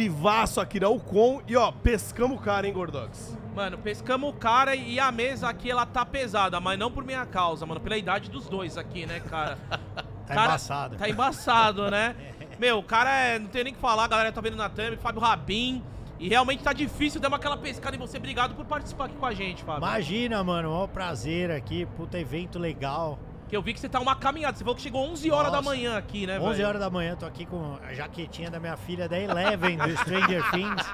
vivaço 0.00 0.62
aqui 0.62 0.80
na 0.80 0.88
Ucom. 0.88 1.42
E 1.46 1.54
ó, 1.56 1.70
pescamos 1.70 2.38
o 2.38 2.40
cara, 2.40 2.66
hein, 2.66 2.72
Gordox? 2.72 3.36
Mano, 3.54 3.76
pescamos 3.76 4.30
o 4.30 4.32
cara 4.32 4.74
e 4.74 4.98
a 4.98 5.12
mesa 5.12 5.48
aqui, 5.48 5.70
ela 5.70 5.84
tá 5.84 6.06
pesada, 6.06 6.58
mas 6.58 6.78
não 6.78 6.90
por 6.90 7.04
minha 7.04 7.26
causa, 7.26 7.66
mano. 7.66 7.80
Pela 7.80 7.98
idade 7.98 8.30
dos 8.30 8.48
dois 8.48 8.78
aqui, 8.78 9.04
né, 9.04 9.20
cara? 9.20 9.58
Tá 10.30 10.36
Cara, 10.36 10.46
embaçado. 10.50 10.96
Tá 10.96 11.08
embaçado, 11.08 11.90
né? 11.90 12.14
Meu, 12.56 12.78
o 12.78 12.84
cara 12.84 13.10
é. 13.12 13.36
Não 13.36 13.48
tem 13.48 13.64
nem 13.64 13.72
o 13.72 13.74
que 13.74 13.82
falar, 13.82 14.04
a 14.04 14.06
galera 14.06 14.30
tá 14.30 14.40
vendo 14.40 14.56
na 14.56 14.68
thumb, 14.68 14.96
Fábio 14.96 15.20
Rabin. 15.20 15.82
E 16.20 16.28
realmente 16.28 16.62
tá 16.62 16.72
difícil, 16.72 17.20
demos 17.20 17.36
aquela 17.36 17.56
pescada 17.56 17.96
em 17.96 17.98
você. 17.98 18.16
Obrigado 18.18 18.54
por 18.54 18.64
participar 18.64 19.06
aqui 19.06 19.16
com 19.16 19.26
a 19.26 19.34
gente, 19.34 19.64
Fábio. 19.64 19.78
Imagina, 19.78 20.44
mano, 20.44 20.70
maior 20.70 20.86
prazer 20.86 21.50
aqui, 21.50 21.84
puta 21.96 22.16
evento 22.16 22.60
legal. 22.60 23.18
Que 23.50 23.56
eu 23.56 23.62
vi 23.62 23.74
que 23.74 23.80
você 23.80 23.88
tá 23.88 23.98
uma 23.98 24.14
caminhada. 24.14 24.56
Você 24.56 24.62
falou 24.62 24.76
que 24.76 24.82
chegou 24.82 25.04
11 25.10 25.28
horas 25.30 25.50
da 25.50 25.56
Nossa. 25.58 25.68
manhã 25.70 25.98
aqui, 25.98 26.24
né, 26.26 26.38
11 26.38 26.56
velho? 26.56 26.68
horas 26.68 26.80
da 26.80 26.88
manhã, 26.88 27.16
tô 27.16 27.26
aqui 27.26 27.44
com 27.44 27.76
a 27.86 27.92
jaquetinha 27.92 28.48
da 28.48 28.60
minha 28.60 28.76
filha 28.76 29.08
da 29.08 29.18
Eleven, 29.18 29.76
do 29.76 29.96
Stranger 29.98 30.50
Things. 30.52 30.86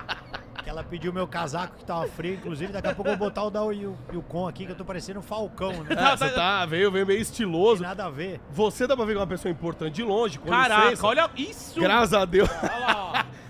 Que 0.64 0.70
ela 0.70 0.82
pediu 0.82 1.12
meu 1.12 1.28
casaco 1.28 1.76
que 1.76 1.84
tava 1.84 2.08
frio. 2.08 2.34
Inclusive, 2.34 2.72
daqui 2.72 2.88
a 2.88 2.94
pouco 2.94 3.10
eu 3.10 3.16
vou 3.16 3.28
botar 3.28 3.44
o 3.44 3.50
da 3.50 3.60
Yukon 3.60 4.48
aqui, 4.48 4.64
que 4.66 4.72
eu 4.72 4.74
tô 4.74 4.84
parecendo 4.86 5.20
um 5.20 5.22
falcão, 5.22 5.70
né? 5.84 5.94
Ah, 5.96 6.16
você 6.16 6.30
tá, 6.30 6.64
veio, 6.66 6.90
veio 6.90 7.06
meio 7.06 7.18
Tem 7.18 7.22
estiloso. 7.22 7.82
nada 7.82 8.06
a 8.06 8.10
ver. 8.10 8.40
Você 8.50 8.84
dá 8.86 8.96
pra 8.96 9.04
ver 9.04 9.12
que 9.12 9.18
é 9.18 9.20
uma 9.20 9.26
pessoa 9.28 9.52
importante 9.52 9.92
de 9.94 10.02
longe, 10.02 10.38
com 10.38 10.48
Caraca, 10.48 10.84
licença. 10.84 11.06
olha 11.06 11.30
isso! 11.36 11.78
Graças 11.78 12.14
a 12.14 12.24
Deus. 12.24 12.48
Olha 12.50 12.78
lá, 12.86 13.04
ó. 13.04 13.05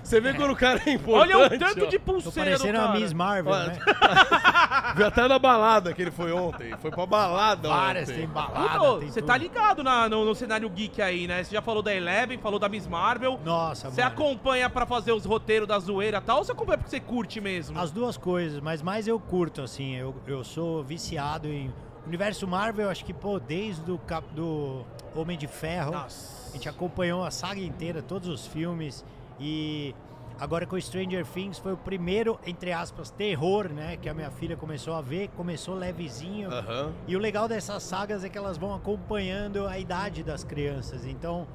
Você 0.07 0.21
vê 0.21 0.35
quando 0.35 0.53
o 0.53 0.57
cara 0.57 0.81
é 0.87 0.91
importante. 0.93 1.35
Olha 1.35 1.47
o 1.47 1.59
tanto 1.59 1.85
ó. 1.85 1.89
de 1.89 1.99
pulseira 1.99 2.51
do 2.53 2.59
parecendo 2.59 2.79
a 2.79 2.87
cara. 2.87 2.99
Miss 3.01 3.13
Marvel, 3.13 3.53
Olha, 3.53 3.67
né? 3.73 3.79
Viu 4.97 5.07
até 5.07 5.27
na 5.29 5.39
balada 5.39 5.93
que 5.93 6.01
ele 6.01 6.11
foi 6.13 6.33
ontem. 6.33 6.75
Foi 6.79 6.91
pra 6.91 7.05
balada 7.07 7.69
Várias, 7.69 8.09
ontem. 8.09 8.19
tem 8.21 8.29
balada, 8.29 8.99
tem 9.01 9.09
Você 9.11 9.21
tudo. 9.21 9.27
tá 9.27 9.37
ligado 9.37 9.83
na- 9.83 10.09
no, 10.09 10.25
no 10.25 10.35
cenário 10.35 10.69
geek 10.71 11.03
aí, 11.03 11.27
né? 11.27 11.43
Você 11.43 11.53
já 11.55 11.61
falou 11.61 11.83
da 11.83 11.93
Eleven, 11.95 12.39
falou 12.39 12.59
da 12.59 12.69
Miss 12.69 12.87
Marvel. 12.87 13.41
Nossa, 13.45 13.91
Você 13.91 14.01
mano. 14.03 14.15
acompanha 14.15 14.71
pra 14.71 14.87
fazer 14.87 15.13
os 15.13 15.25
roteiros 15.25 15.67
da 15.69 15.79
zoeira 15.79 16.19
e 16.19 16.21
tal, 16.21 16.39
ou 16.39 16.45
você 16.45 16.53
acompanha 16.53 16.79
porque 16.79 16.91
você 16.91 17.01
curte 17.01 17.41
mesmo? 17.41 17.79
As 17.79 17.91
duas 17.91 18.17
coisas, 18.17 18.61
mas 18.61 18.81
mais 18.83 19.09
eu 19.09 19.19
curto, 19.19 19.63
assim. 19.63 19.97
Eu, 19.97 20.15
eu 20.27 20.45
sou 20.45 20.83
viciado 20.85 21.49
em. 21.49 21.73
Universo 22.07 22.47
Marvel, 22.47 22.89
acho 22.89 23.05
que, 23.05 23.13
pô, 23.13 23.41
desde 23.41 23.91
o 23.91 23.99
cap, 23.99 24.25
do 24.33 24.85
Homem 25.13 25.37
de 25.37 25.49
Ferro. 25.49 25.91
Nossa. 25.91 26.51
A 26.51 26.53
gente 26.53 26.69
acompanhou 26.69 27.25
a 27.25 27.33
saga 27.33 27.61
inteira, 27.61 28.01
todos 28.01 28.29
os 28.29 28.47
filmes. 28.47 29.05
E 29.39 29.95
agora 30.39 30.67
com 30.67 30.81
Stranger 30.81 31.27
Things 31.27 31.59
foi 31.59 31.73
o 31.73 31.77
primeiro, 31.77 32.39
entre 32.47 32.73
aspas, 32.73 33.11
terror, 33.11 33.69
né? 33.69 33.97
Que 33.97 34.09
a 34.09 34.15
minha 34.15 34.31
filha 34.31 34.57
começou 34.57 34.95
a 34.95 35.01
ver, 35.01 35.29
começou 35.37 35.75
levezinho. 35.75 36.51
Aham. 36.51 36.93
E 37.07 37.17
o 37.17 37.19
legal 37.19 37.49
dessas 37.49 37.83
sagas 37.83 38.25
é 38.25 38.29
que 38.29 38.39
elas 38.39 38.57
vão 38.57 38.75
acompanhando 38.75 39.67
a 39.67 39.79
idade 39.79 40.23
das 40.23 40.45
crianças. 40.45 41.07
Então 41.07 41.47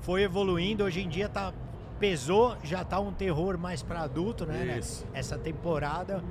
foi 0.00 0.22
evoluindo. 0.22 0.84
Hoje 0.84 1.00
em 1.00 1.08
dia 1.08 1.28
tá 1.28 1.52
pesou, 1.98 2.56
já 2.64 2.84
tá 2.84 2.98
um 2.98 3.12
terror 3.12 3.56
mais 3.56 3.82
para 3.82 4.00
adulto, 4.00 4.44
né? 4.44 4.64
né? 4.64 4.80
Essa 5.12 5.38
temporada. 5.38 6.22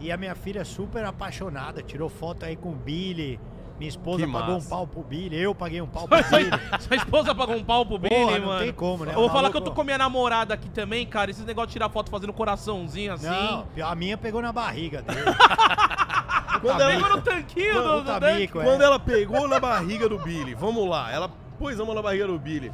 E 0.00 0.10
a 0.10 0.16
minha 0.16 0.34
filha 0.34 0.60
é 0.60 0.64
super 0.64 1.04
apaixonada, 1.04 1.80
tirou 1.80 2.08
foto 2.08 2.44
aí 2.44 2.56
com 2.56 2.70
o 2.70 2.74
Billy. 2.74 3.38
Minha 3.82 3.88
esposa 3.88 4.24
Que 4.24 4.32
pagou 4.32 4.56
um 4.58 4.62
pau 4.64 4.86
pro 4.86 5.02
Billy, 5.02 5.36
eu 5.36 5.52
paguei 5.56 5.80
um 5.82 5.86
pau 5.88 6.06
pro 6.08 6.16
Billy. 6.22 6.50
sua 6.78 6.96
esposa 6.96 7.34
pagou 7.34 7.56
um 7.56 7.64
pau 7.64 7.84
pro 7.84 7.98
Billy, 7.98 8.14
Porra, 8.14 8.38
não 8.38 8.46
mano. 8.46 8.60
tem 8.60 8.72
como, 8.72 9.04
né? 9.04 9.10
Eu 9.10 9.16
vou 9.16 9.26
O 9.26 9.30
falar 9.30 9.50
que 9.50 9.56
eu 9.56 9.60
tô 9.60 9.72
com 9.72 9.82
minha 9.82 9.98
namorada 9.98 10.54
aqui 10.54 10.68
também, 10.70 11.04
cara. 11.04 11.32
Esses 11.32 11.44
negócios 11.44 11.70
de 11.70 11.72
tirar 11.74 11.88
foto 11.88 12.08
fazendo 12.08 12.32
coraçãozinho 12.32 13.12
assim. 13.12 13.26
Não, 13.26 13.66
a 13.84 13.94
minha 13.96 14.16
pegou 14.16 14.40
na 14.40 14.52
barriga 14.52 15.02
dele. 15.02 15.20
Quando 16.62 16.80
ela- 16.80 16.92
Pegou 16.92 17.08
no 17.16 17.22
tanquinho 17.22 17.74
do, 17.74 18.02
do 18.20 18.20
mico, 18.36 18.60
é. 18.60 18.64
Quando 18.64 18.82
ela 18.82 18.98
pegou 19.00 19.48
na 19.48 19.58
barriga 19.58 20.08
do 20.08 20.16
Billy, 20.18 20.54
vamos 20.54 20.88
lá, 20.88 21.10
ela 21.10 21.28
pôs 21.58 21.80
a 21.80 21.84
mão 21.84 21.92
na 21.94 22.02
barriga 22.02 22.28
do 22.28 22.38
Billy. 22.38 22.70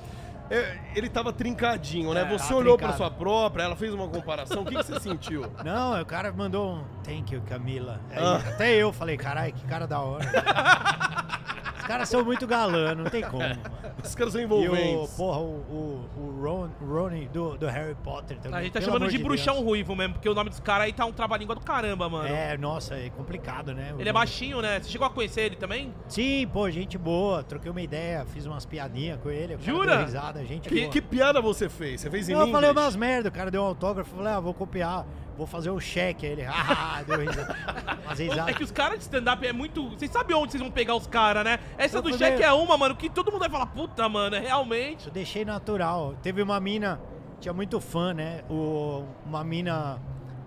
É, 0.50 0.78
ele 0.94 1.08
tava 1.08 1.32
trincadinho, 1.32 2.12
né? 2.14 2.22
É, 2.22 2.24
você 2.38 2.54
olhou 2.54 2.78
pra 2.78 2.88
trincado. 2.88 3.10
sua 3.10 3.10
própria, 3.18 3.64
ela 3.64 3.76
fez 3.76 3.92
uma 3.92 4.08
comparação. 4.08 4.62
O 4.62 4.64
que, 4.64 4.76
que 4.76 4.82
você 4.82 4.98
sentiu? 5.00 5.42
Não, 5.64 6.00
o 6.00 6.06
cara 6.06 6.32
mandou 6.32 6.76
um 6.76 6.84
thank 7.04 7.34
you, 7.34 7.42
Camila. 7.42 8.00
Aí, 8.10 8.18
Ah. 8.18 8.36
Até 8.48 8.74
eu 8.74 8.92
falei, 8.92 9.16
caralho, 9.16 9.52
que 9.52 9.64
cara 9.66 9.86
da 9.86 10.00
hora. 10.00 10.24
Os 11.78 11.84
caras 11.86 12.08
são 12.08 12.24
muito 12.24 12.46
galã, 12.46 12.94
não 12.94 13.04
tem 13.06 13.22
como. 13.22 13.38
mano. 13.42 13.60
Os 14.08 14.14
caras 14.14 14.32
são 14.32 14.40
E 14.40 14.44
o, 14.44 14.46
envolventes. 14.46 15.14
porra, 15.16 15.38
o, 15.38 15.44
o, 15.44 16.10
o 16.16 16.42
Ron, 16.42 16.68
Ronnie 16.80 17.28
do, 17.28 17.56
do 17.56 17.66
Harry 17.66 17.94
Potter 18.02 18.38
também. 18.38 18.58
A 18.58 18.62
gente 18.62 18.72
tá 18.72 18.80
pelo 18.80 18.92
chamando 18.92 19.10
de 19.10 19.18
bruxão 19.18 19.54
Deus. 19.54 19.66
ruivo 19.66 19.94
mesmo, 19.96 20.14
porque 20.14 20.28
o 20.28 20.34
nome 20.34 20.50
dos 20.50 20.60
caras 20.60 20.86
aí 20.86 20.92
tá 20.92 21.04
um 21.04 21.12
trabalhinho 21.12 21.54
do 21.54 21.60
caramba, 21.60 22.08
mano. 22.08 22.28
É, 22.28 22.56
nossa, 22.56 22.94
é 22.94 23.10
complicado, 23.10 23.74
né? 23.74 23.92
O 23.96 24.00
Ele 24.00 24.08
é 24.08 24.12
baixinho, 24.12 24.60
né? 24.62 24.80
Você 24.80 24.90
chegou 24.90 25.06
a 25.06 25.10
conhecer 25.10 25.42
ele 25.42 25.56
também? 25.56 25.94
Sim, 26.08 26.46
pô, 26.52 26.70
gente 26.70 26.96
boa. 26.98 27.42
Troquei 27.42 27.70
uma 27.70 27.82
ideia, 27.82 28.24
fiz 28.26 28.46
umas 28.46 28.64
piadinhas 28.64 29.18
com 29.20 29.30
ele. 29.30 29.56
cara 29.56 29.62
Jura? 29.62 30.04
risada, 30.04 30.44
gente 30.44 30.68
Que, 30.68 30.80
boa. 30.80 30.90
que 30.92 31.00
piada 31.02 31.40
você 31.40 31.68
fez? 31.68 32.00
Você 32.00 32.10
fez 32.10 32.28
em 32.28 32.32
Não, 32.34 32.42
eu 32.42 32.52
falei 32.52 32.70
umas 32.70 32.96
merda, 32.96 33.28
o 33.28 33.32
cara 33.32 33.50
deu 33.50 33.62
um 33.62 33.66
autógrafo, 33.66 34.14
falei, 34.16 34.32
ah, 34.32 34.40
vou 34.40 34.54
copiar, 34.54 35.06
vou 35.38 35.46
fazer 35.46 35.70
o 35.70 35.78
cheque. 35.78 36.26
Aí 36.26 36.32
ele, 36.32 36.44
ah, 36.50 37.02
deu 37.06 37.20
risada. 37.20 37.56
Umas 38.04 38.48
É 38.48 38.52
que 38.52 38.64
os 38.64 38.72
caras 38.72 38.98
de 38.98 39.04
stand-up 39.04 39.46
é 39.46 39.52
muito. 39.52 39.90
Vocês 39.90 40.10
sabem 40.10 40.36
onde 40.36 40.50
vocês 40.50 40.62
vão 40.62 40.70
pegar 40.70 40.96
os 40.96 41.06
caras, 41.06 41.44
né? 41.44 41.60
Essa 41.78 41.98
Eu 41.98 42.02
do 42.02 42.18
cheque 42.18 42.42
é 42.42 42.52
uma, 42.52 42.76
mano, 42.76 42.96
que 42.96 43.08
todo 43.08 43.30
mundo 43.30 43.40
vai 43.40 43.48
falar, 43.48 43.66
puta, 43.66 44.08
mano, 44.08 44.34
é 44.34 44.40
realmente. 44.40 45.06
Eu 45.06 45.12
deixei 45.12 45.44
natural. 45.44 46.16
Teve 46.20 46.42
uma 46.42 46.58
mina, 46.58 47.00
tinha 47.40 47.54
muito 47.54 47.80
fã, 47.80 48.12
né? 48.12 48.42
O, 48.50 49.04
uma 49.24 49.44
mina 49.44 50.02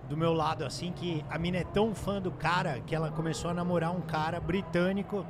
do 0.08 0.16
meu 0.16 0.34
lado, 0.34 0.64
assim, 0.64 0.92
que 0.92 1.24
a 1.30 1.38
mina 1.38 1.56
é 1.56 1.64
tão 1.64 1.94
fã 1.94 2.20
do 2.20 2.30
cara 2.30 2.80
que 2.86 2.94
ela 2.94 3.10
começou 3.10 3.50
a 3.50 3.54
namorar 3.54 3.92
um 3.92 4.02
cara 4.02 4.38
britânico, 4.38 5.24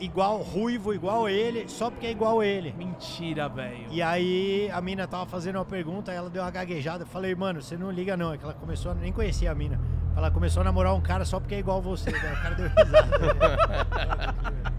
igual, 0.00 0.38
ruivo, 0.38 0.94
igual 0.94 1.28
ele, 1.28 1.68
só 1.68 1.90
porque 1.90 2.06
é 2.06 2.10
igual 2.10 2.42
ele. 2.42 2.74
Mentira, 2.76 3.48
velho. 3.48 3.86
E 3.90 4.02
aí 4.02 4.70
a 4.72 4.80
mina 4.80 5.06
tava 5.06 5.26
fazendo 5.26 5.56
uma 5.56 5.64
pergunta, 5.64 6.12
ela 6.12 6.30
deu 6.30 6.42
uma 6.42 6.50
gaguejada. 6.50 7.04
Eu 7.04 7.06
falei, 7.06 7.34
mano, 7.34 7.62
você 7.62 7.76
não 7.76 7.90
liga 7.90 8.16
não. 8.16 8.32
É 8.32 8.38
que 8.38 8.44
ela 8.44 8.54
começou 8.54 8.92
a. 8.92 8.94
Nem 8.94 9.12
conhecia 9.12 9.50
a 9.50 9.54
mina. 9.54 9.80
Ela 10.16 10.30
começou 10.30 10.60
a 10.62 10.64
namorar 10.64 10.94
um 10.94 11.00
cara 11.00 11.24
só 11.24 11.38
porque 11.38 11.54
é 11.54 11.58
igual 11.58 11.80
você. 11.80 12.10
Daí 12.10 12.32
o 12.32 12.42
cara 12.42 12.54
deu 12.54 12.68
risada. 12.68 14.34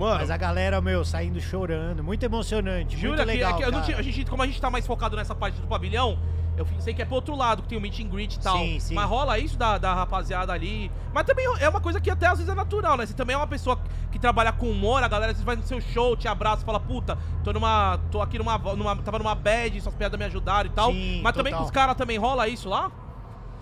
Mano, 0.00 0.18
Mas 0.18 0.30
a 0.30 0.36
galera, 0.38 0.80
meu, 0.80 1.04
saindo 1.04 1.38
chorando. 1.38 2.02
Muito 2.02 2.22
emocionante. 2.22 2.96
Jura 2.96 3.16
muito 3.16 3.26
que, 3.28 3.32
legal. 3.34 3.52
é 3.52 3.56
que 3.58 3.62
eu 3.62 3.70
não 3.70 3.80
a 3.80 4.02
gente, 4.02 4.24
como 4.24 4.42
a 4.42 4.46
gente 4.46 4.58
tá 4.58 4.70
mais 4.70 4.86
focado 4.86 5.14
nessa 5.14 5.34
parte 5.34 5.60
do 5.60 5.66
pavilhão, 5.66 6.18
eu 6.60 6.66
sei 6.78 6.92
que 6.92 7.00
é 7.00 7.04
pro 7.04 7.14
outro 7.14 7.34
lado, 7.34 7.62
que 7.62 7.68
tem 7.68 7.78
o 7.78 7.80
meet 7.80 8.00
and 8.00 8.08
greet 8.08 8.34
e 8.34 8.40
tal. 8.40 8.58
Sim, 8.58 8.78
sim. 8.78 8.94
Mas 8.94 9.08
rola 9.08 9.38
isso 9.38 9.56
da, 9.56 9.78
da 9.78 9.94
rapaziada 9.94 10.52
ali. 10.52 10.92
Mas 11.12 11.24
também 11.24 11.46
é 11.58 11.68
uma 11.68 11.80
coisa 11.80 12.00
que 12.00 12.10
até 12.10 12.26
às 12.26 12.38
vezes 12.38 12.52
é 12.52 12.54
natural, 12.54 12.96
né? 12.96 13.06
Você 13.06 13.14
também 13.14 13.34
é 13.34 13.36
uma 13.36 13.46
pessoa 13.46 13.80
que 14.12 14.18
trabalha 14.18 14.52
com 14.52 14.70
humor, 14.70 15.02
a 15.02 15.08
galera 15.08 15.32
às 15.32 15.38
vezes 15.38 15.44
vai 15.44 15.56
no 15.56 15.62
seu 15.62 15.80
show, 15.80 16.16
te 16.16 16.28
abraça 16.28 16.62
e 16.62 16.66
fala, 16.66 16.78
puta, 16.78 17.16
tô 17.42 17.52
numa. 17.52 17.98
tô 18.10 18.20
aqui 18.20 18.38
numa, 18.38 18.58
numa. 18.58 18.96
tava 18.96 19.18
numa 19.18 19.34
bad, 19.34 19.80
suas 19.80 19.94
piadas 19.94 20.18
me 20.18 20.24
ajudaram 20.26 20.68
e 20.68 20.72
tal. 20.72 20.92
Sim, 20.92 21.20
Mas 21.22 21.32
também 21.34 21.52
com 21.52 21.58
total. 21.58 21.66
os 21.66 21.70
caras 21.70 21.96
também 21.96 22.18
rola 22.18 22.46
isso 22.46 22.68
lá? 22.68 22.90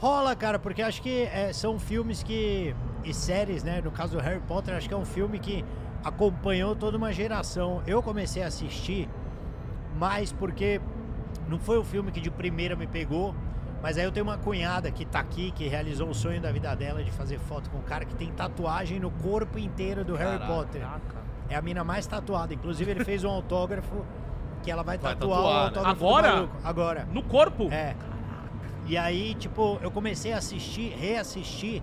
Rola, 0.00 0.34
cara, 0.34 0.58
porque 0.58 0.82
acho 0.82 1.00
que 1.00 1.22
é, 1.22 1.52
são 1.52 1.78
filmes 1.78 2.22
que. 2.22 2.74
e 3.04 3.14
séries, 3.14 3.62
né? 3.62 3.80
No 3.80 3.90
caso 3.90 4.16
do 4.16 4.22
Harry 4.22 4.40
Potter, 4.40 4.74
acho 4.74 4.88
que 4.88 4.94
é 4.94 4.96
um 4.96 5.04
filme 5.04 5.38
que 5.38 5.64
acompanhou 6.04 6.74
toda 6.74 6.96
uma 6.96 7.12
geração. 7.12 7.82
Eu 7.86 8.02
comecei 8.02 8.42
a 8.42 8.46
assistir 8.46 9.08
mais 9.96 10.32
porque 10.32 10.80
não 11.48 11.58
foi 11.58 11.78
o 11.78 11.84
filme 11.84 12.10
que 12.12 12.20
de 12.20 12.30
primeira 12.30 12.76
me 12.76 12.86
pegou. 12.86 13.34
Mas 13.80 13.96
aí 13.96 14.04
eu 14.04 14.10
tenho 14.10 14.26
uma 14.26 14.36
cunhada 14.36 14.90
que 14.90 15.04
tá 15.04 15.20
aqui, 15.20 15.52
que 15.52 15.68
realizou 15.68 16.08
o 16.08 16.14
sonho 16.14 16.40
da 16.40 16.50
vida 16.50 16.74
dela 16.74 17.02
de 17.02 17.12
fazer 17.12 17.38
foto 17.38 17.70
com 17.70 17.78
um 17.78 17.82
cara 17.82 18.04
que 18.04 18.14
tem 18.16 18.28
tatuagem 18.32 18.98
no 18.98 19.10
corpo 19.10 19.56
inteiro 19.56 20.04
do 20.04 20.16
Harry 20.16 20.44
Potter. 20.44 20.84
É 21.48 21.54
a 21.54 21.62
mina 21.62 21.84
mais 21.84 22.04
tatuada. 22.06 22.52
Inclusive, 22.52 22.90
ele 22.90 23.04
fez 23.04 23.22
um 23.22 23.30
autógrafo 23.30 24.04
que 24.64 24.70
ela 24.70 24.82
vai, 24.82 24.98
Vai 24.98 25.14
tatuar 25.14 25.38
tatuar, 25.38 25.52
o 25.52 25.54
né? 25.54 25.64
autógrafo 25.66 26.00
do 26.00 26.06
Agora? 26.06 26.48
Agora. 26.64 27.08
No 27.12 27.22
corpo? 27.22 27.72
É. 27.72 27.94
E 28.86 28.96
aí, 28.96 29.34
tipo, 29.34 29.78
eu 29.80 29.90
comecei 29.90 30.32
a 30.32 30.38
assistir, 30.38 30.94
reassistir, 30.98 31.80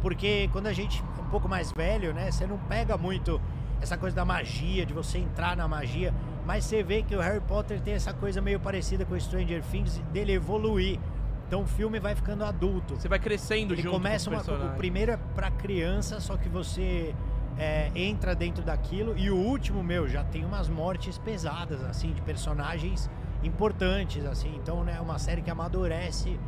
porque 0.00 0.48
quando 0.52 0.66
a 0.66 0.72
gente 0.72 1.04
é 1.16 1.20
um 1.20 1.28
pouco 1.30 1.48
mais 1.48 1.70
velho, 1.70 2.12
né, 2.12 2.30
você 2.30 2.46
não 2.46 2.58
pega 2.58 2.96
muito 2.96 3.40
essa 3.80 3.96
coisa 3.96 4.16
da 4.16 4.24
magia, 4.24 4.84
de 4.84 4.92
você 4.92 5.18
entrar 5.18 5.56
na 5.56 5.68
magia, 5.68 6.12
mas 6.48 6.64
você 6.64 6.82
vê 6.82 7.02
que 7.02 7.14
o 7.14 7.20
Harry 7.20 7.42
Potter 7.42 7.78
tem 7.78 7.92
essa 7.92 8.14
coisa 8.14 8.40
meio 8.40 8.58
parecida 8.58 9.04
com 9.04 9.12
o 9.12 9.20
Stranger 9.20 9.62
Things, 9.64 9.98
dele 10.10 10.32
evoluir. 10.32 10.98
Então 11.46 11.60
o 11.60 11.66
filme 11.66 12.00
vai 12.00 12.14
ficando 12.14 12.42
adulto. 12.42 12.96
Você 12.96 13.06
vai 13.06 13.18
crescendo 13.18 13.74
Ele 13.74 13.82
junto 13.82 13.92
começa 13.92 14.30
com 14.30 14.36
uma, 14.36 14.40
os 14.40 14.48
o 14.48 14.76
primeiro 14.78 15.12
é 15.12 15.18
pra 15.34 15.50
criança, 15.50 16.20
só 16.20 16.38
que 16.38 16.48
você 16.48 17.14
é, 17.58 17.90
entra 17.94 18.34
dentro 18.34 18.64
daquilo. 18.64 19.12
E 19.14 19.30
o 19.30 19.36
último, 19.36 19.84
meu, 19.84 20.08
já 20.08 20.24
tem 20.24 20.42
umas 20.42 20.70
mortes 20.70 21.18
pesadas, 21.18 21.84
assim, 21.84 22.14
de 22.14 22.22
personagens 22.22 23.10
importantes, 23.44 24.24
assim. 24.24 24.56
Então, 24.56 24.82
né, 24.82 24.98
uma 25.02 25.18
série 25.18 25.42
que 25.42 25.50
amadurece, 25.50 26.40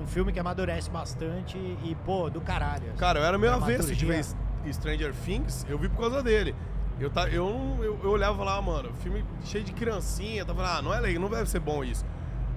um 0.00 0.06
filme 0.08 0.32
que 0.32 0.40
amadurece 0.40 0.90
bastante 0.90 1.56
e, 1.56 1.96
pô, 2.04 2.28
do 2.28 2.40
caralho. 2.40 2.88
assim. 2.88 2.98
Cara, 2.98 3.20
eu 3.20 3.24
era 3.24 3.38
meio 3.38 3.52
avesso 3.52 3.94
de 3.94 4.04
ver. 4.04 4.24
Stranger 4.72 5.14
Things, 5.14 5.64
eu 5.68 5.78
vi 5.78 5.88
por 5.88 6.00
causa 6.00 6.24
dele. 6.24 6.56
Eu, 7.00 7.10
tá, 7.10 7.28
eu, 7.28 7.78
eu, 7.82 7.98
eu 8.02 8.10
olhava 8.10 8.38
falava, 8.38 8.58
ah, 8.58 8.62
mano, 8.62 8.92
filme 9.02 9.24
cheio 9.44 9.64
de 9.64 9.72
criancinha, 9.72 10.44
tava 10.44 10.62
falando, 10.62 10.78
ah, 10.78 10.82
não 10.82 10.94
é 10.94 11.00
legal, 11.00 11.22
não 11.22 11.28
deve 11.28 11.50
ser 11.50 11.60
bom 11.60 11.82
isso. 11.82 12.04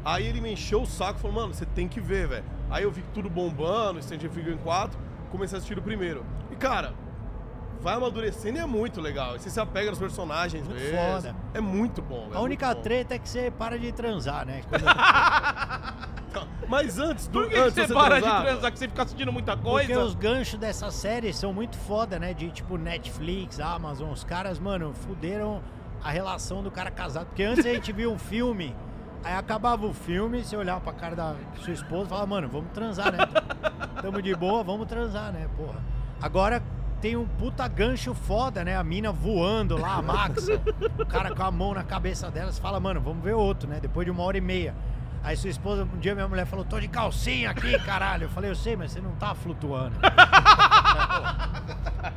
Aí 0.05 0.25
ele 0.25 0.39
me 0.39 0.53
encheu 0.53 0.81
o 0.81 0.85
saco 0.85 1.19
e 1.19 1.21
falou, 1.21 1.35
mano, 1.35 1.53
você 1.53 1.65
tem 1.65 1.87
que 1.87 1.99
ver, 1.99 2.27
velho. 2.27 2.45
Aí 2.69 2.83
eu 2.83 2.91
vi 2.91 3.03
tudo 3.13 3.29
bombando, 3.29 4.01
Stranger 4.01 4.29
Things 4.29 4.59
4, 4.63 4.97
comecei 5.31 5.55
a 5.55 5.57
assistir 5.57 5.77
o 5.77 5.81
primeiro. 5.81 6.23
E, 6.51 6.55
cara, 6.55 6.93
vai 7.81 7.95
amadurecendo 7.95 8.57
e 8.57 8.61
é 8.61 8.65
muito 8.65 8.99
legal. 9.01 9.35
E 9.35 9.39
você 9.39 9.49
se 9.49 9.59
apega 9.59 9.89
nos 9.89 9.99
personagens 9.99 10.67
Muito 10.67 10.79
mesmo. 10.81 10.97
foda. 10.97 11.35
É 11.53 11.61
muito 11.61 12.01
bom. 12.01 12.29
é 12.33 12.37
A 12.37 12.39
única 12.41 12.65
muito 12.67 12.77
bom. 12.77 12.83
treta 12.83 13.15
é 13.15 13.19
que 13.19 13.29
você 13.29 13.51
para 13.51 13.77
de 13.79 13.91
transar, 13.91 14.45
né? 14.45 14.61
Quando- 14.69 16.47
Mas 16.67 16.99
antes 16.99 17.27
do. 17.27 17.39
Por 17.41 17.49
que 17.49 17.55
antes 17.57 17.73
você 17.73 17.87
você 17.87 17.93
para 17.93 18.15
de 18.15 18.21
transava? 18.21 18.45
transar 18.45 18.71
que 18.71 18.79
você 18.79 18.87
fica 18.87 19.03
assistindo 19.03 19.31
muita 19.31 19.55
Porque 19.55 19.87
coisa? 19.87 20.03
os 20.03 20.15
ganchos 20.15 20.59
dessa 20.59 20.91
série 20.91 21.31
são 21.33 21.53
muito 21.53 21.77
foda, 21.77 22.19
né? 22.19 22.33
De 22.33 22.49
tipo 22.51 22.77
Netflix, 22.77 23.59
Amazon. 23.59 24.11
Os 24.11 24.23
caras, 24.23 24.59
mano, 24.59 24.93
fuderam 24.93 25.61
a 26.03 26.09
relação 26.11 26.61
do 26.61 26.69
cara 26.69 26.91
casado. 26.91 27.27
Porque 27.27 27.43
antes 27.43 27.65
a 27.65 27.69
gente 27.73 27.91
via 27.93 28.09
um 28.09 28.17
filme, 28.19 28.75
aí 29.23 29.33
acabava 29.33 29.85
o 29.85 29.93
filme, 29.93 30.43
você 30.43 30.55
olhava 30.57 30.81
pra 30.81 30.93
cara 30.93 31.15
da 31.15 31.35
sua 31.63 31.73
esposa 31.73 32.05
e 32.05 32.09
falava, 32.09 32.27
mano, 32.27 32.47
vamos 32.49 32.71
transar, 32.73 33.11
né? 33.11 33.19
Tamo 34.01 34.21
de 34.21 34.35
boa, 34.35 34.63
vamos 34.63 34.87
transar, 34.87 35.31
né, 35.31 35.47
porra. 35.57 35.79
Agora 36.21 36.61
tem 37.01 37.15
um 37.15 37.25
puta 37.27 37.67
gancho 37.67 38.13
foda, 38.13 38.63
né? 38.63 38.75
A 38.75 38.83
mina 38.83 39.11
voando 39.11 39.77
lá, 39.77 39.95
a 39.95 40.01
Max. 40.01 40.47
o 40.99 41.05
cara 41.05 41.33
com 41.35 41.43
a 41.43 41.51
mão 41.51 41.73
na 41.73 41.83
cabeça 41.83 42.29
dela, 42.31 42.51
você 42.51 42.61
fala, 42.61 42.79
mano, 42.79 42.99
vamos 43.01 43.23
ver 43.23 43.33
outro, 43.33 43.69
né? 43.69 43.79
Depois 43.81 44.05
de 44.05 44.11
uma 44.11 44.23
hora 44.23 44.37
e 44.37 44.41
meia. 44.41 44.73
Aí 45.23 45.35
sua 45.35 45.49
esposa, 45.49 45.83
um 45.83 45.97
dia 45.99 46.13
minha 46.15 46.27
mulher 46.27 46.45
falou, 46.45 46.63
tô 46.63 46.79
de 46.79 46.87
calcinha 46.87 47.49
aqui, 47.49 47.77
caralho. 47.79 48.23
Eu 48.25 48.29
falei, 48.29 48.49
eu 48.51 48.55
sei, 48.55 48.75
mas 48.77 48.91
você 48.91 49.01
não 49.01 49.11
tá 49.11 49.35
flutuando. 49.35 49.95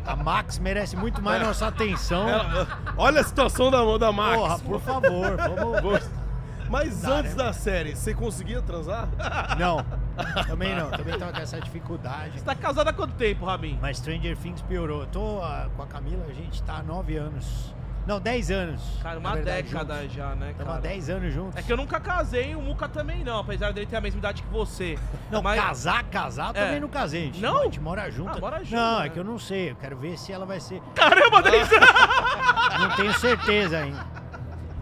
a 0.06 0.16
Max 0.16 0.58
merece 0.58 0.96
muito 0.96 1.20
mais 1.22 1.42
nossa 1.42 1.66
atenção. 1.66 2.28
Ela- 2.28 2.68
olha 2.96 3.20
a 3.20 3.25
situação 3.25 3.70
da, 3.70 3.99
da 3.99 4.12
Max. 4.12 4.37
Porra, 4.37 4.58
por 4.60 4.80
favor, 4.80 5.37
vamos. 5.37 6.10
Mas 6.71 7.05
antes 7.05 7.35
né? 7.35 7.45
da 7.45 7.53
série, 7.53 7.97
você 7.97 8.15
conseguia 8.15 8.62
transar? 8.62 9.09
Não, 9.59 9.85
também 10.47 10.75
não. 10.75 10.91
Também 10.91 11.19
tava 11.19 11.33
com 11.33 11.41
essa 11.41 11.61
dificuldade. 11.61 12.39
Você 12.39 12.45
tá 12.45 12.55
casado 12.55 12.89
há 12.89 12.93
quanto 12.93 13.15
tempo, 13.15 13.45
Rabin? 13.45 13.79
Mas 13.81 13.97
Stranger 13.99 14.37
Things 14.37 14.62
piorou. 14.62 15.00
Eu 15.03 15.07
tô 15.09 15.41
ah, 15.43 15.69
com 15.77 15.83
a 15.83 15.87
Camila, 15.87 16.25
a 16.29 16.33
gente 16.33 16.62
tá 16.62 16.77
há 16.77 16.83
nove 16.83 17.17
anos. 17.17 17.75
Não, 18.07 18.19
dez 18.19 18.50
anos. 18.50 18.83
Cara, 19.03 19.19
uma 19.19 19.35
verdade, 19.35 19.69
década 19.69 20.00
juntos. 20.00 20.12
já, 20.15 20.35
né, 20.35 20.50
Estamos 20.53 20.73
há 20.73 20.77
cara? 20.77 20.81
10 20.81 21.11
anos 21.11 21.35
juntos. 21.35 21.57
É 21.57 21.62
que 21.62 21.73
eu 21.73 21.77
nunca 21.77 22.00
casei, 22.00 22.57
o 22.57 22.61
Muca 22.61 22.89
também 22.89 23.23
não, 23.23 23.39
apesar 23.41 23.73
dele 23.73 23.87
ter 23.87 23.97
a 23.97 24.00
mesma 24.00 24.19
idade 24.19 24.43
que 24.43 24.49
você. 24.49 24.99
Não, 25.31 25.43
Mas- 25.43 25.61
casar, 25.61 26.03
casar, 26.05 26.50
É. 26.57 26.65
também 26.65 26.81
não 26.81 26.89
casei. 26.89 27.27
Gente, 27.27 27.41
Não? 27.41 27.61
A 27.61 27.65
gente 27.65 27.79
mora 27.79 28.11
junto. 28.11 28.37
Ah, 28.37 28.41
mora 28.41 28.65
junto, 28.65 28.75
Não, 28.75 29.00
né? 29.00 29.07
é 29.07 29.09
que 29.11 29.19
eu 29.19 29.25
não 29.25 29.39
sei. 29.39 29.71
Eu 29.73 29.77
quero 29.77 29.97
ver 29.99 30.19
se 30.19 30.33
ela 30.33 30.47
vai 30.47 30.59
ser. 30.61 30.81
Caramba, 30.95 31.43
10 31.43 31.73
anos! 31.73 31.89
Não 32.81 32.97
tenho 32.97 33.12
certeza 33.15 33.79
ainda. 33.79 34.20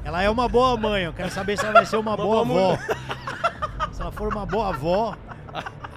Ela 0.05 0.23
é 0.23 0.31
uma 0.31 0.49
boa 0.49 0.77
mãe. 0.77 1.05
Eu 1.05 1.13
quero 1.13 1.31
saber 1.31 1.59
se 1.59 1.65
ela 1.65 1.75
vai 1.75 1.87
ser 1.87 1.97
uma, 1.97 2.17
boa, 2.17 2.45
boa 2.45 2.75
avó. 2.75 2.79
Se 3.93 4.01
ela 4.01 4.13
for 4.13 4.33
uma 4.33 4.47
boa 4.47 4.69
avó. 4.69 5.17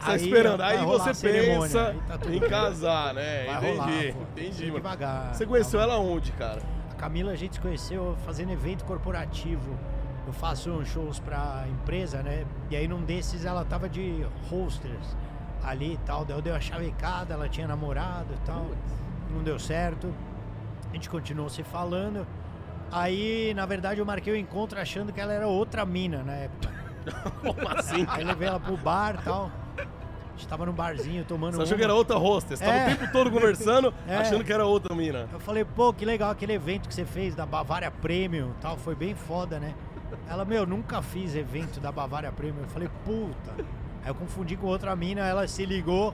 Tá 0.03 0.13
aí 0.13 0.23
esperando. 0.23 0.61
Aí 0.61 0.77
você 0.83 1.27
pensa 1.27 1.89
aí 1.89 2.17
tá 2.17 2.33
em 2.33 2.39
casar, 2.39 3.13
né? 3.13 3.45
Vai 3.45 3.57
entendi, 3.57 3.77
rolar, 3.77 3.87
pô. 3.87 4.21
entendi, 4.31 4.61
mano. 4.63 4.75
devagar. 4.77 5.35
Você 5.35 5.45
conheceu 5.45 5.79
ela 5.79 5.97
onde, 5.99 6.31
cara? 6.31 6.59
A 6.89 6.95
Camila 6.95 7.31
a 7.31 7.35
gente 7.35 7.55
se 7.55 7.61
conheceu 7.61 8.15
fazendo 8.25 8.51
evento 8.51 8.83
corporativo. 8.85 9.77
Eu 10.25 10.33
faço 10.33 10.71
uns 10.71 10.87
shows 10.87 11.19
pra 11.19 11.65
empresa, 11.69 12.21
né? 12.23 12.45
E 12.69 12.75
aí 12.75 12.87
num 12.87 13.03
desses 13.03 13.45
ela 13.45 13.63
tava 13.63 13.87
de 13.87 14.25
hosters 14.49 15.15
ali 15.63 15.93
e 15.93 15.97
tal. 15.97 16.25
Daí 16.25 16.37
eu 16.37 16.41
dei 16.41 16.51
uma 16.51 16.61
chavecada, 16.61 17.33
ela 17.33 17.47
tinha 17.47 17.67
namorado 17.67 18.33
e 18.33 18.45
tal. 18.45 18.65
Não 19.29 19.43
deu 19.43 19.59
certo. 19.59 20.13
A 20.89 20.93
gente 20.93 21.09
continuou 21.09 21.49
se 21.49 21.63
falando. 21.63 22.25
Aí, 22.91 23.53
na 23.55 23.65
verdade, 23.65 23.99
eu 23.99 24.05
marquei 24.05 24.33
o 24.33 24.35
encontro 24.35 24.79
achando 24.79 25.13
que 25.13 25.19
ela 25.21 25.31
era 25.33 25.47
outra 25.47 25.85
mina 25.85 26.23
na 26.23 26.33
época. 26.33 26.69
Como 27.41 27.69
assim? 27.69 28.05
Aí 28.09 28.23
levei 28.23 28.47
ela 28.47 28.59
pro 28.59 28.75
bar 28.77 29.17
e 29.19 29.23
tal. 29.23 29.51
A 29.77 30.37
gente 30.41 30.47
tava 30.47 30.65
num 30.65 30.73
barzinho 30.73 31.23
tomando 31.23 31.55
Você 31.55 31.63
achou 31.63 31.77
que 31.77 31.83
era 31.83 31.93
outra 31.93 32.17
hostess? 32.17 32.59
Tava 32.59 32.71
É. 32.71 32.85
o 32.93 32.97
tempo 32.97 33.11
todo 33.11 33.31
conversando, 33.31 33.93
É. 34.07 34.17
achando 34.17 34.43
que 34.43 34.51
era 34.51 34.65
outra 34.65 34.95
mina. 34.95 35.27
Eu 35.31 35.39
falei, 35.39 35.63
pô, 35.63 35.93
que 35.93 36.03
legal 36.03 36.31
aquele 36.31 36.53
evento 36.53 36.87
que 36.89 36.93
você 36.95 37.05
fez 37.05 37.35
da 37.35 37.45
Bavária 37.45 37.91
Premium 37.91 38.49
e 38.49 38.61
tal, 38.61 38.75
foi 38.77 38.95
bem 38.95 39.13
foda, 39.15 39.59
né? 39.59 39.73
Ela, 40.29 40.43
meu, 40.43 40.65
nunca 40.65 41.01
fiz 41.01 41.35
evento 41.35 41.79
da 41.79 41.91
Bavária 41.91 42.31
Premium. 42.31 42.63
Eu 42.63 42.69
falei, 42.69 42.89
puta. 43.05 43.53
Aí 44.03 44.09
eu 44.09 44.15
confundi 44.15 44.55
com 44.57 44.67
outra 44.67 44.95
mina, 44.95 45.21
ela 45.21 45.47
se 45.47 45.65
ligou. 45.65 46.13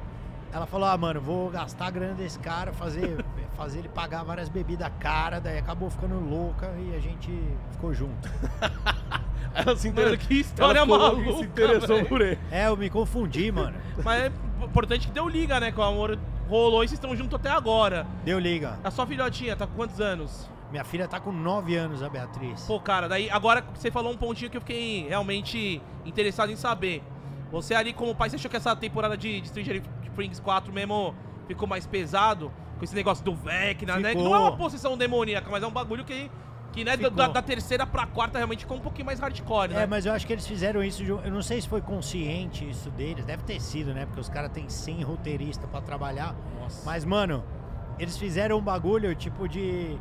Ela 0.54 0.66
falou, 0.66 0.88
ah, 0.88 0.98
mano, 0.98 1.20
vou 1.22 1.50
gastar 1.50 1.88
a 1.88 1.92
grana 1.92 2.14
desse 2.14 2.38
cara, 2.40 2.72
fazer, 2.74 3.24
fazer 3.58 3.80
ele 3.80 3.90
pagar 3.90 4.24
várias 4.24 4.48
bebidas 4.48 4.90
caras, 5.00 5.42
daí 5.42 5.58
acabou 5.58 5.90
ficando 5.90 6.20
louca 6.20 6.72
e 6.78 6.96
a 6.96 7.00
gente 7.00 7.32
ficou 7.72 7.94
junto. 7.94 8.30
Ela 9.54 9.76
se 9.76 9.88
Mano, 9.90 10.02
interessou. 10.02 10.28
que 10.28 10.40
história 10.40 10.86
maluca, 10.86 11.34
se 11.38 11.44
interessou 11.44 12.06
por 12.06 12.22
ele. 12.22 12.38
É, 12.52 12.68
eu 12.68 12.78
me 12.78 12.90
confundi, 12.92 13.52
mano. 13.52 13.76
Mas 14.04 14.24
é 14.24 14.32
importante 14.64 15.08
que 15.08 15.14
deu 15.14 15.28
liga, 15.28 15.60
né? 15.60 15.72
Que 15.72 15.80
o 15.80 15.84
amor 15.84 16.20
rolou 16.48 16.84
e 16.84 16.88
vocês 16.88 17.00
estão 17.00 17.16
juntos 17.16 17.34
até 17.34 17.50
agora. 17.50 18.06
Deu 18.24 18.38
liga. 18.38 18.78
A 18.84 18.92
sua 18.92 19.08
filhotinha 19.08 19.56
tá 19.56 19.66
com 19.66 19.74
quantos 19.74 20.00
anos? 20.00 20.48
Minha 20.70 20.84
filha 20.84 21.08
tá 21.08 21.20
com 21.20 21.32
9 21.32 21.76
anos, 21.76 22.04
a 22.04 22.10
Beatriz. 22.10 22.66
Pô, 22.68 22.80
cara, 22.80 23.08
daí 23.10 23.30
agora 23.32 23.66
você 23.74 23.90
falou 23.90 24.12
um 24.12 24.18
pontinho 24.18 24.52
que 24.52 24.58
eu 24.58 24.62
fiquei 24.62 25.08
realmente 25.08 25.82
interessado 26.06 26.52
em 26.52 26.56
saber. 26.56 27.02
Você 27.52 27.74
ali 27.74 27.94
como 27.94 28.14
pai, 28.14 28.30
você 28.30 28.36
achou 28.36 28.52
que 28.52 28.58
essa 28.58 28.76
temporada 28.76 29.18
de, 29.18 29.42
de 29.42 29.48
Stranger 29.48 29.82
Things 30.16 30.40
4 30.40 30.72
mesmo 30.72 31.16
ficou 31.48 31.68
mais 31.68 31.88
pesado? 31.88 32.52
Com 32.78 32.84
esse 32.84 32.96
negócio 32.96 33.24
do 33.24 33.34
Vecna, 33.36 33.98
né? 33.98 34.14
Que 34.14 34.22
não 34.22 34.36
é 34.36 34.40
uma 34.40 34.56
possessão 34.56 34.98
demoníaca, 34.98 35.50
mas 35.50 35.64
é 35.64 35.68
um 35.68 35.72
bagulho 35.72 36.06
que, 36.06 36.30
que 36.72 36.84
né, 36.84 36.96
da, 36.96 37.28
da 37.28 37.42
terceira 37.42 37.86
pra 37.88 38.06
quarta 38.06 38.38
realmente 38.38 38.60
ficou 38.62 38.78
um 38.78 38.82
pouquinho 38.82 39.06
mais 39.06 39.20
hardcore, 39.20 39.70
né? 39.70 39.84
É, 39.84 39.88
mas 39.88 40.06
eu 40.06 40.14
acho 40.14 40.28
que 40.28 40.34
eles 40.34 40.46
fizeram 40.46 40.84
isso. 40.84 41.04
de 41.04 41.10
Eu 41.10 41.32
não 41.32 41.42
sei 41.42 41.60
se 41.60 41.68
foi 41.68 41.82
consciente 41.82 42.70
isso 42.70 42.90
deles. 42.92 43.26
Deve 43.26 43.44
ter 43.44 43.60
sido, 43.60 43.94
né? 43.94 44.06
Porque 44.06 44.22
os 44.22 44.30
caras 44.30 44.52
têm 44.52 44.70
100 44.70 45.04
roteiristas 45.04 45.70
pra 45.70 45.82
trabalhar. 45.82 46.36
Nossa. 46.60 46.84
Mas, 46.86 47.04
mano, 47.04 47.44
eles 47.98 48.18
fizeram 48.18 48.58
um 48.58 48.62
bagulho 48.62 49.14
tipo 49.16 49.48
de. 49.48 49.98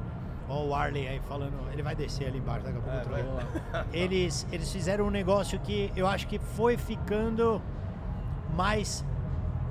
Ó, 0.49 0.67
o 0.67 0.75
Arley 0.75 1.09
aí 1.09 1.21
falando. 1.29 1.55
Ele 1.73 1.83
vai 1.83 1.95
descer 1.97 2.29
ali 2.29 2.39
embaixo, 2.39 2.65
daqui 2.65 2.79
a 2.79 2.81
pouco 2.81 3.17
É, 3.17 3.23
vai. 3.73 3.87
eles, 3.93 4.47
eles 4.53 4.71
fizeram 4.71 5.07
um 5.07 5.11
negócio 5.11 5.59
que 5.61 5.91
eu 5.97 6.07
acho 6.07 6.27
que 6.29 6.39
foi 6.39 6.77
ficando 6.77 7.61
mais 8.55 9.05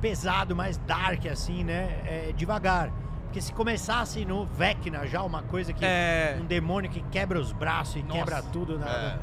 pesado, 0.09 0.55
mais 0.55 0.77
dark, 0.77 1.25
assim, 1.25 1.63
né? 1.63 1.99
É, 2.05 2.31
devagar. 2.37 2.91
Porque 3.23 3.41
se 3.41 3.51
começasse 3.51 4.23
no 4.23 4.45
Vecna 4.45 5.07
já, 5.07 5.23
uma 5.23 5.41
coisa 5.41 5.73
que. 5.73 5.83
É. 5.83 6.37
Um 6.39 6.45
demônio 6.45 6.91
que 6.91 7.01
quebra 7.09 7.39
os 7.39 7.51
braços 7.51 7.95
e 7.95 8.03
Nossa. 8.03 8.13
quebra 8.19 8.41
tudo. 8.43 8.77
Na, 8.77 8.85
É. 8.87 9.09
na 9.15 9.19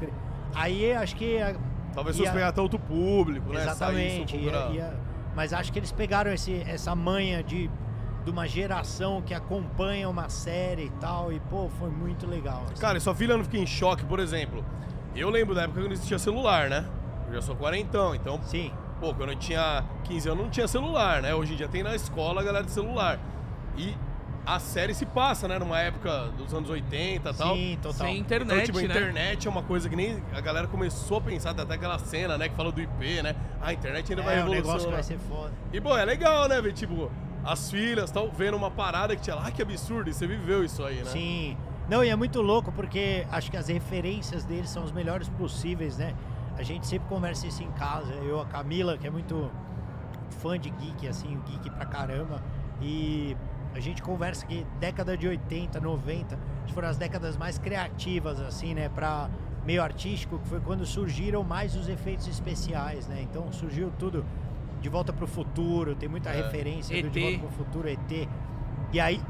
Aí 0.55 0.93
acho 0.93 1.15
que. 1.15 1.41
a- 1.41 1.55
Talvez 1.95 2.17
ia- 2.17 2.23
fosse 2.25 2.33
pegar 2.35 2.49
até 2.49 2.61
outro 2.61 2.79
público, 2.81 3.53
né? 3.53 3.61
Exatamente. 3.62 4.37
Ia- 4.37 4.67
ia- 4.73 5.01
mas 5.37 5.53
acho 5.53 5.73
que 5.73 5.79
eles 5.79 5.93
pegaram 5.93 6.33
esse, 6.33 6.62
essa 6.67 6.95
manha 6.97 7.43
de, 7.45 7.71
de 8.25 8.31
uma 8.31 8.47
geração 8.49 9.23
que 9.23 9.33
acompanha 9.33 10.09
uma 10.09 10.29
série 10.29 10.87
e 10.87 10.91
tal. 11.01 11.33
E, 11.33 11.39
pô, 11.39 11.69
foi 11.79 11.91
muito 11.91 12.27
legal. 12.27 12.65
assim. 12.73 12.81
Cara, 12.81 12.99
e 12.99 13.01
sua 13.01 13.15
filha 13.15 13.37
não 13.37 13.45
fica 13.45 13.57
em 13.59 13.67
choque, 13.67 14.05
por 14.05 14.19
exemplo. 14.19 14.65
Eu 15.15 15.31
lembro 15.31 15.55
da 15.55 15.62
época 15.62 15.81
que 15.81 15.87
não 15.87 15.93
existia 15.93 16.19
celular, 16.19 16.69
né? 16.69 16.85
Eu 17.29 17.35
já 17.35 17.43
sou 17.43 17.55
quarentão, 17.55 18.15
então, 18.15 18.41
Sim. 18.43 18.73
Pô, 19.02 19.12
quando 19.12 19.30
eu 19.30 19.37
tinha 19.37 19.85
15 20.04 20.28
anos 20.28 20.44
não 20.44 20.49
tinha 20.50 20.68
celular, 20.68 21.21
né? 21.21 21.35
Hoje 21.35 21.54
em 21.54 21.56
dia 21.56 21.66
tem 21.66 21.82
na 21.82 21.92
escola 21.92 22.40
a 22.40 22.44
galera 22.44 22.64
de 22.64 22.71
celular. 22.71 23.18
E 23.76 23.97
a 24.47 24.61
série 24.61 24.94
se 24.94 25.04
passa, 25.04 25.49
né? 25.49 25.59
Numa 25.59 25.80
época 25.80 26.28
dos 26.38 26.54
anos 26.54 26.71
80 26.71 27.30
e 27.30 27.35
tal. 27.35 27.56
Sim, 27.56 27.78
total. 27.82 28.06
Sem 28.06 28.18
internet, 28.18 28.52
Então, 28.52 28.64
tipo, 28.64 28.78
né? 28.78 28.85
internet 28.85 29.49
é 29.49 29.50
uma 29.50 29.62
coisa 29.64 29.88
que 29.88 29.97
nem 29.97 30.23
a 30.32 30.40
galera 30.40 30.68
começou 30.68 31.18
a 31.18 31.21
pensar, 31.21 31.50
até 31.50 31.75
aquela 31.75 31.99
cena, 31.99 32.38
né, 32.38 32.49
que 32.49 32.54
fala 32.54 32.71
do 32.71 32.80
IP, 32.80 33.23
né? 33.23 33.35
A 33.61 33.73
internet 33.73 34.12
ainda 34.12 34.23
vai 34.23 34.38
É 34.38 34.44
um 34.44 34.49
negócio 34.50 34.88
que 34.88 34.92
revolucionar. 34.92 34.94
vai 34.94 35.02
ser 35.02 35.18
foda. 35.18 35.52
E, 35.73 35.80
bom, 35.80 35.99
é 35.99 36.04
legal, 36.04 36.49
né, 36.49 36.61
ver, 36.61 36.73
tipo, 36.73 37.11
as 37.44 37.73
filhas 37.73 38.09
tal, 38.12 38.30
vendo 38.30 38.56
uma 38.56 38.71
parada 38.71 39.16
que 39.16 39.23
tinha 39.23 39.35
lá, 39.35 39.47
ah, 39.47 39.50
que 39.50 39.61
absurdo, 39.61 40.11
e 40.11 40.12
você 40.14 40.28
viveu 40.28 40.64
isso 40.64 40.85
aí, 40.85 40.99
né? 40.99 41.06
Sim. 41.06 41.56
Não, 41.88 42.04
e 42.04 42.09
é 42.09 42.14
muito 42.14 42.40
louco 42.40 42.71
porque 42.71 43.26
acho 43.32 43.50
que 43.50 43.56
as 43.56 43.66
referências 43.66 44.44
deles 44.44 44.71
são 44.71 44.85
os 44.85 44.92
melhores 44.92 45.28
possíveis, 45.28 45.99
né? 45.99 46.14
A 46.56 46.62
gente 46.62 46.87
sempre 46.87 47.09
conversa 47.09 47.47
isso 47.47 47.62
em 47.62 47.71
casa. 47.73 48.12
Eu, 48.14 48.40
a 48.40 48.47
Camila, 48.47 48.97
que 48.99 49.06
é 49.06 49.11
muito 49.11 49.50
fã 50.40 50.59
de 50.59 50.71
geek, 50.71 51.09
assim, 51.09 51.38
geek 51.47 51.71
pra 51.71 51.87
caramba. 51.87 52.42
E 52.80 53.37
a 53.75 53.80
gente 53.80 54.02
conversa 54.02 54.44
que 54.47 54.66
década 54.78 55.16
de 55.16 55.26
80, 55.26 55.80
90 55.80 56.35
acho 56.35 56.66
que 56.66 56.73
foram 56.75 56.88
as 56.88 56.97
décadas 56.99 57.37
mais 57.37 57.59
criativas, 57.59 58.40
assim, 58.40 58.75
né? 58.75 58.88
Pra 58.88 59.30
meio 59.64 59.82
artístico, 59.82 60.38
que 60.38 60.49
foi 60.49 60.61
quando 60.61 60.85
surgiram 60.85 61.42
mais 61.42 61.75
os 61.76 61.88
efeitos 61.88 62.26
especiais, 62.28 63.06
né? 63.09 63.23
Então 63.23 63.50
surgiu 63.52 63.90
tudo 63.99 64.25
de 64.80 64.88
volta 64.88 65.12
pro 65.12 65.26
futuro, 65.26 65.94
tem 65.94 66.09
muita 66.09 66.30
É. 66.30 66.42
referência 66.42 67.00
do 67.00 67.06
ET. 67.06 67.12
de 67.12 67.21
volta 67.21 67.38
pro 67.38 67.64
futuro, 67.64 67.88
ET. 67.88 68.28
E 68.92 69.00
aí 69.00 69.21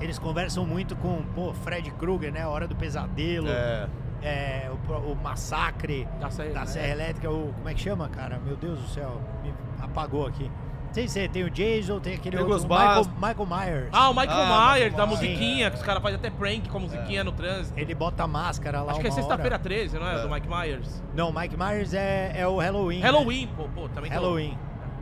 eles 0.00 0.18
conversam 0.18 0.64
muito 0.64 0.94
com 0.96 1.22
pô, 1.34 1.52
Fred 1.52 1.90
Krueger, 1.92 2.32
né? 2.32 2.46
Hora 2.46 2.66
do 2.68 2.74
Pesadelo, 2.76 3.48
É. 3.48 3.88
é, 4.24 4.70
o, 4.88 4.92
o 5.12 5.16
Massacre 5.16 6.08
Da 6.20 6.30
Serra 6.30 6.48
da 6.48 6.60
Elétrica. 6.60 6.66
Serra 6.66 6.88
Elétrica, 6.88 7.30
o, 7.30 7.52
como 7.52 7.68
é 7.68 7.74
que 7.74 7.80
chama, 7.80 8.08
cara? 8.08 8.40
Meu 8.44 8.56
Deus 8.56 8.78
do 8.80 8.88
céu, 8.88 9.20
me 9.42 9.52
apagou 9.80 10.26
aqui. 10.26 10.50
Tem, 10.92 11.08
tem 11.28 11.42
o 11.42 11.50
Jason, 11.50 11.98
tem 11.98 12.14
aquele 12.14 12.36
outro, 12.38 12.56
o 12.56 12.62
Michael, 12.68 12.94
Ghostbusters. 13.04 13.36
Michael 13.36 13.46
Myers. 13.74 13.88
Ah, 13.92 14.10
o 14.10 14.14
Michael 14.14 14.30
Ah, 14.30 14.46
Myers, 14.74 14.92
Michael 14.92 14.96
da 14.96 15.06
musiquinha, 15.06 15.70
que 15.70 15.76
os 15.76 15.82
caras 15.82 16.00
fazem 16.00 16.16
até 16.16 16.30
prank 16.30 16.68
com 16.68 16.78
a 16.78 16.80
musiquinha 16.80 17.24
no 17.24 17.32
trânsito. 17.32 17.78
Ele 17.78 17.94
bota 17.96 18.22
a 18.22 18.28
máscara 18.28 18.80
lá 18.80 18.92
Acho 18.92 19.00
que 19.00 19.08
é 19.08 19.10
sexta-feira 19.10 19.56
hora. 19.56 19.58
13, 19.62 19.98
não 19.98 20.06
é? 20.06 20.14
É. 20.20 20.22
Do 20.22 20.30
Mike 20.30 20.48
Myers. 20.48 21.02
Não, 21.12 21.32
Mike 21.32 21.56
Myers 21.56 21.92
é, 21.94 22.32
é 22.36 22.46
o 22.46 22.58
Halloween. 22.58 23.00
né? 23.00 23.06
Halloween, 23.06 23.48
pô, 23.56 23.64
pô, 23.74 23.88
também 23.88 24.08
tô- 24.08 24.16
Halloween. 24.18 24.56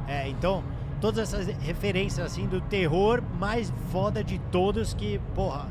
É, 0.08 0.26
então, 0.28 0.64
todas 0.98 1.18
essas 1.34 1.46
referências 1.58 2.24
assim 2.24 2.46
do 2.46 2.60
terror 2.62 3.22
mais 3.38 3.70
foda 3.90 4.24
de 4.24 4.38
todos 4.50 4.94
que, 4.94 5.20
porra, 5.34 5.66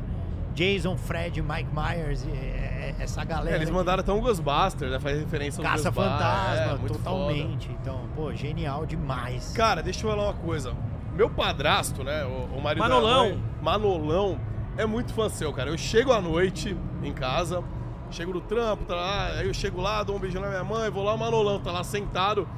Jason, 0.54 0.96
Fred, 0.96 1.40
Mike 1.42 1.68
Myers, 1.74 2.26
é, 2.26 2.30
é, 2.30 2.94
essa 2.98 3.24
galera. 3.24 3.56
É, 3.56 3.58
eles 3.58 3.70
mandaram 3.70 4.00
até 4.00 4.12
um 4.12 4.20
Ghostbuster, 4.20 4.88
né? 4.90 5.00
Faz 5.00 5.18
referência 5.18 5.60
ao 5.60 5.70
Caça. 5.70 5.90
Fantasma, 5.92 6.72
é, 6.74 6.76
muito 6.76 6.94
totalmente. 6.94 7.70
Então, 7.80 8.00
pô, 8.14 8.32
genial 8.34 8.84
demais. 8.86 9.46
foda. 9.46 9.56
Cara, 9.56 9.82
deixa 9.82 10.06
eu 10.06 10.10
falar 10.10 10.24
uma 10.24 10.34
coisa. 10.34 10.74
Meu 11.14 11.28
padrasto, 11.28 12.02
né? 12.02 12.24
O, 12.24 12.56
o 12.56 12.62
marido 12.62 12.82
Manolão. 12.82 13.28
mãe, 13.30 13.42
Manolão, 13.60 14.40
é 14.76 14.86
muito 14.86 15.12
fã 15.12 15.28
seu, 15.28 15.52
cara. 15.52 15.70
Eu 15.70 15.78
chego 15.78 16.12
à 16.12 16.20
noite 16.20 16.76
em 17.02 17.12
casa, 17.12 17.62
chego 18.10 18.32
no 18.32 18.40
trampo, 18.40 18.84
tá 18.84 18.94
lá, 18.94 19.26
aí 19.28 19.46
eu 19.46 19.54
chego 19.54 19.80
lá, 19.80 20.02
dou 20.02 20.16
um 20.16 20.18
beijão 20.18 20.40
na 20.40 20.48
minha 20.48 20.64
mãe, 20.64 20.90
vou 20.90 21.02
lá, 21.02 21.14
o 21.14 21.18
Manolão 21.18 21.60
tá 21.60 21.70
lá 21.70 21.84
sentado 21.84 22.48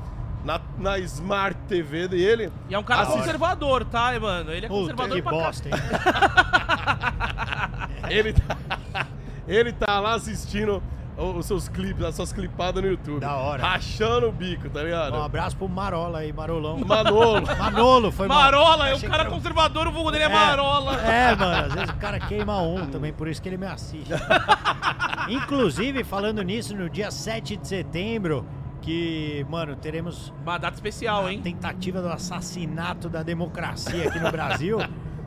na, 0.45 0.61
na 0.79 0.99
Smart 0.99 1.59
TV 1.67 2.07
dele. 2.07 2.53
E 2.69 2.75
é 2.75 2.79
um 2.79 2.83
cara 2.83 3.07
conservador, 3.07 3.85
tá, 3.85 4.19
mano? 4.21 4.53
Ele 4.53 4.67
é 4.67 4.69
Puta, 4.69 4.81
conservador 4.95 5.17
que 5.17 5.23
pra 5.23 5.33
cá. 5.33 5.39
bosta, 5.39 5.69
hein? 5.69 5.75
Ele 8.09 8.33
tá, 8.33 8.57
ele 9.47 9.73
tá 9.73 10.01
lá 10.01 10.15
assistindo 10.15 10.83
os 11.17 11.47
seus 11.47 11.69
clipes, 11.69 12.05
as 12.05 12.17
suas 12.17 12.33
clipadas 12.33 12.83
no 12.83 12.89
YouTube. 12.91 13.21
Da 13.21 13.37
hora. 13.37 13.63
Rachando 13.63 14.29
o 14.29 14.33
bico, 14.33 14.69
tá 14.69 14.83
ligado? 14.83 15.17
Um 15.17 15.23
abraço 15.23 15.57
pro 15.57 15.69
Marola 15.69 16.19
aí, 16.19 16.33
Marolão. 16.33 16.79
Manolo. 16.79 17.47
Manolo, 17.57 18.11
foi 18.11 18.27
mal. 18.27 18.39
Marola, 18.39 18.89
é 18.89 18.93
o 18.93 18.97
Achei 18.97 19.09
cara 19.09 19.27
conservador, 19.27 19.87
o 19.87 19.93
vulgo 19.93 20.11
dele 20.11 20.25
é, 20.25 20.27
É. 20.27 20.31
Marola. 20.31 21.01
É, 21.01 21.37
mano, 21.37 21.67
às 21.67 21.73
vezes 21.75 21.91
o 21.91 21.97
cara 21.97 22.19
queima 22.19 22.61
um 22.61 22.87
também, 22.87 23.13
por 23.13 23.29
isso 23.29 23.41
que 23.41 23.49
ele 23.49 23.57
me 23.59 23.67
assiste. 23.67 24.11
Inclusive, 25.29 26.05
falando 26.05 26.43
nisso, 26.43 26.77
no 26.77 26.91
dia 26.91 27.11
7 27.11 27.57
de 27.57 27.69
setembro, 27.69 28.45
que, 28.83 29.47
mano, 29.49 29.77
teremos 29.77 30.33
Uma 30.43 30.59
data 30.59 30.75
especial, 30.75 31.29
hein? 31.31 31.41
tentativa 31.41 32.03
do 32.03 32.09
assassinato 32.09 33.09
da 33.09 33.23
democracia 33.23 34.09
aqui 34.09 34.19
no 34.19 34.31
Brasil. 34.31 34.79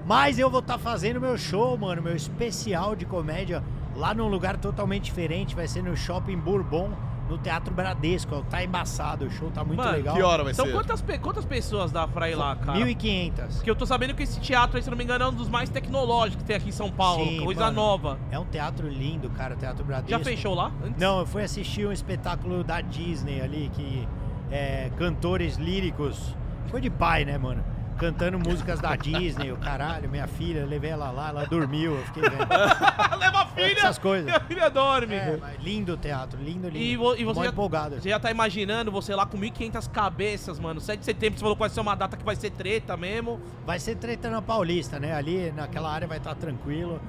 Mas 0.08 0.40
eu 0.40 0.50
vou 0.50 0.62
estar 0.62 0.78
fazendo 0.78 1.20
meu 1.20 1.38
show, 1.38 1.78
mano, 1.78 2.02
meu 2.02 2.16
especial 2.16 2.96
de 2.96 3.06
comédia 3.06 3.62
lá 3.96 4.14
num 4.14 4.28
lugar 4.28 4.56
totalmente 4.58 5.04
diferente. 5.04 5.54
Vai 5.54 5.68
ser 5.68 5.84
no 5.84 5.98
Shopping 5.98 6.38
Bourbon, 6.38 6.90
no 7.30 7.38
Teatro 7.38 7.74
Bradesco. 7.74 8.42
Tá 8.50 8.64
embaçado, 8.64 9.26
o 9.26 9.30
show 9.32 9.52
tá 9.52 9.66
muito 9.66 9.80
Mano, 9.80 9.92
legal. 9.92 10.16
Que 10.16 10.22
hora 10.22 10.44
vai 10.46 10.54
Então 10.54 10.66
ser? 10.66 10.72
quantas, 10.72 11.02
pe- 11.02 11.18
quantas 11.18 11.44
pessoas 11.44 11.92
dá 11.92 12.08
pra 12.08 12.30
ir 12.30 12.36
lá, 12.36 12.56
cara? 12.56 12.80
1.500. 12.80 13.56
Porque 13.56 13.70
eu 13.70 13.76
tô 13.76 13.86
sabendo 13.86 14.16
que 14.16 14.24
esse 14.24 14.40
teatro 14.40 14.78
aí, 14.78 14.84
se 14.84 14.90
não 14.90 14.98
me 14.98 15.04
engano, 15.04 15.26
é 15.26 15.28
um 15.28 15.34
dos 15.34 15.50
mais 15.50 15.70
tecnológicos 15.70 16.42
que 16.42 16.48
tem 16.48 16.56
aqui 16.56 16.70
em 16.70 16.72
São 16.72 16.90
Paulo. 16.90 17.26
Sim, 17.26 17.44
coisa 17.44 17.66
mano. 17.66 17.76
nova. 17.76 18.18
É 18.32 18.40
um 18.40 18.46
teatro 18.46 18.88
lindo, 18.88 19.30
cara, 19.32 19.56
o 19.56 19.58
Teatro 19.58 19.84
Bradesco. 19.84 20.12
Já 20.12 20.20
fechou 20.24 20.54
lá? 20.56 20.72
Antes? 20.86 21.02
Não, 21.02 21.20
eu 21.20 21.26
fui 21.26 21.44
assistir 21.44 21.86
um 21.86 21.92
espetáculo 21.92 22.64
da 22.64 22.80
Disney 22.80 23.42
ali, 23.42 23.70
que 23.74 24.08
é 24.50 24.90
cantores 24.98 25.58
líricos. 25.58 26.34
Foi 26.68 26.80
de 26.80 26.90
pai, 26.90 27.26
né, 27.26 27.38
mano? 27.38 27.62
Cantando 27.98 28.38
músicas 28.38 28.80
da 28.80 28.96
Disney, 28.96 29.52
o 29.52 29.58
caralho, 29.58 30.08
minha 30.08 30.28
filha, 30.28 30.66
levei 30.66 30.92
ela 30.92 31.10
lá, 31.10 31.30
ela 31.30 31.46
dormiu, 31.46 31.96
eu 31.96 32.04
fiquei 32.06 32.22
vendo. 32.24 32.38
Leva 33.18 33.40
a 33.42 33.46
filha! 33.48 33.72
Essas 33.80 33.98
coisas. 33.98 34.26
Minha 34.26 34.40
filha 34.42 34.70
dorme. 34.70 35.16
É, 35.16 35.40
lindo 35.60 35.94
o 35.94 35.98
teatro, 35.98 36.40
lindo, 36.40 36.68
lindo. 36.70 36.78
E, 36.78 36.96
vo- 36.96 37.16
e 37.16 37.24
você, 37.24 37.42
já, 37.44 37.48
empolgado. 37.48 37.96
você 38.00 38.10
já 38.10 38.20
tá 38.20 38.30
imaginando 38.30 38.92
você 38.92 39.16
lá 39.16 39.26
com 39.26 39.38
1.500 39.38 39.90
cabeças, 39.90 40.60
mano. 40.60 40.80
7 40.80 41.00
de 41.00 41.06
setembro, 41.06 41.40
você 41.40 41.42
falou 41.42 41.56
que 41.56 41.60
vai 41.62 41.70
ser 41.70 41.80
uma 41.80 41.96
data 41.96 42.16
que 42.16 42.24
vai 42.24 42.36
ser 42.36 42.52
treta 42.52 42.96
mesmo. 42.96 43.40
Vai 43.66 43.80
ser 43.80 43.96
treta 43.96 44.30
na 44.30 44.42
Paulista, 44.44 45.00
né? 45.00 45.14
Ali 45.16 45.52
naquela 45.52 45.92
área 45.92 46.08
vai 46.08 46.20
estar 46.20 46.36
tranquilo. 46.36 47.02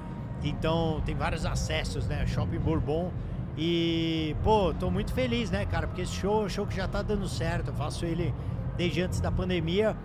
Então 0.43 1.01
tem 1.05 1.13
vários 1.15 1.45
acessos, 1.45 2.07
né? 2.07 2.25
Shopping 2.25 2.57
Bourbon. 2.59 3.11
E, 3.57 4.35
pô, 4.43 4.73
tô 4.73 4.89
muito 4.89 5.13
feliz, 5.13 5.51
né, 5.51 5.65
cara? 5.65 5.85
Porque 5.85 6.01
esse 6.01 6.13
show 6.15 6.41
é 6.41 6.45
um 6.45 6.49
show 6.49 6.65
que 6.65 6.75
já 6.75 6.87
tá 6.87 7.01
dando 7.01 7.27
certo. 7.27 7.67
Eu 7.67 7.73
faço 7.73 8.05
ele 8.05 8.33
desde 8.77 9.01
antes 9.01 9.19
da 9.19 9.31
pandemia. 9.31 9.95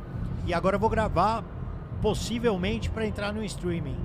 E 0.46 0.52
agora 0.52 0.76
eu 0.76 0.80
vou 0.80 0.90
gravar, 0.90 1.42
possivelmente, 2.02 2.90
pra 2.90 3.06
entrar 3.06 3.32
no 3.32 3.44
streaming. 3.44 3.96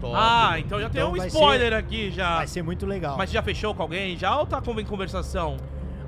Top. 0.00 0.14
Ah, 0.16 0.58
então 0.58 0.80
já 0.80 0.88
tem 0.88 1.00
Então 1.00 1.12
um 1.12 1.16
vai 1.16 1.28
spoiler 1.28 1.72
aqui 1.72 2.10
já. 2.10 2.36
Vai 2.36 2.46
ser 2.46 2.62
muito 2.62 2.86
legal. 2.86 3.16
Mas 3.16 3.30
você 3.30 3.34
já 3.34 3.42
fechou 3.42 3.74
com 3.74 3.82
alguém 3.82 4.16
já 4.16 4.38
ou 4.38 4.46
tá 4.46 4.60
com 4.60 4.78
em 4.78 4.84
conversação? 4.84 5.56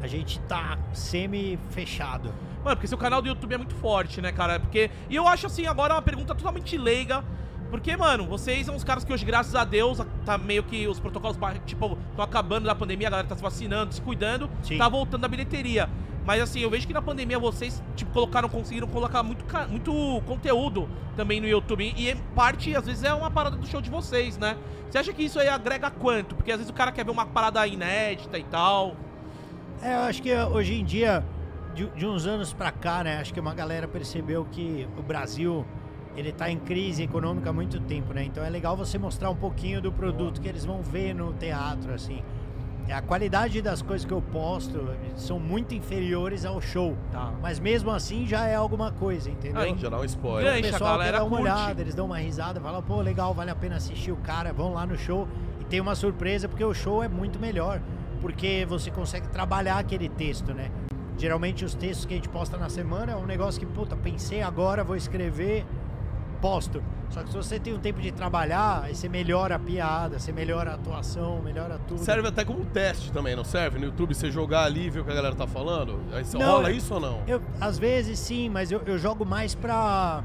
A 0.02 0.06
gente 0.06 0.38
tá 0.40 0.78
semi-fechado. 0.92 2.32
Mano, 2.64 2.76
porque 2.76 2.86
seu 2.86 2.98
canal 2.98 3.22
do 3.22 3.28
YouTube 3.28 3.54
é 3.54 3.58
muito 3.58 3.74
forte, 3.76 4.20
né, 4.20 4.32
cara? 4.32 4.58
Porque. 4.58 4.90
E 5.08 5.16
eu 5.16 5.26
acho 5.26 5.46
assim, 5.46 5.66
agora 5.66 5.94
uma 5.94 6.02
pergunta 6.02 6.34
totalmente 6.34 6.76
leiga. 6.76 7.24
Porque, 7.70 7.96
mano, 7.96 8.26
vocês 8.26 8.64
são 8.66 8.76
os 8.76 8.84
caras 8.84 9.04
que 9.04 9.12
hoje, 9.12 9.24
graças 9.24 9.54
a 9.54 9.64
Deus, 9.64 9.98
tá 10.24 10.38
meio 10.38 10.62
que 10.62 10.86
os 10.86 11.00
protocolos, 11.00 11.36
tipo, 11.64 11.98
estão 12.10 12.24
acabando 12.24 12.66
da 12.66 12.74
pandemia, 12.74 13.08
a 13.08 13.10
galera 13.10 13.28
tá 13.28 13.34
se 13.34 13.42
vacinando, 13.42 13.92
se 13.92 14.00
cuidando, 14.00 14.48
Sim. 14.62 14.78
tá 14.78 14.88
voltando 14.88 15.24
a 15.24 15.28
bilheteria. 15.28 15.88
Mas 16.26 16.42
assim, 16.42 16.60
eu 16.60 16.68
vejo 16.68 16.86
que 16.88 16.92
na 16.92 17.00
pandemia 17.00 17.38
vocês, 17.38 17.80
tipo, 17.94 18.10
colocaram, 18.12 18.48
conseguiram 18.48 18.88
colocar 18.88 19.22
muito, 19.22 19.44
muito 19.70 20.22
conteúdo 20.26 20.88
também 21.14 21.40
no 21.40 21.46
YouTube. 21.46 21.94
E 21.96 22.14
parte, 22.34 22.74
às 22.74 22.84
vezes, 22.84 23.04
é 23.04 23.14
uma 23.14 23.30
parada 23.30 23.56
do 23.56 23.66
show 23.66 23.80
de 23.80 23.88
vocês, 23.88 24.36
né? 24.36 24.56
Você 24.90 24.98
acha 24.98 25.12
que 25.12 25.22
isso 25.22 25.38
aí 25.38 25.48
agrega 25.48 25.88
quanto? 25.88 26.34
Porque 26.34 26.50
às 26.50 26.58
vezes 26.58 26.70
o 26.70 26.74
cara 26.74 26.90
quer 26.90 27.04
ver 27.04 27.12
uma 27.12 27.26
parada 27.26 27.64
inédita 27.64 28.36
e 28.38 28.44
tal. 28.44 28.96
É, 29.80 29.94
eu 29.94 30.00
acho 30.00 30.20
que 30.20 30.34
hoje 30.34 30.74
em 30.74 30.84
dia, 30.84 31.24
de, 31.74 31.86
de 31.90 32.06
uns 32.06 32.26
anos 32.26 32.52
pra 32.52 32.72
cá, 32.72 33.04
né? 33.04 33.18
Acho 33.18 33.32
que 33.32 33.38
uma 33.38 33.54
galera 33.54 33.86
percebeu 33.86 34.44
que 34.50 34.88
o 34.98 35.02
Brasil 35.02 35.64
ele 36.16 36.32
tá 36.32 36.50
em 36.50 36.58
crise 36.58 37.02
econômica 37.02 37.50
há 37.50 37.52
muito 37.52 37.78
tempo, 37.80 38.12
né? 38.12 38.24
Então 38.24 38.42
é 38.44 38.48
legal 38.50 38.76
você 38.76 38.98
mostrar 38.98 39.30
um 39.30 39.36
pouquinho 39.36 39.80
do 39.80 39.92
produto 39.92 40.40
que 40.40 40.48
eles 40.48 40.64
vão 40.64 40.82
ver 40.82 41.14
no 41.14 41.32
teatro, 41.34 41.92
assim. 41.92 42.22
A 42.92 43.02
qualidade 43.02 43.60
das 43.60 43.82
coisas 43.82 44.04
que 44.06 44.12
eu 44.12 44.22
posto 44.22 44.88
são 45.16 45.38
muito 45.40 45.74
inferiores 45.74 46.44
ao 46.44 46.60
show. 46.60 46.96
Tá. 47.10 47.32
Mas 47.42 47.58
mesmo 47.58 47.90
assim 47.90 48.26
já 48.26 48.46
é 48.46 48.54
alguma 48.54 48.92
coisa, 48.92 49.28
entendeu? 49.28 49.60
Ah, 49.60 49.76
Já 49.76 49.88
dá 49.88 49.98
um 49.98 50.04
spoiler. 50.04 50.54
O 50.54 50.58
a 50.58 50.62
pessoal 50.62 50.92
galera 50.92 51.18
dar 51.18 51.24
uma 51.24 51.30
curte. 51.38 51.42
olhada, 51.52 51.80
eles 51.80 51.94
dão 51.94 52.06
uma 52.06 52.18
risada, 52.18 52.60
falam, 52.60 52.82
pô, 52.82 53.00
legal, 53.00 53.34
vale 53.34 53.50
a 53.50 53.54
pena 53.56 53.76
assistir 53.76 54.12
o 54.12 54.16
cara, 54.16 54.52
vão 54.52 54.72
lá 54.72 54.86
no 54.86 54.96
show. 54.96 55.26
E 55.60 55.64
tem 55.64 55.80
uma 55.80 55.94
surpresa, 55.94 56.48
porque 56.48 56.64
o 56.64 56.72
show 56.72 57.02
é 57.02 57.08
muito 57.08 57.38
melhor, 57.38 57.80
porque 58.20 58.64
você 58.68 58.90
consegue 58.90 59.28
trabalhar 59.28 59.78
aquele 59.78 60.08
texto, 60.08 60.54
né? 60.54 60.70
Geralmente 61.18 61.64
os 61.64 61.74
textos 61.74 62.04
que 62.06 62.14
a 62.14 62.16
gente 62.16 62.28
posta 62.28 62.56
na 62.56 62.68
semana 62.68 63.12
é 63.12 63.16
um 63.16 63.26
negócio 63.26 63.58
que, 63.58 63.66
puta, 63.66 63.96
pensei 63.96 64.42
agora, 64.42 64.84
vou 64.84 64.94
escrever, 64.96 65.64
posto. 66.36 66.82
Só 67.10 67.22
que 67.22 67.30
se 67.30 67.36
você 67.36 67.58
tem 67.58 67.72
um 67.72 67.78
tempo 67.78 68.00
de 68.00 68.10
trabalhar, 68.12 68.82
aí 68.84 68.94
você 68.94 69.08
melhora 69.08 69.54
a 69.56 69.58
piada, 69.58 70.18
você 70.18 70.32
melhora 70.32 70.72
a 70.72 70.74
atuação, 70.74 71.40
melhora 71.42 71.78
tudo. 71.86 72.00
Serve 72.00 72.28
até 72.28 72.44
como 72.44 72.64
teste 72.66 73.10
também, 73.12 73.34
não 73.36 73.44
serve? 73.44 73.78
No 73.78 73.86
YouTube 73.86 74.14
você 74.14 74.30
jogar 74.30 74.64
ali 74.64 74.86
e 74.86 74.90
ver 74.90 75.00
o 75.00 75.04
que 75.04 75.10
a 75.10 75.14
galera 75.14 75.34
tá 75.34 75.46
falando? 75.46 76.00
Aí 76.12 76.24
você 76.24 76.36
Não, 76.36 76.52
rola 76.56 76.70
é- 76.70 76.72
isso 76.72 76.94
ou 76.94 77.00
não? 77.00 77.22
Eu, 77.26 77.40
às 77.60 77.78
vezes 77.78 78.18
sim, 78.18 78.48
mas 78.48 78.70
eu, 78.72 78.82
eu 78.86 78.98
jogo 78.98 79.24
mais 79.24 79.54
pra. 79.54 80.22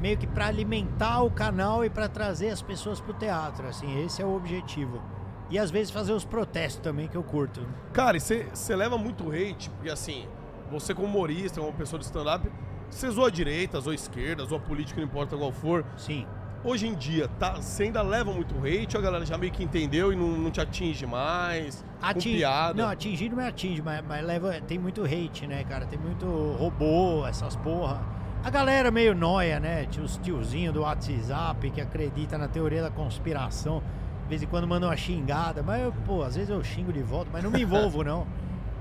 meio 0.00 0.16
que 0.18 0.26
pra 0.26 0.46
alimentar 0.46 1.22
o 1.22 1.30
canal 1.30 1.84
e 1.84 1.88
pra 1.90 2.08
trazer 2.08 2.50
as 2.50 2.60
pessoas 2.60 3.00
pro 3.00 3.14
teatro, 3.14 3.66
assim, 3.68 4.04
esse 4.04 4.20
é 4.20 4.24
o 4.26 4.34
objetivo. 4.36 5.00
E 5.48 5.58
às 5.58 5.70
vezes 5.70 5.92
fazer 5.92 6.12
os 6.12 6.24
protestos 6.24 6.82
também 6.82 7.06
que 7.06 7.16
eu 7.16 7.22
curto. 7.22 7.64
Cara, 7.92 8.16
e 8.16 8.20
você 8.20 8.46
você 8.52 8.74
leva 8.74 8.98
muito 8.98 9.30
hate, 9.30 9.70
porque 9.70 9.88
assim, 9.88 10.26
você 10.70 10.92
como 10.92 11.06
humorista, 11.06 11.60
como 11.60 11.72
pessoa 11.72 12.00
de 12.00 12.04
stand-up, 12.04 12.50
você 12.90 13.10
zoa 13.10 13.30
direitas 13.30 13.86
ou 13.86 13.92
esquerdas, 13.92 14.50
ou 14.52 14.58
a 14.58 14.60
política, 14.60 15.00
não 15.00 15.06
importa 15.06 15.36
qual 15.36 15.52
for. 15.52 15.84
Sim. 15.96 16.26
Hoje 16.64 16.88
em 16.88 16.94
dia, 16.94 17.28
tá, 17.38 17.52
você 17.52 17.84
ainda 17.84 18.02
leva 18.02 18.32
muito 18.32 18.56
hate 18.58 18.96
ou 18.96 19.00
a 19.00 19.04
galera 19.04 19.24
já 19.24 19.38
meio 19.38 19.52
que 19.52 19.62
entendeu 19.62 20.12
e 20.12 20.16
não, 20.16 20.28
não 20.28 20.50
te 20.50 20.60
atinge 20.60 21.06
mais? 21.06 21.84
Atinge, 22.02 22.42
não, 22.74 22.88
atingir 22.88 23.28
não 23.28 23.36
me 23.36 23.46
atinge, 23.46 23.80
mas, 23.82 24.04
mas 24.04 24.24
leva, 24.24 24.60
tem 24.62 24.78
muito 24.78 25.04
hate, 25.04 25.46
né, 25.46 25.62
cara? 25.64 25.86
Tem 25.86 25.98
muito 25.98 26.26
robô, 26.58 27.26
essas 27.26 27.54
porra. 27.56 28.00
A 28.42 28.50
galera 28.50 28.90
meio 28.90 29.14
noia, 29.14 29.60
né? 29.60 29.86
Tinha 29.86 30.04
os 30.04 30.16
tiozinhos 30.18 30.72
do 30.72 30.82
WhatsApp 30.82 31.70
que 31.70 31.80
acredita 31.80 32.38
na 32.38 32.48
teoria 32.48 32.82
da 32.82 32.90
conspiração. 32.90 33.82
De 34.22 34.28
vez 34.28 34.42
em 34.42 34.46
quando 34.46 34.66
mandam 34.66 34.88
uma 34.88 34.96
xingada, 34.96 35.62
mas 35.62 35.82
eu, 35.82 35.92
pô, 36.04 36.22
às 36.22 36.34
vezes 36.34 36.50
eu 36.50 36.62
xingo 36.64 36.92
de 36.92 37.02
volta, 37.02 37.30
mas 37.32 37.44
não 37.44 37.50
me 37.50 37.62
envolvo, 37.62 38.02
não. 38.04 38.26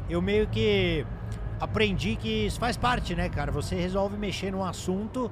Eu 0.10 0.22
meio 0.22 0.48
que 0.48 1.06
aprendi 1.60 2.16
que 2.16 2.46
isso 2.48 2.60
faz 2.60 2.76
parte, 2.78 3.16
né, 3.16 3.30
cara? 3.30 3.52
Você 3.52 3.76
resolve 3.76 4.18
mexer 4.18 4.52
num 4.52 4.64
assunto 4.64 5.32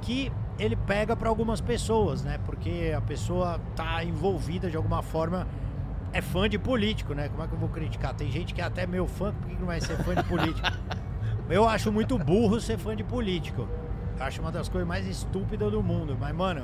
que 0.00 0.30
ele 0.58 0.76
pega 0.76 1.14
pra 1.16 1.28
algumas 1.28 1.60
pessoas, 1.60 2.22
né? 2.22 2.38
Porque 2.44 2.92
a 2.96 3.00
pessoa 3.00 3.60
tá 3.74 4.02
envolvida 4.04 4.68
de 4.70 4.76
alguma 4.76 5.02
forma, 5.02 5.46
é 6.12 6.20
fã 6.20 6.48
de 6.48 6.58
político, 6.58 7.14
né? 7.14 7.28
Como 7.28 7.42
é 7.42 7.46
que 7.46 7.54
eu 7.54 7.58
vou 7.58 7.68
criticar? 7.68 8.14
Tem 8.14 8.30
gente 8.30 8.52
que 8.52 8.60
é 8.60 8.64
até 8.64 8.86
meu 8.86 9.06
fã, 9.06 9.32
por 9.32 9.48
que 9.48 9.56
não 9.58 9.66
vai 9.66 9.80
ser 9.80 9.96
fã 9.98 10.14
de 10.14 10.22
político? 10.24 10.68
Eu 11.50 11.68
acho 11.68 11.90
muito 11.92 12.16
burro 12.18 12.60
ser 12.60 12.78
fã 12.78 12.94
de 12.96 13.02
político. 13.04 13.68
Eu 14.18 14.24
acho 14.24 14.40
uma 14.40 14.50
das 14.52 14.68
coisas 14.70 14.88
mais 14.88 15.06
estúpidas 15.06 15.70
do 15.70 15.82
mundo. 15.82 16.16
Mas, 16.18 16.34
mano, 16.34 16.62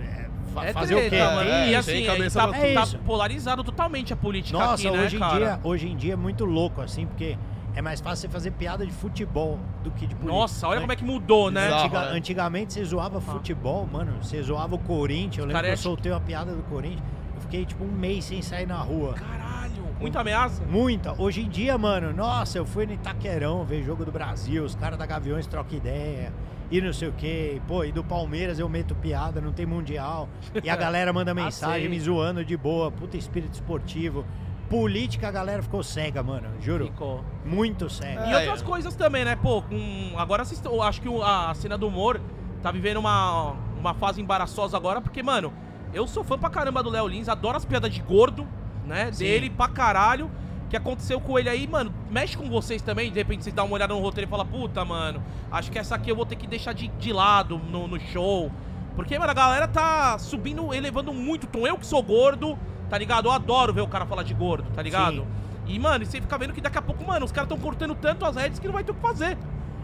é, 0.00 0.26
fa- 0.52 0.64
É 0.66 0.72
fazer 0.72 0.94
treta, 0.94 1.06
o 1.08 1.10
quê? 1.28 1.34
mano. 1.36 1.50
É 1.50 1.68
e 1.68 1.74
assim, 1.76 2.04
cabeça 2.04 2.40
tá, 2.40 2.48
tá 2.48 2.56
É 2.56 2.74
isso. 2.82 2.98
polarizado 3.00 3.62
totalmente 3.62 4.12
a 4.12 4.16
política 4.16 4.58
Nossa, 4.58 4.88
aqui, 4.88 4.96
né, 4.96 5.04
hoje, 5.04 5.16
em 5.16 5.18
cara? 5.20 5.38
dia, 5.38 5.60
hoje 5.62 5.88
em 5.88 5.96
dia 5.96 6.12
é 6.14 6.16
muito 6.16 6.44
louco, 6.44 6.80
assim, 6.80 7.06
porque 7.06 7.36
é 7.80 7.82
mais 7.82 8.00
fácil 8.00 8.22
você 8.22 8.28
fazer 8.32 8.50
piada 8.52 8.86
de 8.86 8.92
futebol 8.92 9.58
do 9.82 9.90
que 9.90 10.06
de 10.06 10.14
política. 10.14 10.32
Nossa, 10.32 10.68
olha 10.68 10.80
como 10.80 10.92
é 10.92 10.96
que 10.96 11.04
mudou, 11.04 11.50
né? 11.50 11.64
Bizarro. 11.64 11.82
Antiga- 11.84 12.00
né? 12.10 12.16
Antigamente 12.18 12.72
você 12.74 12.84
zoava 12.84 13.20
futebol, 13.20 13.86
mano. 13.90 14.22
Você 14.22 14.42
zoava 14.42 14.74
o 14.74 14.78
Corinthians. 14.78 15.38
Eu 15.38 15.46
lembro 15.46 15.62
que 15.62 15.68
é 15.68 15.72
eu 15.72 15.76
ti- 15.76 15.82
soltei 15.82 16.12
uma 16.12 16.20
piada 16.20 16.52
do 16.54 16.62
Corinthians. 16.64 17.02
Eu 17.34 17.40
fiquei 17.40 17.64
tipo 17.64 17.82
um 17.82 17.90
mês 17.90 18.24
sem 18.26 18.40
sair 18.42 18.66
na 18.66 18.76
rua. 18.78 19.14
Caralho. 19.14 19.80
Muita 19.98 20.20
ameaça? 20.20 20.62
Muita. 20.64 21.14
Hoje 21.20 21.42
em 21.42 21.48
dia, 21.48 21.76
mano, 21.76 22.12
nossa, 22.12 22.56
eu 22.58 22.64
fui 22.64 22.86
no 22.86 22.92
Itaquerão 22.92 23.64
ver 23.64 23.82
jogo 23.82 24.04
do 24.04 24.10
Brasil, 24.12 24.64
os 24.64 24.74
caras 24.74 24.98
da 24.98 25.04
Gaviões 25.06 25.46
trocam 25.46 25.76
ideia. 25.76 26.32
E 26.70 26.80
não 26.80 26.92
sei 26.92 27.08
o 27.08 27.12
quê. 27.12 27.60
Pô, 27.66 27.82
e 27.84 27.90
do 27.92 28.04
Palmeiras 28.04 28.58
eu 28.58 28.68
meto 28.68 28.94
piada, 28.94 29.40
não 29.40 29.52
tem 29.52 29.66
mundial. 29.66 30.28
E 30.62 30.70
a 30.70 30.76
galera 30.76 31.12
manda 31.12 31.34
mensagem 31.34 31.80
sei. 31.82 31.88
me 31.88 31.98
zoando 32.00 32.44
de 32.44 32.56
boa, 32.56 32.90
puta 32.92 33.16
espírito 33.16 33.54
esportivo. 33.54 34.24
Política, 34.70 35.26
a 35.26 35.30
galera 35.32 35.62
ficou 35.64 35.82
cega, 35.82 36.22
mano. 36.22 36.48
Juro. 36.60 36.86
Ficou. 36.86 37.24
Muito 37.44 37.90
cega. 37.90 38.24
E 38.26 38.32
É, 38.32 38.36
outras 38.38 38.62
coisas 38.62 38.94
também, 38.94 39.24
né? 39.24 39.34
Pô, 39.34 39.62
com... 39.62 40.12
agora 40.16 40.44
vocês 40.44 40.64
eu 40.64 40.80
acho 40.80 41.02
que 41.02 41.08
a 41.22 41.52
cena 41.54 41.76
do 41.76 41.88
humor 41.88 42.20
tá 42.62 42.70
vivendo 42.70 42.98
uma, 42.98 43.56
uma 43.76 43.94
fase 43.94 44.22
embaraçosa 44.22 44.76
agora, 44.76 45.00
porque, 45.00 45.24
mano, 45.24 45.52
eu 45.92 46.06
sou 46.06 46.22
fã 46.22 46.38
pra 46.38 46.48
caramba 46.48 46.84
do 46.84 46.88
Léo 46.88 47.08
Lins, 47.08 47.28
adoro 47.28 47.56
as 47.56 47.64
piadas 47.64 47.92
de 47.92 48.00
gordo, 48.00 48.46
né? 48.86 49.10
Sim. 49.12 49.24
Dele 49.24 49.50
pra 49.50 49.66
caralho. 49.66 50.30
O 50.66 50.68
que 50.70 50.76
aconteceu 50.76 51.20
com 51.20 51.36
ele 51.36 51.48
aí, 51.48 51.66
mano, 51.66 51.92
mexe 52.08 52.36
com 52.36 52.48
vocês 52.48 52.80
também, 52.80 53.10
de 53.10 53.18
repente 53.18 53.42
vocês 53.42 53.52
dão 53.52 53.66
uma 53.66 53.74
olhada 53.74 53.92
no 53.92 53.98
roteiro 53.98 54.28
e 54.28 54.30
fala, 54.30 54.44
puta, 54.44 54.84
mano, 54.84 55.20
acho 55.50 55.68
que 55.68 55.80
essa 55.80 55.96
aqui 55.96 56.12
eu 56.12 56.14
vou 56.14 56.24
ter 56.24 56.36
que 56.36 56.46
deixar 56.46 56.72
de, 56.72 56.86
de 56.86 57.12
lado 57.12 57.58
no, 57.58 57.88
no 57.88 57.98
show. 57.98 58.52
Porque, 58.94 59.18
mano, 59.18 59.32
a 59.32 59.34
galera 59.34 59.66
tá 59.66 60.16
subindo, 60.18 60.72
elevando 60.72 61.12
muito 61.12 61.44
o 61.44 61.46
tom. 61.48 61.66
Eu 61.66 61.76
que 61.76 61.84
sou 61.84 62.00
gordo, 62.04 62.56
tá 62.90 62.98
ligado? 62.98 63.28
Eu 63.28 63.32
adoro 63.32 63.72
ver 63.72 63.80
o 63.80 63.88
cara 63.88 64.04
falar 64.04 64.24
de 64.24 64.34
gordo, 64.34 64.68
tá 64.74 64.82
ligado? 64.82 65.20
Sim. 65.20 65.26
E, 65.66 65.78
mano, 65.78 66.02
e 66.02 66.06
você 66.06 66.20
fica 66.20 66.36
vendo 66.36 66.52
que 66.52 66.60
daqui 66.60 66.76
a 66.76 66.82
pouco, 66.82 67.06
mano, 67.06 67.24
os 67.24 67.30
caras 67.30 67.48
tão 67.48 67.58
cortando 67.58 67.94
tanto 67.94 68.24
as 68.24 68.34
redes 68.34 68.58
que 68.58 68.66
não 68.66 68.74
vai 68.74 68.82
ter 68.82 68.90
o 68.90 68.94
que 68.94 69.00
fazer. 69.00 69.38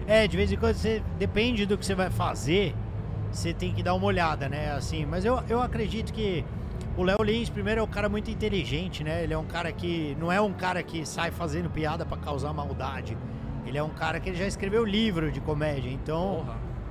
É, 0.07 0.27
de 0.27 0.37
vez 0.37 0.51
em 0.51 0.57
quando 0.57 0.75
você. 0.75 1.01
Depende 1.16 1.64
do 1.64 1.79
que 1.79 1.87
você 1.87 1.95
vai 1.95 2.11
fazer, 2.11 2.75
você 3.31 3.55
tem 3.55 3.73
que 3.73 3.83
dar 3.83 3.95
uma 3.95 4.07
olhada, 4.07 4.49
né? 4.49 4.73
Assim, 4.73 5.07
mas 5.07 5.25
eu, 5.25 5.40
eu 5.49 5.62
acredito 5.62 6.12
que 6.12 6.45
o 6.97 7.05
Léo 7.05 7.23
Lins, 7.23 7.49
primeiro, 7.49 7.81
é 7.81 7.85
um 7.85 7.88
cara 7.88 8.09
muito 8.09 8.31
inteligente, 8.31 9.05
né? 9.05 9.23
Ele 9.23 9.33
é 9.33 9.38
um 9.38 9.45
cara 9.45 9.71
que. 9.71 10.16
Não 10.19 10.33
é 10.33 10.40
um 10.40 10.53
cara 10.53 10.83
que 10.83 11.07
sai 11.07 11.31
fazendo 11.31 11.71
piada 11.71 12.05
pra 12.05 12.16
causar 12.16 12.53
maldade. 12.53 13.16
Ele 13.64 13.79
é 13.79 13.83
um 13.83 13.90
cara 13.90 14.19
que 14.19 14.29
ele 14.29 14.38
já 14.38 14.47
escreveu 14.47 14.85
livro 14.85 15.31
de 15.31 15.40
comédia. 15.40 15.90
Então, 15.90 16.47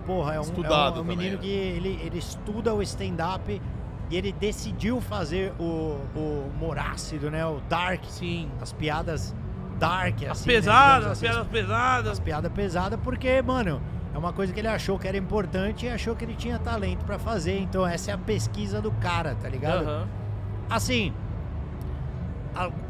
porra, 0.05 0.35
é 0.35 0.39
um, 0.39 0.43
Estudado 0.43 0.99
é 0.99 1.01
um, 1.03 1.09
é 1.09 1.13
um 1.13 1.17
menino 1.17 1.35
né? 1.35 1.41
que 1.41 1.49
ele, 1.49 1.99
ele 2.03 2.17
estuda 2.17 2.73
o 2.73 2.81
stand-up 2.81 3.61
e 4.09 4.15
ele 4.15 4.31
decidiu 4.31 5.01
fazer 5.01 5.51
o, 5.59 5.99
o 6.15 6.51
humor 6.53 6.77
ácido, 6.77 7.29
né? 7.31 7.45
O 7.45 7.59
dark, 7.69 8.03
Sim. 8.07 8.49
as 8.61 8.71
piadas 8.71 9.33
dark, 9.79 10.23
As 10.23 10.31
assim, 10.31 10.47
né? 10.49 10.53
pesadas, 10.55 10.95
Digamos 10.95 11.05
as 11.05 11.11
assim, 11.11 11.21
piadas 11.25 11.47
pesadas. 11.47 12.11
as 12.11 12.19
piadas 12.19 12.51
pesadas, 12.51 12.99
porque, 13.03 13.41
mano, 13.41 13.81
é 14.13 14.17
uma 14.17 14.31
coisa 14.31 14.53
que 14.53 14.59
ele 14.59 14.67
achou 14.67 14.97
que 14.97 15.07
era 15.07 15.17
importante 15.17 15.85
e 15.85 15.89
achou 15.89 16.15
que 16.15 16.23
ele 16.23 16.35
tinha 16.35 16.57
talento 16.59 17.03
pra 17.03 17.19
fazer. 17.19 17.59
Então 17.59 17.85
essa 17.85 18.11
é 18.11 18.13
a 18.13 18.17
pesquisa 18.17 18.79
do 18.81 18.91
cara, 18.91 19.35
tá 19.35 19.49
ligado? 19.49 19.83
Aham. 19.83 20.07
Assim, 20.69 21.13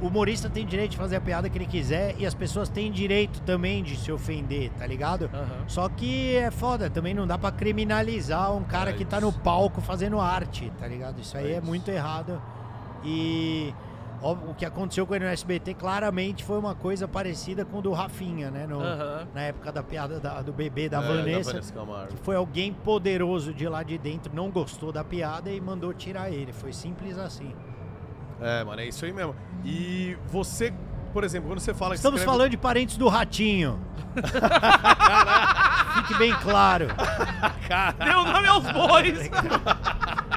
o 0.01 0.07
humorista 0.07 0.49
tem 0.49 0.65
direito 0.65 0.91
de 0.91 0.97
fazer 0.97 1.15
a 1.15 1.21
piada 1.21 1.49
que 1.49 1.57
ele 1.57 1.65
quiser 1.65 2.15
e 2.19 2.25
as 2.25 2.33
pessoas 2.33 2.69
têm 2.69 2.91
direito 2.91 3.41
também 3.41 3.81
de 3.83 3.95
se 3.95 4.11
ofender, 4.11 4.69
tá 4.77 4.85
ligado? 4.85 5.29
Aham. 5.33 5.63
Só 5.67 5.89
que 5.89 6.35
é 6.35 6.51
foda, 6.51 6.89
também 6.89 7.13
não 7.13 7.25
dá 7.25 7.37
pra 7.37 7.51
criminalizar 7.51 8.53
um 8.55 8.63
cara 8.63 8.91
É 8.91 8.93
que 8.93 9.03
tá 9.03 9.19
no 9.19 9.31
palco 9.33 9.81
fazendo 9.81 10.19
arte, 10.19 10.71
tá 10.77 10.87
ligado? 10.87 11.19
Isso 11.19 11.35
aí 11.37 11.47
É 11.47 11.55
é, 11.55 11.57
isso. 11.57 11.65
muito 11.65 11.89
errado. 11.89 12.39
E 13.03 13.73
ó, 14.21 14.33
o 14.33 14.53
que 14.55 14.65
aconteceu 14.65 15.05
com 15.05 15.15
ele 15.15 15.25
no 15.25 15.31
SBT 15.31 15.73
claramente 15.73 16.43
foi 16.43 16.57
uma 16.57 16.73
coisa 16.75 17.07
parecida 17.07 17.63
com 17.65 17.79
o 17.79 17.81
do 17.81 17.91
Rafinha, 17.91 18.49
né? 18.51 18.65
No- 18.67 18.79
Aham. 18.81 19.27
Na 19.33 19.41
época 19.41 19.71
da 19.71 19.83
piada 19.83 20.19
da- 20.19 20.41
do 20.41 20.51
bebê 20.53 20.87
da 20.89 20.99
É, 21.03 21.07
Vanessa. 21.07 21.39
Da 21.39 21.51
Vanessa 21.59 21.73
Camargo. 21.73 22.13
Foi 22.23 22.35
alguém 22.35 22.73
poderoso 22.73 23.53
de 23.53 23.67
lá 23.67 23.83
de 23.83 23.97
dentro, 23.97 24.33
não 24.33 24.49
gostou 24.49 24.91
da 24.91 25.03
piada 25.03 25.49
e 25.51 25.59
mandou 25.61 25.93
tirar 25.93 26.29
ele. 26.31 26.51
Foi 26.53 26.71
simples 26.73 27.17
assim. 27.17 27.53
É, 28.41 28.63
mano, 28.63 28.81
é 28.81 28.85
isso 28.87 29.05
aí 29.05 29.13
mesmo. 29.13 29.35
E 29.63 30.17
você, 30.27 30.73
por 31.13 31.23
exemplo, 31.23 31.49
quando 31.49 31.59
você 31.59 31.73
fala 31.73 31.91
que 31.91 31.95
Estamos 31.97 32.19
escreve- 32.19 32.37
falando 32.37 32.51
de 32.51 32.57
parentes 32.57 32.97
do 32.97 33.07
ratinho. 33.07 33.79
Fique 35.97 36.17
bem 36.17 36.33
claro. 36.41 36.87
Deu 38.03 38.23
nome 38.25 38.47
aos 38.47 38.63
bois. 38.71 39.29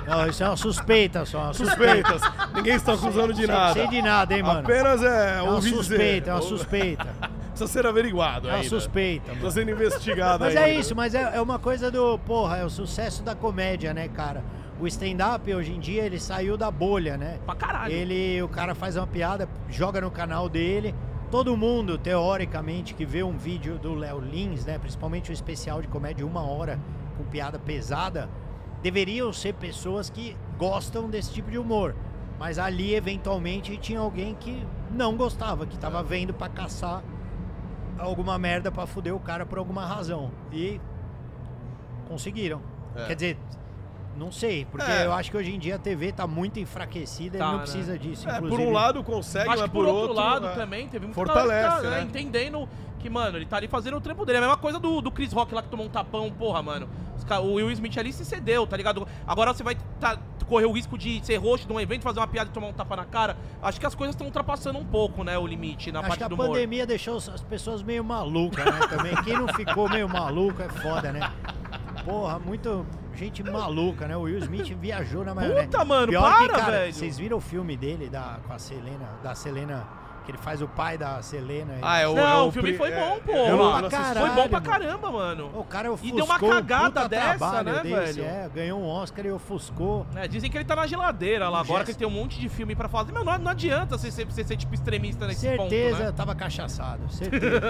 Não, 0.06 0.26
isso 0.26 0.42
é 0.42 0.46
uma 0.48 0.56
suspeita 0.56 1.24
só. 1.26 1.44
Uma 1.44 1.54
suspeita. 1.54 2.12
Suspeitas. 2.18 2.52
Ninguém 2.54 2.74
está 2.74 2.94
acusando 2.94 3.34
de 3.34 3.46
nada. 3.46 3.74
Sei 3.74 3.86
de 3.88 4.00
nada, 4.02 4.34
hein, 4.34 4.42
mano. 4.42 4.60
Apenas 4.60 5.02
é, 5.02 5.38
É 5.38 5.42
uma 5.42 5.60
suspeita, 5.60 6.30
é 6.30 6.34
uma 6.34 6.40
dizer. 6.40 6.56
suspeita. 6.56 7.06
Precisa 7.58 7.66
ser 7.72 7.86
averiguado 7.86 8.46
É 8.46 8.50
uma 8.52 8.56
ainda. 8.58 8.68
suspeita, 8.68 9.26
Está 9.32 9.40
mano. 9.40 9.50
sendo 9.50 9.70
investigado 9.72 10.44
Mas 10.44 10.56
ainda. 10.56 10.68
é 10.70 10.74
isso, 10.74 10.94
mas 10.94 11.12
é, 11.14 11.32
é 11.34 11.40
uma 11.40 11.58
coisa 11.58 11.90
do, 11.90 12.16
porra, 12.20 12.58
é 12.58 12.64
o 12.64 12.70
sucesso 12.70 13.20
da 13.24 13.34
comédia, 13.34 13.92
né, 13.92 14.06
cara? 14.08 14.44
O 14.80 14.86
stand-up 14.86 15.52
hoje 15.52 15.72
em 15.72 15.80
dia, 15.80 16.04
ele 16.04 16.20
saiu 16.20 16.56
da 16.56 16.70
bolha, 16.70 17.16
né? 17.16 17.40
pra 17.44 17.56
caralho. 17.56 17.92
Ele, 17.92 18.40
o 18.42 18.48
cara 18.48 18.74
faz 18.74 18.96
uma 18.96 19.06
piada, 19.06 19.48
joga 19.68 20.00
no 20.00 20.10
canal 20.10 20.48
dele. 20.48 20.94
Todo 21.30 21.56
mundo, 21.56 21.98
teoricamente, 21.98 22.94
que 22.94 23.04
vê 23.04 23.22
um 23.22 23.36
vídeo 23.36 23.78
do 23.78 23.94
Léo 23.94 24.20
Lins, 24.20 24.64
né? 24.64 24.78
Principalmente 24.78 25.30
o 25.30 25.32
especial 25.32 25.82
de 25.82 25.88
comédia 25.88 26.24
uma 26.24 26.42
hora 26.42 26.78
com 27.16 27.24
piada 27.24 27.58
pesada, 27.58 28.30
deveriam 28.80 29.32
ser 29.32 29.54
pessoas 29.54 30.08
que 30.08 30.36
gostam 30.56 31.10
desse 31.10 31.32
tipo 31.32 31.50
de 31.50 31.58
humor. 31.58 31.94
Mas 32.38 32.58
ali, 32.58 32.94
eventualmente, 32.94 33.76
tinha 33.78 33.98
alguém 33.98 34.34
que 34.36 34.64
não 34.92 35.16
gostava, 35.16 35.66
que 35.66 35.76
tava 35.76 36.02
vendo 36.04 36.32
pra 36.32 36.48
caçar 36.48 37.02
alguma 37.98 38.38
merda 38.38 38.70
pra 38.70 38.86
fuder 38.86 39.14
o 39.14 39.18
cara 39.18 39.44
por 39.44 39.58
alguma 39.58 39.84
razão. 39.84 40.30
E 40.52 40.80
conseguiram. 42.06 42.62
É. 42.94 43.06
Quer 43.06 43.14
dizer, 43.14 43.38
não 44.18 44.32
sei, 44.32 44.64
porque 44.66 44.90
É. 44.90 45.06
eu 45.06 45.12
acho 45.12 45.30
que 45.30 45.36
hoje 45.36 45.54
em 45.54 45.58
dia 45.58 45.76
a 45.76 45.78
TV 45.78 46.12
tá 46.12 46.26
muito 46.26 46.58
enfraquecida 46.58 47.38
Tá, 47.38 47.44
e 47.44 47.48
não 47.48 47.56
né? 47.58 47.62
precisa 47.62 47.98
disso. 47.98 48.28
É, 48.28 48.40
por 48.40 48.60
um 48.60 48.70
lado 48.72 49.02
consegue, 49.04 49.48
Acho 49.48 49.58
mas 49.60 49.70
que 49.70 49.76
por 49.76 49.86
outro, 49.86 50.14
lado 50.14 50.46
é. 50.48 50.54
também 50.54 50.88
teve 50.88 51.06
muito 51.06 51.14
fortalece, 51.14 51.68
cara 51.68 51.80
que 51.82 51.86
né? 51.88 52.02
entendendo 52.02 52.68
que, 52.98 53.08
mano, 53.08 53.38
ele 53.38 53.46
tá 53.46 53.56
ali 53.56 53.68
fazendo 53.68 53.96
o 53.96 54.00
trampo 54.00 54.24
dele. 54.26 54.36
É 54.36 54.40
a 54.40 54.42
mesma 54.42 54.56
coisa 54.56 54.78
do, 54.80 55.00
do 55.00 55.10
Chris 55.10 55.32
Rock 55.32 55.54
lá 55.54 55.62
que 55.62 55.68
tomou 55.68 55.86
um 55.86 55.88
tapão, 55.88 56.30
porra, 56.32 56.60
mano. 56.62 56.88
O 57.42 57.52
Will 57.54 57.70
Smith 57.72 57.96
ali 57.98 58.12
se 58.12 58.24
cedeu, 58.24 58.66
tá 58.66 58.76
ligado? 58.76 59.06
Agora 59.26 59.52
você 59.54 59.62
vai 59.62 59.76
tá- 60.00 60.18
correr 60.48 60.64
o 60.64 60.72
risco 60.72 60.96
de 60.96 61.24
ser 61.24 61.36
host 61.36 61.66
de 61.66 61.72
um 61.72 61.78
evento, 61.78 62.02
fazer 62.02 62.18
uma 62.20 62.26
piada 62.26 62.48
e 62.48 62.52
tomar 62.54 62.68
um 62.68 62.72
tapa 62.72 62.96
na 62.96 63.04
cara. 63.04 63.36
Acho 63.62 63.78
que 63.78 63.84
as 63.86 63.94
coisas 63.94 64.14
estão 64.14 64.26
ultrapassando 64.26 64.78
um 64.78 64.84
pouco, 64.84 65.22
né, 65.22 65.36
o 65.36 65.46
limite 65.46 65.92
na 65.92 65.98
Acho 66.00 66.08
parte 66.08 66.18
que 66.18 66.24
a 66.24 66.28
do 66.28 66.34
humor. 66.34 66.46
pandemia 66.48 66.86
deixou 66.86 67.18
as 67.18 67.42
pessoas 67.42 67.82
meio 67.82 68.02
malucas, 68.02 68.64
né? 68.64 68.86
Também. 68.88 69.14
Quem 69.24 69.34
não 69.34 69.46
ficou 69.48 69.88
meio 69.90 70.08
maluco 70.08 70.62
é 70.62 70.68
foda, 70.70 71.12
né? 71.12 71.30
Porra, 72.04 72.38
muito 72.38 72.86
gente 73.18 73.42
maluca, 73.42 74.06
né? 74.06 74.16
O 74.16 74.22
Will 74.22 74.38
Smith 74.38 74.68
viajou 74.78 75.24
na 75.24 75.34
maionese. 75.34 75.66
Puta, 75.66 75.84
mano, 75.84 76.08
Pior 76.08 76.22
para, 76.22 76.38
que, 76.38 76.48
cara, 76.48 76.78
velho. 76.78 76.94
Vocês 76.94 77.18
viram 77.18 77.36
o 77.38 77.40
filme 77.40 77.76
dele 77.76 78.08
da, 78.08 78.38
com 78.46 78.52
a 78.52 78.58
Selena, 78.58 79.08
da 79.22 79.34
Selena, 79.34 79.86
que 80.28 80.32
ele 80.32 80.38
faz 80.38 80.60
o 80.60 80.68
pai 80.68 80.98
da 80.98 81.22
Selena? 81.22 81.74
Ah, 81.80 81.98
é 82.00 82.06
o, 82.06 82.12
é 82.12 82.14
Não, 82.22 82.44
o 82.44 82.48
o 82.48 82.52
filme 82.52 82.74
foi 82.74 82.90
é- 82.92 83.00
bom, 83.00 83.18
pô. 83.24 83.32
eu 83.32 83.56
não- 83.56 83.80
não 83.80 83.88
caralho. 83.88 84.20
Foi 84.26 84.30
bom 84.42 84.48
pra 84.48 84.60
caramba, 84.60 85.10
mano. 85.10 85.50
O 85.54 85.64
cara 85.64 85.90
ofuscou 85.90 86.16
deu 86.16 86.24
uma 86.26 86.34
um 86.36 86.38
cagada 86.50 87.08
dessa, 87.08 87.38
trabalho 87.38 87.72
né, 87.72 87.80
desse, 87.82 88.20
velho? 88.20 88.24
É, 88.28 88.48
ganhou 88.54 88.78
um 88.80 88.86
Oscar 88.86 89.24
e 89.24 89.30
ofuscou. 89.32 90.06
É, 90.14 90.28
dizem 90.28 90.50
que 90.50 90.58
ele 90.58 90.66
tá 90.66 90.76
na 90.76 90.86
geladeira 90.86 91.48
lá, 91.48 91.58
Um 91.58 91.60
agora 91.62 91.78
gesto. 91.78 91.84
que 91.86 91.90
ele 91.92 91.98
tem 91.98 92.18
um 92.18 92.22
monte 92.22 92.38
de 92.38 92.48
filme 92.50 92.76
pra 92.76 92.88
fazer. 92.88 93.10
Meu, 93.12 93.24
não, 93.24 93.38
não 93.38 93.50
adianta 93.50 93.96
você 93.96 94.10
ser, 94.10 94.26
você 94.26 94.44
ser, 94.44 94.56
tipo 94.58 94.74
extremista 94.74 95.26
nesse 95.26 95.40
certeza, 95.40 95.96
ponto, 95.96 96.06
né? 96.06 96.12
tava 96.12 96.34
cachaçado, 96.34 97.10
certeza. 97.10 97.60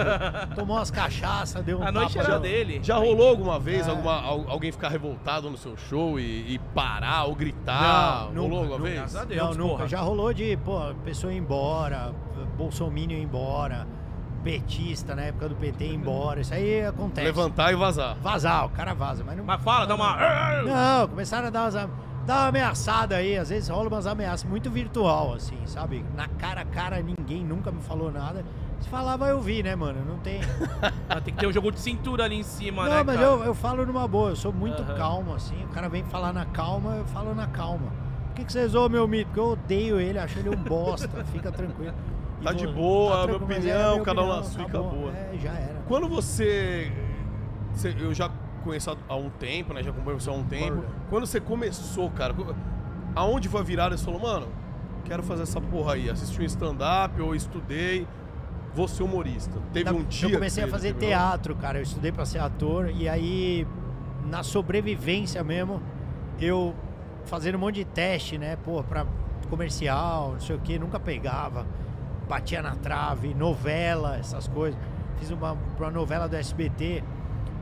Tomou 0.57 0.77
umas 0.77 0.91
cachaças, 0.91 1.63
deu 1.65 1.79
um 1.79 1.87
A 1.87 1.93
noite 1.93 2.15
tapa 2.15 2.29
era 2.29 2.41
dele. 2.41 2.81
Já 2.83 2.97
rolou 2.97 3.29
alguma 3.29 3.59
vez 3.61 3.87
É. 3.87 3.91
alguma, 3.91 4.21
al- 4.21 4.47
alguém 4.49 4.73
ficar 4.73 4.89
revoltado 4.89 5.49
no 5.49 5.57
seu 5.57 5.77
show 5.77 6.19
e, 6.19 6.55
e 6.55 6.59
parar 6.75 7.25
ou 7.27 7.35
gritar? 7.37 8.31
Não, 8.33 8.43
rolou 8.43 8.49
nunca, 8.49 8.57
alguma 8.57 8.79
nunca. 8.79 8.83
vez? 8.83 8.95
Graças 8.99 9.17
a 9.17 9.25
Deus, 9.25 9.57
Não, 9.57 9.67
nunca. 9.69 9.87
Já 9.87 10.01
rolou 10.01 10.33
de, 10.33 10.57
pô, 10.65 10.81
pessoa 11.05 11.33
ir 11.33 11.37
embora, 11.37 12.13
Bolsonaro 12.57 12.99
ir 13.13 13.23
embora, 13.23 13.87
petista 14.43 15.15
na 15.15 15.23
época 15.23 15.49
do 15.49 15.55
PT 15.57 15.87
embora. 15.87 16.41
Isso 16.41 16.55
aí 16.55 16.85
acontece. 16.87 17.27
Levantar 17.27 17.73
e 17.73 17.77
vazar. 17.77 18.17
Vazar, 18.23 18.67
o 18.67 18.71
cara 18.71 18.95
vaza, 18.95 19.23
mas 19.25 19.37
não. 19.37 19.45
Mas 19.45 19.63
fala, 19.63 19.87
dá 19.87 19.95
uma. 19.95 20.17
Não, 20.63 21.09
começaram 21.09 21.49
a 21.49 21.51
dar 21.51 21.63
umas. 21.63 21.75
Dar 22.27 22.41
uma 22.43 22.49
ameaçada 22.49 23.17
aí, 23.17 23.39
às 23.39 23.49
vezes 23.49 23.71
rola 23.71 23.89
umas 23.89 24.07
ameaças 24.07 24.45
muito 24.49 24.71
virtual, 24.71 25.33
assim, 25.33 25.57
sabe? 25.65 26.05
Na 26.15 26.29
cara 26.29 26.61
a 26.61 26.65
cara, 26.65 27.01
ninguém 27.01 27.43
nunca 27.43 27.73
me 27.73 27.81
falou 27.81 28.13
nada. 28.13 28.45
Se 28.81 28.89
falava, 28.91 29.27
eu 29.29 29.41
vi, 29.41 29.63
né, 29.63 29.75
mano? 29.75 30.05
Não 30.07 30.19
tem. 30.19 30.41
Ah, 31.09 31.23
Tem 31.23 31.33
que 31.33 31.41
ter 31.41 31.47
um 31.47 31.53
jogo 31.53 31.73
de 31.73 31.81
cintura 31.81 32.25
ali 32.25 32.37
em 32.39 32.43
cima, 32.43 32.85
Não, 32.87 32.97
né? 32.97 33.03
mas 33.03 33.17
cara? 33.17 33.27
eu, 33.29 33.45
eu 33.45 33.55
falo 33.55 33.87
numa 33.87 34.07
boa, 34.07 34.29
eu 34.29 34.37
sou 34.37 34.53
muito 34.53 34.83
Aham. 34.83 34.95
calmo, 34.95 35.35
assim. 35.35 35.65
O 35.65 35.69
cara 35.69 35.89
vem 35.89 36.05
falar 36.05 36.35
na 36.35 36.45
calma, 36.45 36.97
eu 36.97 37.05
falo 37.07 37.35
na 37.35 37.47
calma. 37.47 37.91
Por 38.27 38.35
que, 38.35 38.45
que 38.45 38.53
você 38.53 38.69
zoou 38.69 38.91
meu 38.91 39.09
mito? 39.09 39.29
Porque 39.29 39.41
eu 39.41 39.53
odeio 39.53 39.99
ele, 39.99 40.19
acho 40.19 40.39
ele 40.39 40.51
um 40.51 40.63
bosta, 40.63 41.09
fica 41.33 41.51
tranquilo. 41.51 41.95
Tá 42.43 42.53
de 42.53 42.67
boa, 42.67 43.27
minha 43.27 43.39
mas 43.39 43.49
é 43.51 43.55
opinião, 43.55 43.93
minha 43.95 44.05
cada 44.05 44.23
um 44.23 44.29
na 44.29 44.43
sua 44.43 44.63
e 44.63 44.65
acabou. 44.65 44.89
acabou. 44.89 45.11
É, 45.11 45.39
já 45.39 45.53
era. 45.53 45.83
Quando 45.89 46.09
você, 46.09 46.93
você- 47.73 47.95
Eu 47.99 48.15
já 48.15 48.31
conheço 48.63 48.97
há- 49.09 49.17
um 49.17 49.31
tempo, 49.31 49.73
né? 49.75 49.83
Já 49.83 49.91
acompanho 49.91 50.21
você 50.21 50.31
há 50.31 50.33
um 50.33 50.45
tempo. 50.45 50.85
Quando 51.11 51.27
você 51.27 51.41
começou, 51.41 52.11
cara, 52.11 52.35
aonde 53.15 53.49
foi 53.49 53.61
a 53.61 53.65
virada? 53.65 53.97
Você 53.97 54.05
falou, 54.05 54.21
mano, 54.21 54.47
quero 55.05 55.23
fazer 55.23 55.43
essa 55.45 55.61
porra 55.61 55.95
aí. 55.95 56.09
Assisti 56.11 56.41
um 56.41 56.45
stand-up, 56.45 57.21
ou 57.21 57.35
estudei, 57.35 58.07
vou 58.75 58.87
ser 58.87 59.03
humorista. 59.03 59.59
Teve 59.73 59.91
um 59.91 60.03
dia. 60.05 60.29
Eu 60.29 60.33
comecei 60.35 60.65
a 60.65 60.69
fazer 60.69 60.95
teatro, 60.95 61.55
cara. 61.57 61.79
Eu 61.79 61.83
estudei 61.83 62.13
pra 62.13 62.25
ser 62.25 62.39
ator 62.39 62.91
e 62.91 63.09
aí, 63.09 63.67
na 64.27 64.43
sobrevivência 64.43 65.43
mesmo, 65.43 65.81
eu 66.41 66.75
fazendo 67.25 67.57
um 67.57 67.59
monte 67.59 67.77
de 67.77 67.85
teste, 67.85 68.39
né? 68.39 68.57
Pô, 68.65 68.83
pra 68.83 69.07
comercial, 69.49 70.33
não 70.33 70.41
sei 70.41 70.57
o 70.57 70.59
que, 70.61 70.79
nunca 70.79 71.01
pegava. 71.01 71.67
Batia 72.29 72.63
na 72.63 72.77
trave, 72.77 73.35
novela, 73.35 74.17
essas 74.17 74.47
coisas. 74.47 74.79
Fiz 75.19 75.31
uma, 75.31 75.57
uma 75.79 75.91
novela 75.91 76.29
do 76.29 76.37
SBT, 76.37 77.03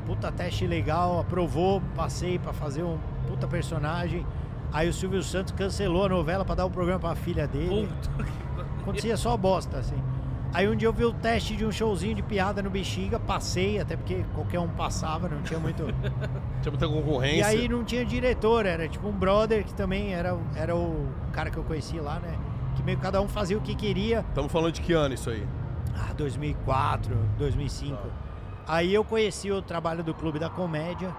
puta 0.05 0.31
teste 0.31 0.67
legal, 0.67 1.21
aprovou, 1.21 1.81
passei 1.95 2.39
pra 2.39 2.53
fazer 2.53 2.83
um 2.83 2.99
puta 3.27 3.47
personagem. 3.47 4.27
Aí 4.73 4.89
o 4.89 4.93
Silvio 4.93 5.23
Santos 5.23 5.53
cancelou 5.53 6.05
a 6.05 6.09
novela 6.09 6.45
pra 6.45 6.55
dar 6.55 6.67
o 6.67 6.71
programa 6.71 6.99
pra 6.99 7.15
filha 7.15 7.47
dele. 7.47 7.89
Puta. 7.89 8.27
Acontecia 8.83 9.17
só 9.17 9.37
bosta, 9.37 9.79
assim. 9.79 9.97
Aí 10.53 10.69
um 10.69 10.77
dia 10.77 10.89
eu 10.89 10.93
vi 10.93 11.05
o 11.05 11.13
teste 11.13 11.57
de 11.57 11.67
um 11.67 11.73
showzinho 11.73 12.15
de 12.15 12.23
piada 12.23 12.63
no 12.63 12.71
Bexiga, 12.71 13.19
passei, 13.19 13.81
até 13.81 13.97
porque 13.97 14.25
qualquer 14.35 14.59
um 14.61 14.69
passava, 14.69 15.29
não 15.29 15.43
tinha 15.43 15.59
muito. 15.59 15.85
Tinha 16.63 16.71
muita 16.71 16.89
concorrência. 16.89 17.41
E 17.41 17.43
aí 17.43 17.69
não 17.69 17.85
tinha 17.85 18.05
diretor, 18.05 18.65
era 18.65 18.89
tipo 18.89 19.07
um 19.07 19.13
brother 19.13 19.65
que 19.65 19.75
também 19.75 20.15
era, 20.15 20.37
era 20.55 20.75
o 20.75 21.07
cara 21.33 21.51
que 21.51 21.59
eu 21.59 21.63
conheci 21.63 22.01
lá, 22.01 22.19
né? 22.19 22.35
Meio 22.87 22.99
que 22.99 23.03
cada 23.03 23.21
um 23.21 23.27
fazia 23.27 23.59
o 23.59 23.61
que 23.61 23.75
queria. 23.75 24.25
Estamos 24.29 24.53
falando 24.53 24.73
de 24.73 24.81
que 24.81 24.93
ano 24.93 25.13
isso 25.13 25.29
aí? 25.29 25.45
Ah, 25.93 26.13
2004, 26.13 27.19
2005. 27.37 27.99
Aí 28.65 28.95
eu 28.95 29.03
conheci 29.03 29.51
o 29.51 29.61
trabalho 29.61 30.05
do 30.05 30.15
Clube 30.15 30.39
da 30.39 30.49
Comédia. 30.49 31.13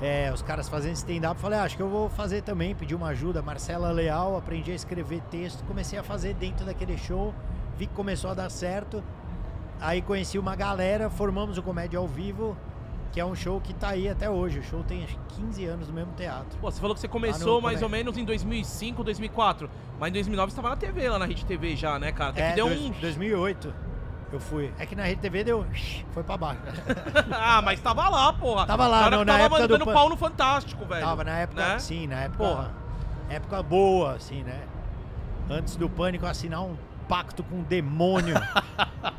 É, 0.00 0.30
os 0.32 0.40
caras 0.40 0.68
fazendo 0.68 0.94
stand-up. 0.94 1.40
Falei, 1.40 1.58
ah, 1.58 1.64
acho 1.64 1.76
que 1.76 1.82
eu 1.82 1.88
vou 1.88 2.08
fazer 2.08 2.42
também. 2.42 2.76
Pedi 2.76 2.94
uma 2.94 3.08
ajuda. 3.08 3.42
Marcela 3.42 3.90
Leal, 3.90 4.36
aprendi 4.36 4.70
a 4.70 4.74
escrever 4.76 5.20
texto. 5.22 5.64
Comecei 5.64 5.98
a 5.98 6.04
fazer 6.04 6.34
dentro 6.34 6.64
daquele 6.64 6.96
show. 6.96 7.34
Vi 7.76 7.88
que 7.88 7.94
começou 7.94 8.30
a 8.30 8.34
dar 8.34 8.48
certo. 8.48 9.02
Aí 9.80 10.00
conheci 10.00 10.38
uma 10.38 10.54
galera, 10.54 11.10
formamos 11.10 11.58
o 11.58 11.62
Comédia 11.62 11.98
ao 11.98 12.06
Vivo, 12.06 12.56
que 13.12 13.20
é 13.20 13.24
um 13.24 13.34
show 13.34 13.60
que 13.60 13.72
tá 13.74 13.88
aí 13.88 14.08
até 14.08 14.28
hoje. 14.28 14.58
O 14.58 14.62
show 14.62 14.82
tem 14.84 15.04
acho 15.04 15.16
que 15.28 15.40
15 15.40 15.64
anos 15.64 15.88
no 15.88 15.94
mesmo 15.94 16.12
teatro. 16.12 16.58
Pô, 16.60 16.70
você 16.70 16.80
falou 16.80 16.94
que 16.94 17.00
você 17.00 17.08
começou 17.08 17.56
no 17.56 17.62
mais 17.62 17.82
ou 17.82 17.88
menos 17.88 18.16
em 18.16 18.24
2005, 18.24 19.02
2004. 19.04 19.70
Mas 19.98 20.10
em 20.10 20.12
2009 20.12 20.50
você 20.52 20.56
tava 20.56 20.70
na 20.70 20.76
TV, 20.76 21.08
lá 21.08 21.18
na 21.18 21.24
Rede 21.26 21.44
TV 21.44 21.74
já, 21.76 21.98
né, 21.98 22.12
cara? 22.12 22.30
Até 22.30 22.42
É, 22.46 22.50
que 22.50 22.56
deu 22.56 22.66
dois- 22.68 22.80
um... 22.80 22.90
2008 23.00 23.74
eu 24.30 24.38
fui. 24.40 24.70
É 24.78 24.84
que 24.84 24.94
na 24.94 25.04
Rede 25.04 25.20
TV 25.22 25.42
deu. 25.42 25.64
Foi 26.12 26.22
pra 26.22 26.36
baixo. 26.36 26.60
ah, 27.32 27.62
mas 27.62 27.80
tava 27.80 28.08
lá, 28.08 28.32
porra. 28.32 28.66
Tava 28.66 28.86
lá, 28.86 29.04
Cara 29.04 29.16
não, 29.16 29.24
na 29.24 29.32
tava 29.32 29.44
época 29.44 29.58
do 29.58 29.62
mandando 29.72 29.84
Pan- 29.86 29.92
pau 29.94 30.08
no 30.10 30.16
Fantástico, 30.16 30.84
velho. 30.84 31.04
Tava 31.06 31.24
na 31.24 31.38
época, 31.38 31.66
né? 31.66 31.78
sim, 31.78 32.06
na 32.06 32.20
época. 32.22 32.44
Porra. 32.44 32.70
Época 33.30 33.62
boa, 33.62 34.14
assim, 34.14 34.42
né? 34.42 34.60
Antes 35.50 35.76
do 35.76 35.88
pânico 35.88 36.26
assinar 36.26 36.62
um 36.62 36.76
pacto 37.08 37.42
com 37.42 37.60
o 37.60 37.62
demônio. 37.62 38.34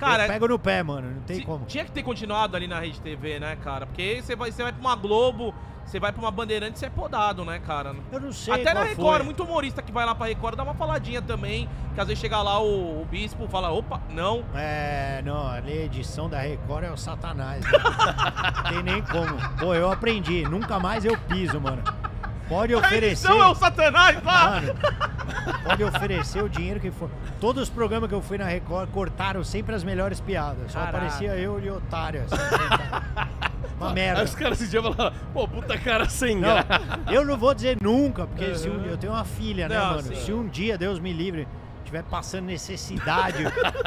Cara, 0.00 0.24
eu 0.24 0.28
pego 0.28 0.48
no 0.48 0.58
pé, 0.58 0.82
mano. 0.82 1.10
Não 1.10 1.22
tem 1.22 1.42
como. 1.42 1.66
tinha 1.66 1.84
que 1.84 1.92
ter 1.92 2.02
continuado 2.02 2.56
ali 2.56 2.66
na 2.66 2.80
Rede 2.80 3.00
TV, 3.00 3.38
né, 3.38 3.56
cara? 3.56 3.86
Porque 3.86 4.22
você 4.22 4.34
vai, 4.34 4.50
você 4.50 4.62
vai 4.62 4.72
pra 4.72 4.80
uma 4.80 4.96
Globo, 4.96 5.54
você 5.84 6.00
vai 6.00 6.10
pra 6.12 6.22
uma 6.22 6.30
Bandeirante, 6.30 6.78
você 6.78 6.86
é 6.86 6.90
podado, 6.90 7.44
né, 7.44 7.58
cara? 7.58 7.94
Eu 8.10 8.20
não 8.20 8.32
sei. 8.32 8.54
Até 8.54 8.72
na 8.72 8.84
Record, 8.84 9.16
foi. 9.18 9.24
muito 9.24 9.42
humorista 9.42 9.82
que 9.82 9.92
vai 9.92 10.06
lá 10.06 10.14
pra 10.14 10.26
Record 10.26 10.56
dá 10.56 10.62
uma 10.62 10.74
faladinha 10.74 11.20
também. 11.20 11.68
Que 11.94 12.00
às 12.00 12.06
vezes 12.06 12.20
chega 12.20 12.40
lá 12.40 12.60
o, 12.62 13.02
o 13.02 13.04
bispo 13.04 13.46
fala, 13.48 13.70
opa, 13.70 14.00
não. 14.10 14.44
É, 14.54 15.20
não, 15.24 15.48
ali 15.48 15.72
a 15.72 15.84
edição 15.84 16.28
da 16.28 16.38
Record 16.38 16.84
é 16.84 16.90
o 16.90 16.96
satanás. 16.96 17.64
né? 17.64 17.70
Não 18.64 18.70
tem 18.70 18.82
nem 18.82 19.02
como. 19.02 19.36
Pô, 19.58 19.74
eu 19.74 19.90
aprendi. 19.90 20.44
Nunca 20.48 20.78
mais 20.78 21.04
eu 21.04 21.16
piso, 21.18 21.60
mano. 21.60 21.82
Pode 22.50 22.74
A 22.74 22.78
oferecer. 22.78 23.06
edição 23.06 23.40
é 23.42 23.46
o 23.46 23.54
satanás 23.54 24.22
lá. 24.24 24.50
Mano, 24.60 24.74
pode 25.64 25.84
oferecer 25.84 26.42
o 26.42 26.48
dinheiro 26.48 26.80
que 26.80 26.90
for. 26.90 27.08
Todos 27.40 27.62
os 27.62 27.70
programas 27.70 28.08
que 28.08 28.14
eu 28.14 28.20
fui 28.20 28.36
na 28.36 28.44
Record 28.44 28.90
cortaram 28.90 29.42
sempre 29.44 29.74
as 29.74 29.84
melhores 29.84 30.20
piadas. 30.20 30.70
Só 30.72 30.80
Caraca. 30.80 30.96
aparecia 30.98 31.36
eu 31.36 31.60
de 31.60 31.70
otário. 31.70 32.24
Assim. 32.24 33.30
Uma 33.80 33.92
merda. 33.94 34.20
Aí 34.20 34.24
os 34.26 34.34
caras 34.34 34.60
esse 34.60 34.68
dia 34.70 34.82
falaram, 34.82 35.12
pô, 35.32 35.46
puta 35.48 35.78
cara 35.78 36.06
sem 36.08 36.34
Não, 36.36 36.48
graça. 36.54 37.00
eu 37.10 37.24
não 37.24 37.38
vou 37.38 37.54
dizer 37.54 37.78
nunca, 37.80 38.26
porque 38.26 38.54
se 38.56 38.68
um 38.68 38.74
Uhum. 38.74 38.82
dia 38.82 38.90
eu 38.90 38.98
tenho 38.98 39.12
uma 39.12 39.24
filha, 39.24 39.68
né, 39.68 39.78
Não, 39.78 39.86
mano? 39.92 40.02
sim. 40.02 40.14
Se 40.16 40.32
um 40.32 40.46
dia, 40.48 40.76
Deus 40.76 40.98
me 40.98 41.12
livre, 41.14 41.48
tiver 41.84 42.02
passando 42.02 42.44
necessidade, 42.46 43.44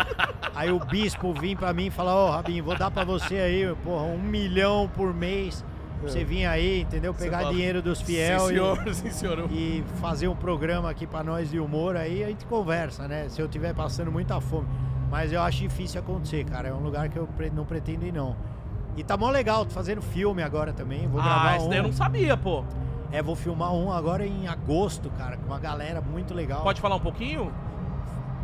aí 0.55 0.71
o 0.71 0.79
bispo 0.79 1.31
vir 1.33 1.55
pra 1.57 1.73
mim 1.73 1.87
e 1.87 1.91
falar, 1.91 2.15
ó, 2.15 2.31
Rabinho, 2.31 2.63
vou 2.63 2.75
dar 2.75 2.89
pra 2.89 3.03
você 3.03 3.35
aí, 3.35 3.75
porra, 3.83 4.03
um 4.05 4.17
milhão 4.17 4.89
por 4.95 5.13
mês, 5.13 5.63
pra 6.03 6.11
você 6.11 6.23
vir 6.23 6.45
aí, 6.45 6.81
entendeu? 6.81 7.13
Pegar 7.13 7.39
fala, 7.39 7.51
dinheiro 7.53 7.81
dos 7.81 8.01
fiel 8.01 8.39
Sim, 8.39 8.45
e- 8.45 8.49
senhor, 8.49 8.77
sim, 8.93 9.09
senhor. 9.11 9.51
e 9.51 9.83
fazer 9.99 10.27
um 10.27 10.35
programa 10.35 10.89
aqui 10.89 11.07
pra 11.07 11.23
nós 11.23 11.49
de 11.49 11.59
humor, 11.59 11.95
aí 11.97 12.23
a 12.23 12.27
gente 12.27 12.45
conversa, 12.45 13.07
né? 13.07 13.27
Se 13.29 13.41
eu 13.41 13.47
tiver 13.47 13.73
passando 13.73 14.11
muita 14.11 14.39
fome. 14.41 14.67
Mas 15.09 15.31
eu 15.31 15.41
acho 15.41 15.59
difícil 15.59 15.99
acontecer, 15.99 16.43
cara. 16.45 16.69
É 16.69 16.73
um 16.73 16.79
lugar 16.81 17.07
que 17.09 17.17
eu 17.17 17.27
não 17.53 17.65
pretendo 17.65 18.05
ir, 18.05 18.11
não. 18.11 18.35
E 18.97 19.03
tá 19.03 19.15
mó 19.15 19.29
legal, 19.29 19.63
tô 19.65 19.71
fazendo 19.71 20.01
filme 20.01 20.41
agora 20.41 20.73
também. 20.73 21.07
Vou 21.07 21.19
Ah, 21.21 21.23
gravar 21.23 21.57
isso 21.57 21.65
um. 21.65 21.69
daí 21.69 21.77
eu 21.79 21.83
não 21.83 21.91
sabia, 21.93 22.35
pô. 22.35 22.63
É, 23.11 23.21
vou 23.21 23.35
filmar 23.35 23.71
um 23.73 23.91
agora 23.91 24.25
em 24.25 24.47
agosto, 24.47 25.11
cara, 25.11 25.37
com 25.37 25.45
uma 25.45 25.59
galera 25.59 26.01
muito 26.01 26.33
legal. 26.33 26.63
Pode 26.63 26.81
falar 26.81 26.95
um 26.95 26.99
pouquinho? 26.99 27.51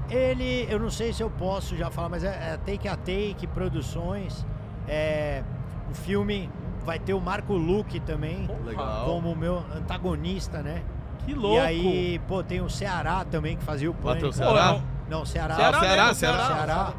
Ele, 0.09 0.65
eu 0.69 0.79
não 0.79 0.89
sei 0.89 1.13
se 1.13 1.21
eu 1.21 1.29
posso 1.29 1.75
já 1.75 1.89
falar, 1.91 2.09
mas 2.09 2.23
é, 2.23 2.27
é 2.53 2.57
Take 2.57 2.87
a 2.87 2.95
Take 2.95 3.47
Produções. 3.53 4.45
É 4.87 5.43
um 5.89 5.93
filme, 5.93 6.49
vai 6.85 6.99
ter 6.99 7.13
o 7.13 7.21
Marco 7.21 7.53
Luque 7.53 7.99
também, 7.99 8.49
Legal. 8.65 9.05
como 9.05 9.35
meu 9.35 9.63
antagonista, 9.75 10.61
né? 10.61 10.81
Que 11.25 11.33
louco. 11.33 11.57
E 11.57 11.59
aí, 11.59 12.21
pô, 12.27 12.41
tem 12.43 12.61
o 12.61 12.69
Ceará 12.69 13.23
também 13.29 13.57
que 13.57 13.63
fazia 13.63 13.89
o 13.89 13.93
Bateu 13.93 14.09
Pânico. 14.09 14.27
o 14.29 14.33
Ceará? 14.33 14.73
Pô, 14.75 14.81
Não, 15.09 15.25
Ceará. 15.25 15.55
Ceará, 15.55 15.79
Ceará, 15.79 16.01
mesmo, 16.03 16.15
Ceará. 16.15 16.45
Ceará. 16.47 16.93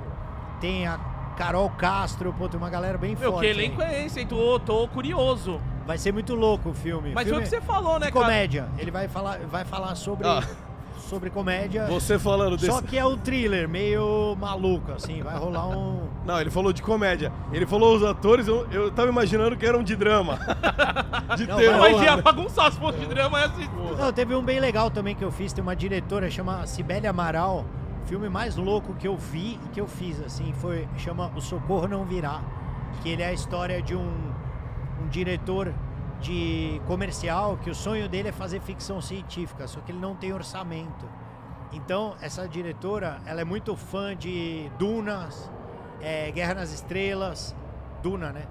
Tem 0.60 0.86
a 0.86 0.98
Carol 1.36 1.70
Castro, 1.70 2.34
pô, 2.36 2.48
tem 2.48 2.58
uma 2.58 2.68
galera 2.70 2.98
bem 2.98 3.16
Meu, 3.16 3.32
forte. 3.32 3.46
que 3.46 3.50
elenco 3.50 3.80
aí. 3.82 3.94
é 3.94 4.04
esse, 4.06 4.20
hein? 4.20 4.26
Tô, 4.26 4.58
tô 4.60 4.86
curioso. 4.88 5.60
Vai 5.86 5.96
ser 5.98 6.12
muito 6.12 6.34
louco 6.34 6.68
o 6.70 6.74
filme. 6.74 7.12
Mas 7.14 7.24
filme 7.24 7.40
foi 7.40 7.48
o 7.48 7.50
que 7.50 7.56
você 7.56 7.60
falou, 7.66 7.98
né, 7.98 8.06
de 8.06 8.12
cara? 8.12 8.24
comédia. 8.26 8.68
Ele 8.78 8.90
vai 8.90 9.08
falar, 9.08 9.38
vai 9.50 9.64
falar 9.64 9.94
sobre, 9.94 10.28
Ah. 10.28 10.42
Sobre 11.10 11.28
comédia. 11.28 11.86
Você 11.86 12.18
falando 12.18 12.56
desse... 12.56 12.70
Só 12.70 12.80
que 12.80 12.96
é 12.96 13.04
um 13.04 13.18
thriller, 13.18 13.68
meio 13.68 14.36
maluco, 14.38 14.92
assim. 14.92 15.20
Vai 15.22 15.36
rolar 15.36 15.68
um. 15.68 16.08
Não, 16.24 16.40
ele 16.40 16.50
falou 16.50 16.72
de 16.72 16.80
comédia. 16.80 17.32
Ele 17.52 17.66
falou 17.66 17.96
os 17.96 18.04
atores, 18.04 18.46
eu, 18.46 18.64
eu 18.70 18.92
tava 18.92 19.08
imaginando 19.08 19.56
que 19.56 19.66
eram 19.66 19.82
de 19.82 19.96
drama. 19.96 20.38
de 21.36 21.48
Não, 21.48 21.56
terror. 21.56 21.80
Mas 21.80 22.00
ia 22.00 22.16
bagunçar 22.16 22.70
se 22.70 22.78
fosse 22.78 22.98
de 22.98 23.06
drama, 23.06 23.40
é 23.40 23.44
assim. 23.46 23.68
Não, 23.98 24.12
teve 24.12 24.34
um 24.36 24.42
bem 24.42 24.60
legal 24.60 24.88
também 24.88 25.16
que 25.16 25.24
eu 25.24 25.32
fiz. 25.32 25.52
Tem 25.52 25.62
uma 25.62 25.74
diretora 25.74 26.30
chama 26.30 26.64
Cibele 26.66 27.08
Amaral. 27.08 27.64
Filme 28.06 28.28
mais 28.28 28.56
louco 28.56 28.94
que 28.94 29.08
eu 29.08 29.16
vi 29.16 29.58
e 29.64 29.68
que 29.72 29.80
eu 29.80 29.88
fiz, 29.88 30.20
assim, 30.22 30.52
foi. 30.52 30.86
Chama 30.96 31.30
O 31.34 31.40
Socorro 31.40 31.88
Não 31.88 32.04
Virá. 32.04 32.40
Que 33.02 33.08
ele 33.08 33.22
é 33.22 33.28
a 33.28 33.32
história 33.32 33.82
de 33.82 33.96
um, 33.96 34.32
um 35.02 35.08
diretor 35.08 35.72
de 36.20 36.80
comercial 36.86 37.56
que 37.62 37.70
o 37.70 37.74
sonho 37.74 38.08
dele 38.08 38.28
é 38.28 38.32
fazer 38.32 38.60
ficção 38.60 39.00
científica, 39.00 39.66
só 39.66 39.80
que 39.80 39.92
ele 39.92 39.98
não 39.98 40.14
tem 40.14 40.32
orçamento. 40.32 41.06
Então, 41.72 42.14
essa 42.20 42.48
diretora, 42.48 43.18
ela 43.26 43.40
é 43.40 43.44
muito 43.44 43.76
fã 43.76 44.16
de 44.16 44.70
Dunas, 44.78 45.50
é, 46.00 46.30
Guerra 46.32 46.54
nas 46.54 46.72
Estrelas, 46.72 47.54
Duna, 48.02 48.32
né? 48.32 48.42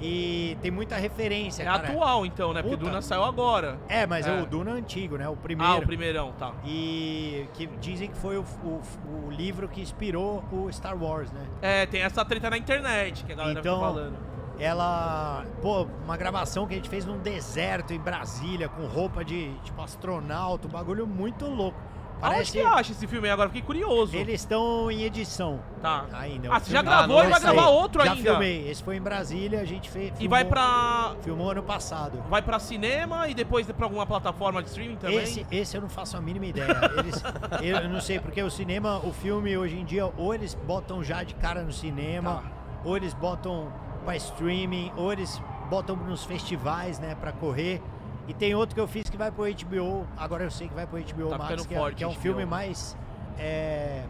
E 0.00 0.56
tem 0.62 0.70
muita 0.70 0.94
referência, 0.96 1.62
É 1.62 1.66
cara. 1.66 1.88
atual, 1.88 2.24
então, 2.24 2.52
né? 2.52 2.62
Porque 2.62 2.76
Puta. 2.76 2.88
Duna 2.88 3.02
saiu 3.02 3.24
agora. 3.24 3.80
É, 3.88 4.06
mas 4.06 4.28
é. 4.28 4.38
É. 4.38 4.40
o 4.42 4.46
Duna 4.46 4.70
antigo, 4.74 5.16
né? 5.18 5.28
O 5.28 5.34
primeiro. 5.36 5.72
Ah, 5.72 5.76
o 5.78 5.82
primeirão, 5.84 6.30
tá. 6.38 6.52
E 6.64 7.46
que 7.54 7.66
dizem 7.80 8.08
que 8.08 8.16
foi 8.16 8.38
o, 8.38 8.44
o- 8.62 8.80
o 9.26 9.30
livro 9.32 9.66
que 9.66 9.80
inspirou 9.80 10.44
o 10.52 10.70
Star 10.72 10.96
Wars, 10.96 11.32
né? 11.32 11.40
É, 11.60 11.84
tem 11.84 12.00
essa 12.02 12.24
treta 12.24 12.48
na 12.48 12.56
internet 12.56 13.24
que 13.24 13.32
a 13.32 13.34
galera 13.34 13.58
Então, 13.58 13.74
fica 13.74 13.86
falando. 13.88 14.16
Ela, 14.58 15.44
pô, 15.62 15.86
uma 16.04 16.16
gravação 16.16 16.66
que 16.66 16.74
a 16.74 16.76
gente 16.76 16.88
fez 16.88 17.04
num 17.04 17.18
deserto 17.18 17.92
em 17.92 17.98
Brasília, 17.98 18.68
com 18.68 18.86
roupa 18.86 19.24
de, 19.24 19.52
tipo, 19.62 19.80
astronauta, 19.80 20.66
um 20.66 20.70
bagulho 20.70 21.06
muito 21.06 21.46
louco. 21.46 21.78
Aonde 22.20 22.34
Parece 22.34 22.50
que 22.50 22.60
acha 22.60 22.90
esse 22.90 23.06
filme 23.06 23.28
aí 23.28 23.32
agora? 23.32 23.48
Fiquei 23.48 23.62
curioso. 23.62 24.16
Eles 24.16 24.40
estão 24.40 24.90
em 24.90 25.04
edição 25.04 25.60
Tá. 25.80 26.04
ainda. 26.12 26.48
Ah, 26.52 26.56
O 26.56 26.60
você 26.60 26.72
já 26.72 26.82
gravou 26.82 27.20
Ah, 27.20 27.26
e 27.26 27.28
vai 27.30 27.40
gravar 27.40 27.68
outro 27.68 28.04
Já 28.04 28.10
ainda. 28.10 28.30
filmei. 28.30 28.68
Esse 28.68 28.82
foi 28.82 28.96
em 28.96 29.00
Brasília, 29.00 29.60
a 29.60 29.64
gente 29.64 29.88
fez. 29.88 30.12
E 30.18 30.26
vai 30.26 30.44
pra. 30.44 31.14
Filmou 31.22 31.52
ano 31.52 31.62
passado. 31.62 32.20
Vai 32.28 32.42
pra 32.42 32.58
cinema 32.58 33.28
e 33.28 33.34
depois 33.34 33.70
pra 33.70 33.86
alguma 33.86 34.04
plataforma 34.04 34.60
de 34.60 34.68
streaming 34.68 34.96
também? 34.96 35.18
Esse, 35.20 35.46
esse 35.48 35.76
eu 35.76 35.80
não 35.80 35.88
faço 35.88 36.16
a 36.16 36.20
mínima 36.20 36.46
ideia. 36.46 36.76
Eles, 36.98 37.22
eu, 37.62 37.76
eu 37.86 37.88
não 37.88 38.00
sei, 38.00 38.18
porque 38.18 38.42
o 38.42 38.50
cinema, 38.50 38.98
o 39.04 39.12
filme 39.12 39.56
hoje 39.56 39.78
em 39.78 39.84
dia, 39.84 40.10
ou 40.16 40.34
eles 40.34 40.54
botam 40.56 41.04
já 41.04 41.22
de 41.22 41.36
cara 41.36 41.62
no 41.62 41.72
cinema, 41.72 42.42
Tá. 42.42 42.50
ou 42.84 42.96
eles 42.96 43.14
botam 43.14 43.68
pra 44.04 44.16
streaming, 44.16 44.92
ou 44.96 45.12
eles 45.12 45.40
botam 45.68 45.96
nos 45.96 46.24
festivais, 46.24 46.98
né, 46.98 47.14
pra 47.14 47.32
correr. 47.32 47.82
E 48.26 48.34
tem 48.34 48.54
outro 48.54 48.74
que 48.74 48.80
eu 48.80 48.86
fiz 48.86 49.08
que 49.08 49.16
vai 49.16 49.30
pro 49.30 49.44
HBO, 49.44 50.06
agora 50.16 50.44
eu 50.44 50.50
sei 50.50 50.68
que 50.68 50.74
vai 50.74 50.86
pro 50.86 50.98
HBO 50.98 51.30
Tá 51.30 51.38
Max, 51.38 51.66
que 51.66 51.74
é, 51.74 51.92
que 51.92 52.04
é 52.04 52.06
um 52.06 52.12
HBO. 52.12 52.20
filme 52.20 52.44
mais 52.44 52.96
é, 53.38 54.02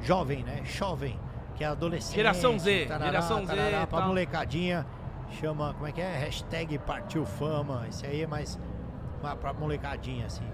jovem, 0.00 0.42
né, 0.42 0.60
jovem, 0.64 1.18
que 1.54 1.62
é 1.62 1.68
adolescente. 1.68 2.16
Geração 2.16 2.58
Z, 2.58 2.86
tarará, 2.86 3.04
geração 3.06 3.46
Z 3.46 3.54
tarará, 3.54 3.86
pra 3.86 4.06
molecadinha, 4.06 4.84
chama, 5.40 5.72
como 5.74 5.86
é 5.86 5.92
que 5.92 6.00
é? 6.00 6.16
Hashtag 6.18 6.78
partiu 6.78 7.24
fama, 7.24 7.86
esse 7.88 8.04
aí 8.04 8.22
é 8.22 8.26
mais 8.26 8.58
pra 9.40 9.52
molecadinha, 9.52 10.26
assim. 10.26 10.44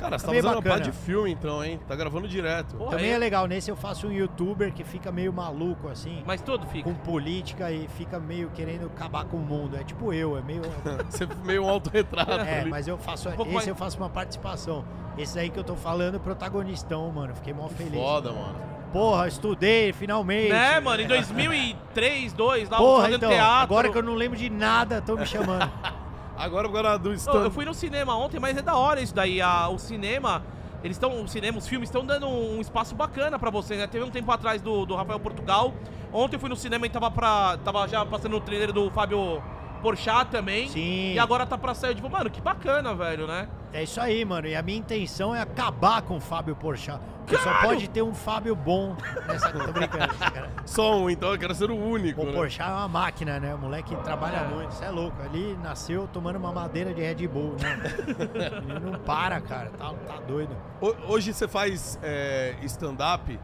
Cara, 0.00 0.18
você 0.18 0.26
tá 0.26 0.32
fazendo 0.32 0.44
uma 0.46 0.54
bacana. 0.56 0.74
parte 0.76 0.90
de 0.90 0.96
filme 0.96 1.30
então, 1.30 1.62
hein? 1.64 1.78
Tá 1.86 1.94
gravando 1.94 2.26
direto. 2.26 2.76
Porra, 2.76 2.90
Também 2.92 3.10
é- 3.10 3.14
é 3.14 3.18
legal, 3.18 3.46
nesse 3.46 3.70
eu 3.70 3.76
faço 3.76 4.06
um 4.06 4.12
youtuber 4.12 4.72
que 4.72 4.82
fica 4.82 5.12
meio 5.12 5.32
maluco, 5.32 5.88
assim, 5.88 6.22
Mas 6.26 6.40
tudo 6.40 6.66
fica. 6.66 6.84
com 6.88 6.94
política 6.94 7.70
e 7.70 7.86
fica 7.96 8.18
meio 8.18 8.50
querendo 8.50 8.86
acabar 8.86 9.24
com 9.26 9.36
o 9.36 9.40
mundo. 9.40 9.76
É 9.76 9.84
tipo 9.84 10.12
eu, 10.12 10.36
é 10.38 10.42
meio. 10.42 10.62
Você 11.10 11.28
meio 11.44 11.64
um 11.64 11.68
autorretrato 11.68 12.32
É, 12.32 12.60
ali. 12.60 12.70
mas 12.70 12.88
eu 12.88 12.96
faço. 12.96 13.28
Um 13.28 13.32
esse 13.42 13.50
mais- 13.52 13.66
eu 13.68 13.76
faço 13.76 13.96
uma 13.98 14.08
participação. 14.10 14.84
Esse 15.18 15.38
aí 15.38 15.50
que 15.50 15.58
eu 15.58 15.64
tô 15.64 15.76
falando, 15.76 16.18
protagonistão, 16.18 17.10
mano. 17.12 17.34
Fiquei 17.34 17.52
mó 17.52 17.68
feliz. 17.68 17.92
Foda, 17.94 18.32
mano. 18.32 18.56
Porra, 18.92 19.28
estudei 19.28 19.92
finalmente. 19.92 20.48
Né, 20.50 20.80
mano? 20.80 21.02
Em 21.02 21.06
2003, 21.06 22.32
2002, 22.32 22.70
lá 22.70 22.78
Porra, 22.78 23.02
fazendo 23.04 23.16
então, 23.18 23.30
teatro. 23.30 23.62
agora 23.62 23.88
que 23.88 23.98
eu 23.98 24.02
não 24.02 24.14
lembro 24.14 24.36
de 24.36 24.50
nada, 24.50 25.00
tô 25.00 25.16
me 25.16 25.26
chamando. 25.26 25.70
Agora, 26.40 26.66
agora 26.68 26.98
do 26.98 27.12
stand. 27.14 27.44
eu 27.44 27.50
fui 27.50 27.64
no 27.64 27.74
cinema 27.74 28.16
ontem, 28.16 28.38
mas 28.40 28.56
é 28.56 28.62
da 28.62 28.76
hora 28.76 29.00
isso 29.00 29.14
daí. 29.14 29.40
A- 29.40 29.68
o 29.68 29.78
cinema, 29.78 30.42
eles 30.82 30.96
estão. 30.96 31.22
O 31.22 31.28
cinema, 31.28 31.58
os 31.58 31.68
filmes 31.68 31.88
estão 31.88 32.04
dando 32.04 32.26
um 32.28 32.60
espaço 32.60 32.94
bacana 32.94 33.38
pra 33.38 33.50
você, 33.50 33.76
né? 33.76 33.86
Teve 33.86 34.04
um 34.04 34.10
tempo 34.10 34.30
atrás 34.32 34.60
do, 34.62 34.84
do 34.86 34.94
Rafael 34.96 35.20
Portugal. 35.20 35.72
Ontem 36.12 36.36
eu 36.36 36.40
fui 36.40 36.48
no 36.48 36.56
cinema 36.56 36.86
e 36.86 36.90
tava 36.90 37.10
pra. 37.10 37.58
Tava 37.64 37.86
já 37.86 38.04
passando 38.06 38.36
o 38.36 38.40
trailer 38.40 38.72
do 38.72 38.90
Fábio 38.90 39.42
Porchat 39.82 40.30
também. 40.30 40.68
Sim. 40.68 41.12
E 41.14 41.18
agora 41.18 41.46
tá 41.46 41.56
pra 41.58 41.74
sair, 41.74 41.94
tipo, 41.94 42.08
mano, 42.10 42.30
que 42.30 42.40
bacana, 42.40 42.94
velho, 42.94 43.26
né? 43.26 43.48
É 43.72 43.84
isso 43.84 44.00
aí, 44.00 44.24
mano. 44.24 44.46
E 44.48 44.56
a 44.56 44.62
minha 44.62 44.78
intenção 44.78 45.34
é 45.34 45.40
acabar 45.40 46.02
com 46.02 46.16
o 46.16 46.20
Fábio 46.20 46.56
Porchat. 46.56 47.00
Porque 47.20 47.36
só 47.40 47.60
pode 47.62 47.88
ter 47.88 48.02
um 48.02 48.12
Fábio 48.12 48.56
bom 48.56 48.96
nessa. 49.28 49.52
Tô 49.54 49.72
brincando, 49.72 50.12
cara. 50.16 50.50
Só 50.66 50.96
um, 50.98 51.08
então 51.08 51.32
eu 51.32 51.38
quero 51.38 51.54
ser 51.54 51.70
o 51.70 51.76
único. 51.76 52.22
O 52.22 52.24
né? 52.26 52.32
Porchat 52.32 52.68
é 52.68 52.72
uma 52.72 52.88
máquina, 52.88 53.38
né? 53.38 53.54
O 53.54 53.58
moleque 53.58 53.94
trabalha 54.02 54.38
É. 54.38 54.48
muito. 54.48 54.74
Você 54.74 54.84
é 54.84 54.90
louco. 54.90 55.16
Ali 55.22 55.56
nasceu 55.62 56.08
tomando 56.12 56.36
uma 56.36 56.50
madeira 56.52 56.92
de 56.92 57.00
Red 57.00 57.28
Bull, 57.28 57.54
né? 57.60 57.78
Ele 58.74 58.80
não 58.90 58.98
para, 58.98 59.40
cara. 59.40 59.70
Tá, 59.78 59.92
tá 59.92 60.16
doido. 60.26 60.56
Ho- 60.80 60.96
Hoje 61.06 61.32
você 61.32 61.46
faz 61.46 61.96
é, 62.02 62.56
stand-up. 62.62 63.38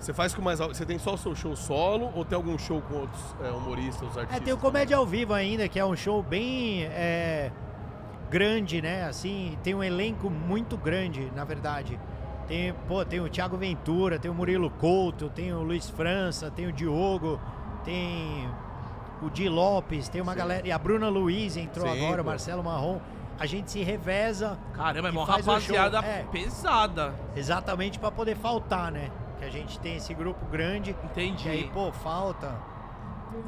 Você 0.00 0.12
faz 0.12 0.34
com 0.34 0.42
mais. 0.42 0.58
Você 0.58 0.84
tem 0.84 0.98
só 0.98 1.14
o 1.14 1.18
seu 1.18 1.36
show 1.36 1.54
solo 1.54 2.10
ou 2.16 2.24
tem 2.24 2.34
algum 2.34 2.58
show 2.58 2.82
com 2.82 2.94
outros 2.94 3.36
é, 3.40 3.48
humoristas, 3.50 4.08
artistas? 4.18 4.36
É, 4.36 4.40
tem 4.40 4.52
o 4.52 4.58
Comédia 4.58 4.96
ao 4.96 5.06
Vivo 5.06 5.32
ainda, 5.32 5.68
que 5.68 5.78
é 5.78 5.84
um 5.84 5.94
show 5.94 6.20
bem 6.22 6.82
é, 6.86 7.52
grande, 8.34 8.82
né? 8.82 9.04
Assim, 9.04 9.56
tem 9.62 9.76
um 9.76 9.84
elenco 9.84 10.28
muito 10.28 10.76
grande, 10.76 11.30
na 11.36 11.44
verdade. 11.44 11.96
Tem, 12.48 12.74
pô, 12.88 13.04
tem 13.04 13.20
o 13.20 13.28
Thiago 13.28 13.56
Ventura, 13.56 14.18
tem 14.18 14.28
o 14.28 14.34
Murilo 14.34 14.70
Couto, 14.70 15.28
tem 15.28 15.52
o 15.52 15.62
Luiz 15.62 15.88
França, 15.88 16.50
tem 16.50 16.66
o 16.66 16.72
Diogo, 16.72 17.38
tem 17.84 18.50
o 19.22 19.30
Di 19.30 19.48
Lopes, 19.48 20.08
tem 20.08 20.20
uma 20.20 20.32
Sim. 20.32 20.38
galera. 20.38 20.66
E 20.66 20.72
a 20.72 20.76
Bruna 20.76 21.08
Luiz 21.08 21.56
entrou 21.56 21.86
Sim, 21.86 21.96
agora, 21.96 22.22
o 22.22 22.24
pô. 22.24 22.30
Marcelo 22.30 22.64
Marrom. 22.64 22.98
A 23.38 23.46
gente 23.46 23.70
se 23.70 23.82
reveza 23.84 24.58
Caramba, 24.72 25.08
é 25.08 25.12
uma 25.12 25.20
o 25.20 25.24
rapaziada 25.24 25.98
é. 25.98 26.24
pesada. 26.30 27.14
exatamente 27.36 28.00
pra 28.00 28.10
poder 28.10 28.36
faltar, 28.36 28.90
né? 28.90 29.12
Que 29.38 29.44
a 29.44 29.50
gente 29.50 29.78
tem 29.78 29.96
esse 29.96 30.12
grupo 30.12 30.44
grande. 30.46 30.96
Entendi. 31.04 31.46
E 31.46 31.50
aí, 31.50 31.70
pô, 31.72 31.92
falta. 31.92 32.52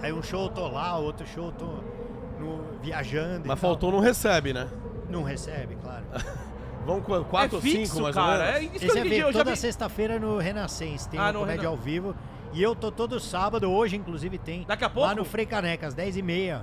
Aí 0.01 0.13
um 0.13 0.23
show 0.23 0.45
eu 0.45 0.49
tô 0.49 0.69
lá, 0.69 0.97
outro 0.97 1.27
show 1.27 1.47
eu 1.47 1.53
tô 1.53 1.67
no, 2.39 2.61
viajando. 2.83 3.45
e 3.45 3.49
Mas 3.49 3.61
tal. 3.61 3.71
faltou, 3.71 3.93
não 3.93 4.01
recebe, 4.01 4.53
né? 4.53 4.69
Não 5.09 5.23
recebe, 5.23 5.77
claro. 5.83 6.05
Vamos 6.87 7.05
com 7.05 7.25
quatro 7.25 7.57
é 7.57 7.59
ou 7.59 7.63
fixo, 7.63 7.95
cinco, 7.95 8.03
mais 8.05 8.15
cara. 8.15 8.45
ou 8.45 8.49
É 8.51 8.61
menos? 8.61 8.77
isso 8.77 8.85
Esse 8.99 9.15
é 9.15 9.23
eu, 9.23 9.33
toda 9.33 9.51
vi. 9.51 9.57
sexta-feira 9.57 10.21
no 10.21 10.39
Renascença, 10.39 11.09
tem 11.09 11.19
Ah, 11.19 11.31
um 11.31 11.33
no 11.33 11.39
comédia 11.41 11.63
Rena- 11.63 11.71
ao 11.71 11.77
vivo. 11.77 12.15
E 12.53 12.63
eu 12.63 12.77
tô 12.77 12.93
todo 12.93 13.19
sábado, 13.19 13.69
hoje 13.71 13.97
inclusive 13.97 14.39
tem. 14.39 14.65
Daqui 14.65 14.85
a 14.85 14.89
pouco? 14.91 15.09
Lá 15.09 15.15
no 15.15 15.25
Frei 15.25 15.45
Caneca, 15.47 15.87
às 15.89 15.95
10h30. 15.95 16.63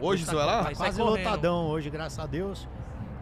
Hoje 0.00 0.24
você 0.24 0.34
vai 0.34 0.44
lá? 0.46 0.62
Vai 0.62 0.74
Quase 0.74 1.00
correndo. 1.00 1.24
lotadão 1.24 1.66
hoje, 1.68 1.88
graças 1.88 2.18
a 2.18 2.26
Deus. 2.26 2.66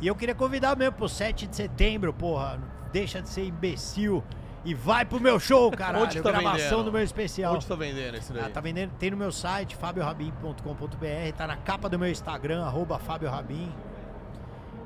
E 0.00 0.06
eu 0.06 0.14
queria 0.14 0.34
convidar 0.34 0.74
mesmo 0.76 0.94
pro 0.94 1.08
7 1.08 1.46
de 1.46 1.54
setembro, 1.54 2.12
porra. 2.14 2.58
Deixa 2.92 3.20
de 3.20 3.28
ser 3.28 3.44
imbecil 3.44 4.24
e 4.64 4.74
vai 4.74 5.04
pro 5.04 5.20
meu 5.20 5.38
show, 5.38 5.70
caralho. 5.70 6.04
Onde 6.04 6.20
tá 6.20 6.30
gravação 6.30 6.58
vendendo? 6.58 6.84
do 6.84 6.92
meu 6.92 7.02
especial. 7.02 7.54
Onde 7.54 7.66
tá 7.66 7.74
vendendo 7.74 8.16
esse 8.16 8.32
daí? 8.32 8.44
Ah, 8.44 8.50
tá 8.50 8.60
vendendo, 8.60 8.92
tem 8.98 9.10
no 9.10 9.16
meu 9.16 9.32
site, 9.32 9.76
fabiorabim.com.br, 9.76 11.36
tá 11.36 11.46
na 11.46 11.56
capa 11.56 11.88
do 11.88 11.98
meu 11.98 12.10
Instagram, 12.10 12.64
arroba. 12.64 13.00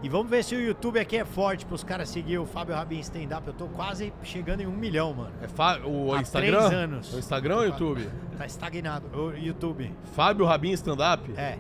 E 0.03 0.09
vamos 0.09 0.29
ver 0.29 0.43
se 0.43 0.57
o 0.57 0.61
YouTube 0.61 0.99
aqui 0.99 1.17
é 1.17 1.25
forte 1.25 1.65
pros 1.65 1.85
caras 1.85 2.09
seguir 2.09 2.37
o 2.39 2.45
Fábio 2.45 2.75
Rabin 2.75 2.99
Stand 3.01 3.37
Up. 3.37 3.47
Eu 3.47 3.53
tô 3.55 3.67
quase 3.69 4.13
chegando 4.25 4.61
em 4.61 4.67
um 4.67 4.73
milhão, 4.73 5.15
mano. 5.15 5.31
É 5.41 5.47
Fá- 5.47 5.79
o 5.85 6.13
Há 6.13 6.21
Instagram? 6.21 6.59
três 6.59 6.73
anos. 6.73 7.15
O 7.15 7.19
Instagram 7.21 7.55
ou 7.55 7.61
o 7.63 7.65
YouTube? 7.67 8.11
Tá 8.37 8.45
estagnado. 8.45 9.07
O 9.17 9.31
YouTube. 9.31 9.95
Fábio 10.15 10.45
Rabin 10.45 10.73
Stand-up? 10.73 11.33
É. 11.37 11.59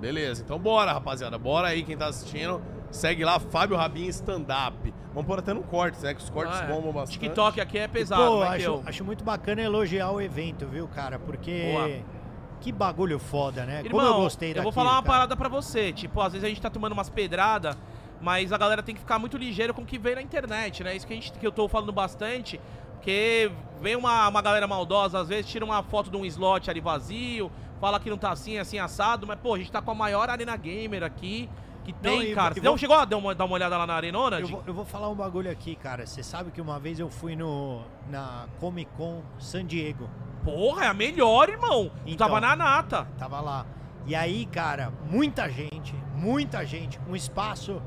Beleza, 0.00 0.42
então 0.44 0.58
bora, 0.58 0.92
rapaziada. 0.92 1.38
Bora 1.38 1.68
aí, 1.68 1.84
quem 1.84 1.96
tá 1.96 2.06
assistindo. 2.06 2.60
Segue 2.90 3.24
lá, 3.24 3.38
Fábio 3.38 3.76
Rabin 3.76 4.06
Stand-up. 4.08 4.94
Vamos 5.12 5.26
pôr 5.26 5.38
até 5.38 5.52
no 5.52 5.62
corte, 5.62 6.02
né? 6.02 6.14
Que 6.14 6.22
os 6.22 6.30
cortes 6.30 6.58
Ah, 6.58 6.64
é. 6.64 6.66
bombam 6.68 6.92
bastante. 6.92 7.18
TikTok 7.18 7.60
aqui 7.60 7.78
é 7.78 7.86
pesado, 7.88 8.22
Pô, 8.24 8.38
vai 8.38 8.58
ter 8.58 8.64
acho, 8.64 8.74
o- 8.76 8.82
acho 8.86 9.04
muito 9.04 9.24
bacana 9.24 9.60
elogiar 9.60 10.10
o 10.10 10.20
evento, 10.20 10.66
viu, 10.66 10.88
cara? 10.88 11.18
Porque. 11.18 11.70
Boa. 11.72 12.18
Que 12.60 12.72
bagulho 12.72 13.20
foda, 13.20 13.64
né? 13.64 13.82
Irmão, 13.84 14.00
Como 14.00 14.02
eu 14.02 14.22
gostei 14.22 14.50
eu 14.50 14.54
daquilo, 14.54 14.64
vou 14.64 14.72
falar 14.72 14.96
uma 14.96 15.02
cara. 15.02 15.12
parada 15.14 15.36
pra 15.36 15.48
você. 15.48 15.92
Tipo, 15.92 16.20
às 16.20 16.32
vezes 16.32 16.44
a 16.44 16.48
gente 16.48 16.60
tá 16.60 16.68
tomando 16.68 16.90
umas 16.92 17.08
pedradas, 17.08 17.76
mas 18.20 18.52
a 18.52 18.58
galera 18.58 18.82
tem 18.82 18.94
que 18.96 19.00
ficar 19.00 19.16
muito 19.18 19.36
ligeiro 19.36 19.72
com 19.72 19.82
o 19.82 19.86
que 19.86 19.96
vem 19.96 20.16
na 20.16 20.22
internet, 20.22 20.82
né? 20.82 20.96
Isso 20.96 21.06
que, 21.06 21.12
a 21.12 21.16
gente, 21.16 21.30
que 21.32 21.46
eu 21.46 21.52
tô 21.52 21.68
falando 21.68 21.92
bastante. 21.92 22.60
Porque 22.94 23.48
vem 23.80 23.94
uma, 23.94 24.26
uma 24.28 24.42
galera 24.42 24.66
maldosa, 24.66 25.20
às 25.20 25.28
vezes 25.28 25.46
tira 25.48 25.64
uma 25.64 25.84
foto 25.84 26.10
de 26.10 26.16
um 26.16 26.24
slot 26.24 26.68
ali 26.68 26.80
vazio, 26.80 27.48
fala 27.80 28.00
que 28.00 28.10
não 28.10 28.18
tá 28.18 28.32
assim, 28.32 28.58
assim, 28.58 28.76
assado, 28.80 29.24
mas, 29.24 29.38
pô, 29.38 29.54
a 29.54 29.58
gente 29.58 29.70
tá 29.70 29.80
com 29.80 29.92
a 29.92 29.94
maior 29.94 30.28
arena 30.28 30.56
gamer 30.56 31.04
aqui 31.04 31.48
que 31.92 32.00
tem, 32.00 32.22
e- 32.22 32.34
cara. 32.34 32.54
Você 32.54 32.60
vou- 32.60 32.70
não 32.70 32.78
chegou 32.78 32.96
a 32.96 33.04
dar 33.04 33.16
uma, 33.16 33.34
dar 33.34 33.44
uma 33.44 33.54
olhada 33.54 33.76
lá 33.76 33.86
na 33.86 33.94
arenona? 33.94 34.40
Eu 34.40 34.48
vou, 34.48 34.62
eu 34.66 34.74
vou 34.74 34.84
falar 34.84 35.08
um 35.08 35.14
bagulho 35.14 35.50
aqui, 35.50 35.74
cara. 35.74 36.06
Você 36.06 36.22
sabe 36.22 36.50
que 36.50 36.60
uma 36.60 36.78
vez 36.78 36.98
eu 36.98 37.10
fui 37.10 37.34
no 37.36 37.82
na 38.10 38.46
Comic 38.60 38.90
Con 38.96 39.22
San 39.38 39.64
Diego. 39.66 40.08
Porra, 40.44 40.84
é 40.84 40.88
a 40.88 40.94
melhor, 40.94 41.48
irmão. 41.48 41.90
Então. 42.06 42.26
tava 42.28 42.40
na 42.40 42.54
nata. 42.56 43.06
Tava 43.18 43.40
lá. 43.40 43.66
E 44.06 44.14
aí, 44.14 44.46
cara, 44.46 44.92
muita 45.10 45.48
gente, 45.50 45.94
muita 46.14 46.64
gente, 46.64 46.98
um 47.08 47.14
espaço 47.14 47.82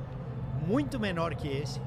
muito 0.68 1.00
menor 1.00 1.34
que 1.36 1.48
esse. 1.48 1.82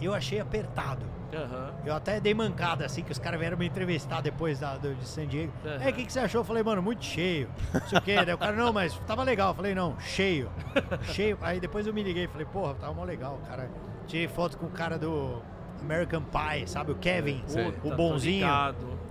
Eu 0.00 0.14
achei 0.14 0.40
apertado. 0.40 1.04
Aham. 1.34 1.74
Eu 1.84 1.94
até 1.94 2.18
dei 2.20 2.32
mancada 2.32 2.86
assim, 2.86 3.02
que 3.02 3.12
os 3.12 3.18
caras 3.18 3.38
vieram 3.38 3.56
me 3.58 3.66
entrevistar 3.66 4.20
depois 4.22 4.58
da, 4.58 4.76
do, 4.76 4.94
de 4.94 5.06
San 5.06 5.26
Diego. 5.26 5.52
Aham. 5.64 5.82
É, 5.84 5.90
o 5.90 5.92
que, 5.92 6.04
que 6.06 6.12
você 6.12 6.20
achou? 6.20 6.40
Eu 6.40 6.44
falei, 6.44 6.62
mano, 6.62 6.82
muito 6.82 7.04
cheio. 7.04 7.48
Não 7.72 7.86
sei 7.86 7.98
o 7.98 8.02
quê. 8.02 8.24
Daí 8.24 8.34
o 8.34 8.38
cara, 8.38 8.56
não, 8.56 8.72
mas 8.72 8.94
tava 9.06 9.22
legal. 9.22 9.50
Eu 9.50 9.54
falei, 9.54 9.74
não, 9.74 9.98
cheio. 10.00 10.50
cheio. 11.12 11.38
Aí 11.42 11.60
depois 11.60 11.86
eu 11.86 11.92
me 11.92 12.02
liguei 12.02 12.24
e 12.24 12.28
falei, 12.28 12.46
porra, 12.46 12.74
tava 12.74 12.94
mó 12.94 13.04
legal, 13.04 13.38
cara. 13.46 13.70
Tirei 14.06 14.26
foto 14.26 14.56
com 14.56 14.66
o 14.66 14.70
cara 14.70 14.98
do 14.98 15.42
American 15.82 16.22
Pie, 16.22 16.66
sabe? 16.66 16.92
O 16.92 16.94
Kevin, 16.94 17.42
Sei. 17.46 17.72
o 17.84 17.94
bonzinho. 17.94 18.46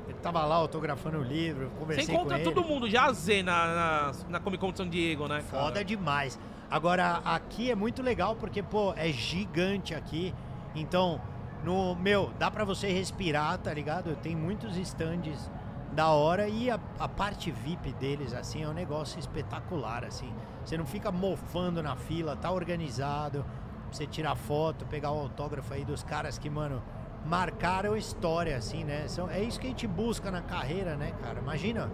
Ele 0.07 0.17
tava 0.23 0.43
lá 0.43 0.55
autografando 0.55 1.19
o 1.19 1.23
livro, 1.23 1.65
Você 1.69 1.79
conversei 1.79 2.15
encontra 2.15 2.37
com 2.39 2.43
todo 2.43 2.61
ele. 2.61 2.67
mundo 2.69 2.89
já 2.89 3.11
Z 3.13 3.43
na, 3.43 3.67
na, 3.67 4.11
na 4.29 4.39
Comic 4.39 4.59
Con 4.59 4.71
de 4.71 4.77
San 4.77 4.89
Diego, 4.89 5.27
né? 5.27 5.43
cara? 5.49 5.63
Foda 5.63 5.85
demais. 5.85 6.39
Agora, 6.69 7.21
aqui 7.23 7.69
é 7.69 7.75
muito 7.75 8.01
legal 8.01 8.35
porque, 8.35 8.63
pô, 8.63 8.93
é 8.97 9.11
gigante 9.11 9.93
aqui. 9.93 10.33
Então, 10.75 11.21
no 11.67 11.95
meu, 11.95 12.31
dá 12.39 12.49
pra 12.49 12.63
você 12.63 12.87
respirar, 12.93 13.57
tá 13.57 13.73
ligado? 13.73 14.15
Tem 14.15 14.33
muitos 14.33 14.77
stands 14.77 15.51
da 15.91 16.07
hora 16.07 16.47
e 16.47 16.71
a, 16.71 16.79
a 16.97 17.09
parte 17.09 17.51
VIP 17.51 17.91
deles, 17.91 18.33
assim, 18.33 18.63
é 18.63 18.69
um 18.69 18.73
negócio 18.73 19.19
espetacular, 19.19 20.05
assim. 20.05 20.31
Você 20.63 20.77
não 20.77 20.85
fica 20.85 21.11
mofando 21.11 21.83
na 21.83 21.97
fila, 21.97 22.37
tá 22.37 22.49
organizado. 22.51 23.43
Você 23.91 24.07
tirar 24.07 24.35
foto, 24.35 24.85
pegar 24.85 25.11
o 25.11 25.19
autógrafo 25.19 25.73
aí 25.73 25.83
dos 25.83 26.03
caras 26.03 26.37
que, 26.37 26.49
mano, 26.49 26.81
marcaram 27.25 27.97
história, 27.97 28.55
assim, 28.55 28.85
né? 28.85 29.05
São, 29.09 29.29
é 29.29 29.41
isso 29.41 29.59
que 29.59 29.67
a 29.67 29.69
gente 29.69 29.87
busca 29.87 30.31
na 30.31 30.41
carreira, 30.41 30.95
né, 30.95 31.11
cara? 31.21 31.39
Imagina 31.39 31.91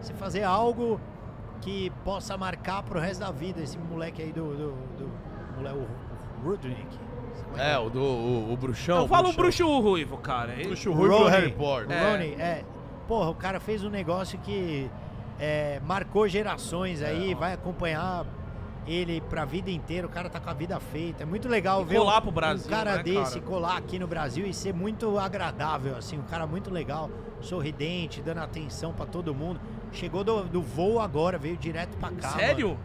você 0.00 0.14
fazer 0.14 0.44
algo 0.44 1.00
que 1.60 1.90
possa 2.04 2.36
marcar 2.36 2.84
pro 2.84 3.00
resto 3.00 3.20
da 3.20 3.32
vida 3.32 3.60
esse 3.60 3.76
moleque 3.78 4.22
aí 4.22 4.32
do. 4.32 4.44
do, 4.56 4.70
do 4.96 5.10
mole- 5.56 5.70
o, 5.76 5.88
o 6.40 6.50
Rudnick. 6.50 7.07
É, 7.56 7.78
o 7.78 7.88
do 7.90 8.00
o, 8.02 8.52
o 8.52 8.56
bruxão. 8.56 8.98
Não 9.00 9.08
fala 9.08 9.28
o 9.28 9.32
bruxo 9.32 9.66
ruivo, 9.80 10.16
cara. 10.18 10.52
Ele- 10.54 10.66
Bruxo 10.68 10.92
ruivo 10.92 11.14
do 11.14 11.18
Ronnie. 11.24 11.30
Harry 11.30 11.52
Potter. 11.52 11.88
O 11.88 11.92
É. 11.92 12.10
Ronnie, 12.12 12.34
é. 12.34 12.64
Porra, 13.06 13.30
o 13.30 13.34
cara 13.34 13.58
fez 13.60 13.82
um 13.84 13.90
negócio 13.90 14.38
que 14.40 14.90
é, 15.40 15.80
marcou 15.84 16.28
gerações 16.28 17.02
aí, 17.02 17.32
É. 17.32 17.34
vai 17.34 17.52
acompanhar 17.54 18.26
ele 18.86 19.20
pra 19.20 19.44
vida 19.44 19.70
inteira. 19.70 20.06
O 20.06 20.10
cara 20.10 20.28
tá 20.30 20.40
com 20.40 20.48
a 20.50 20.54
vida 20.54 20.78
feita. 20.80 21.22
É 21.22 21.26
muito 21.26 21.48
legal 21.48 21.82
E 21.82 21.84
ver 21.84 21.98
colar 21.98 22.18
um, 22.18 22.22
pro 22.22 22.30
Brasil, 22.30 22.66
um 22.66 22.70
cara 22.70 22.96
né, 22.96 23.02
desse 23.02 23.34
cara? 23.38 23.46
colar 23.46 23.76
aqui 23.76 23.98
no 23.98 24.06
Brasil 24.06 24.46
e 24.46 24.54
ser 24.54 24.72
muito 24.74 25.18
agradável, 25.18 25.96
assim. 25.96 26.18
Um 26.18 26.22
cara 26.22 26.46
muito 26.46 26.70
legal, 26.70 27.10
sorridente, 27.40 28.20
dando 28.22 28.38
atenção 28.38 28.92
pra 28.92 29.04
todo 29.06 29.34
mundo. 29.34 29.60
Chegou 29.92 30.22
do, 30.24 30.42
do 30.44 30.62
voo 30.62 31.00
agora, 31.00 31.38
veio 31.38 31.56
direto 31.56 31.96
pra 31.98 32.10
cá. 32.10 32.28
mano. 32.28 32.40
Sério? 32.40 32.78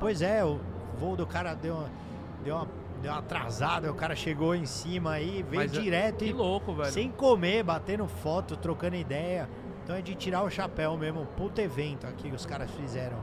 Pois 0.00 0.22
é, 0.22 0.44
o 0.44 0.60
voo 0.98 1.16
do 1.16 1.26
cara 1.26 1.54
deu 1.54 1.74
uma, 1.74 1.90
deu 2.44 2.54
uma, 2.56 2.68
deu 3.02 3.12
uma 3.12 3.18
atrasada, 3.20 3.90
o 3.90 3.94
cara 3.94 4.14
chegou 4.16 4.54
em 4.54 4.66
cima 4.66 5.12
aí, 5.12 5.44
veio 5.48 5.62
Mas 5.62 5.74
é- 5.76 5.80
direto 5.80 6.18
Que 6.18 6.30
e 6.30 6.32
louco, 6.32 6.74
velho. 6.74 6.90
sem 6.92 7.10
comer, 7.10 7.62
batendo 7.62 8.06
foto, 8.08 8.56
trocando 8.56 8.96
ideia. 8.96 9.48
Então 9.84 9.96
é 9.96 10.02
de 10.02 10.14
tirar 10.14 10.42
o 10.42 10.50
chapéu 10.50 10.96
mesmo. 10.96 11.26
Puta 11.36 11.62
evento 11.62 12.06
aqui 12.06 12.28
que 12.28 12.34
os 12.36 12.44
caras 12.44 12.70
fizeram. 12.72 13.16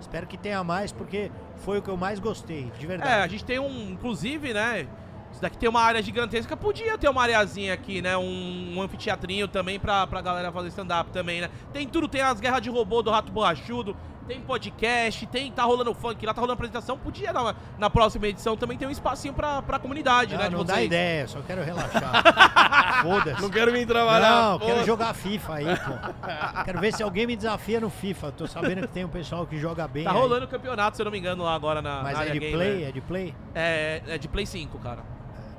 Espero 0.00 0.26
que 0.26 0.36
tenha 0.36 0.62
mais, 0.64 0.92
porque 0.92 1.30
foi 1.56 1.78
o 1.78 1.82
que 1.82 1.88
eu 1.90 1.96
mais 1.96 2.18
gostei, 2.18 2.64
de 2.78 2.82
É, 2.82 2.84
a 2.84 2.88
verdade. 2.88 3.32
gente 3.32 3.44
tem 3.44 3.58
um, 3.58 3.90
inclusive, 3.90 4.52
né? 4.52 4.86
Isso 5.32 5.40
daqui 5.40 5.56
tem 5.56 5.68
uma 5.68 5.80
área 5.80 6.02
gigantesca, 6.02 6.56
podia 6.56 6.98
ter 6.98 7.08
uma 7.08 7.22
areazinha 7.22 7.72
aqui, 7.72 8.02
né? 8.02 8.16
Um, 8.16 8.74
um 8.76 8.82
anfiteatrinho 8.82 9.48
também 9.48 9.80
pra, 9.80 10.06
pra 10.06 10.20
galera 10.20 10.52
fazer 10.52 10.68
stand-up 10.68 11.10
também, 11.10 11.40
né? 11.40 11.48
Tem 11.72 11.88
tudo, 11.88 12.06
tem 12.06 12.20
as 12.20 12.38
guerras 12.38 12.60
de 12.60 12.68
robô 12.68 13.00
do 13.00 13.10
Rato 13.10 13.32
Borrachudo, 13.32 13.96
tem 14.26 14.40
podcast, 14.40 15.26
tem, 15.26 15.50
tá 15.50 15.62
rolando 15.64 15.92
funk 15.94 16.24
lá, 16.24 16.32
tá 16.32 16.40
rolando 16.40 16.54
apresentação. 16.54 16.96
Podia 16.96 17.32
na, 17.32 17.54
na 17.78 17.90
próxima 17.90 18.26
edição 18.28 18.56
também 18.56 18.78
ter 18.78 18.86
um 18.86 18.90
espacinho 18.90 19.34
pra, 19.34 19.62
pra 19.62 19.78
comunidade, 19.78 20.36
né? 20.36 20.44
Não, 20.44 20.50
de 20.50 20.56
não 20.56 20.64
dá 20.64 20.82
ideia, 20.82 21.26
só 21.26 21.40
quero 21.40 21.62
relaxar. 21.62 22.22
Foda-se. 23.02 23.42
Não 23.42 23.50
quero 23.50 23.72
vir 23.72 23.86
trabalhar. 23.86 24.52
Não, 24.52 24.58
quero 24.58 24.84
jogar 24.84 25.14
FIFA 25.14 25.54
aí, 25.54 25.64
pô. 25.64 26.62
Quero 26.64 26.80
ver 26.80 26.92
se 26.92 27.02
alguém 27.02 27.26
me 27.26 27.36
desafia 27.36 27.80
no 27.80 27.90
FIFA. 27.90 28.32
Tô 28.32 28.46
sabendo 28.46 28.82
que 28.82 28.88
tem 28.88 29.04
um 29.04 29.08
pessoal 29.08 29.46
que 29.46 29.58
joga 29.58 29.86
bem. 29.88 30.04
Tá 30.04 30.12
aí. 30.12 30.16
rolando 30.16 30.44
o 30.44 30.48
campeonato, 30.48 30.96
se 30.96 31.02
eu 31.02 31.04
não 31.04 31.12
me 31.12 31.18
engano, 31.18 31.42
lá 31.42 31.54
agora 31.54 31.82
na, 31.82 32.02
Mas 32.02 32.14
na 32.14 32.18
é 32.24 32.28
área 32.28 32.32
de 32.32 32.38
gamer. 32.38 32.56
play? 32.56 32.84
É 32.84 32.92
de 32.92 33.00
play? 33.00 33.34
É, 33.54 34.02
é 34.06 34.18
de 34.18 34.28
Play 34.28 34.46
5, 34.46 34.78
cara. 34.78 35.02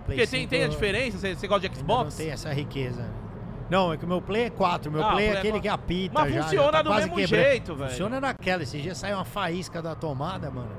Play 0.06 0.18
Porque 0.18 0.28
tem, 0.28 0.42
5 0.42 0.50
tem 0.50 0.64
a 0.64 0.68
diferença? 0.68 1.18
Você, 1.18 1.36
você 1.36 1.48
gosta 1.48 1.70
de 1.70 1.76
Xbox? 1.78 2.18
Não 2.18 2.26
tem 2.26 2.34
essa 2.34 2.52
riqueza. 2.54 3.06
Não, 3.74 3.92
é 3.92 3.98
que 3.98 4.06
o 4.06 4.08
meu 4.08 4.22
play 4.22 4.44
é 4.44 4.50
4. 4.52 4.92
Meu 4.92 5.04
Ah, 5.04 5.14
play 5.14 5.26
é 5.26 5.28
play 5.30 5.36
é 5.36 5.40
aquele 5.40 5.52
quatro. 5.54 5.62
que 5.64 5.68
apita. 5.70 6.14
Mas 6.20 6.34
já, 6.34 6.42
já 6.42 6.44
funciona 6.48 6.72
tá 6.72 6.82
do 6.84 6.94
mesmo 6.94 7.16
quebrando. 7.16 7.44
jeito, 7.44 7.76
velho. 7.76 7.90
Funciona 7.90 8.22
naquela. 8.22 8.62
Esse 8.64 8.80
dia 8.80 8.94
saiu 8.94 9.16
uma 9.18 9.26
faísca 9.26 9.82
da 9.82 9.96
tomada, 9.96 10.52
mano. 10.52 10.70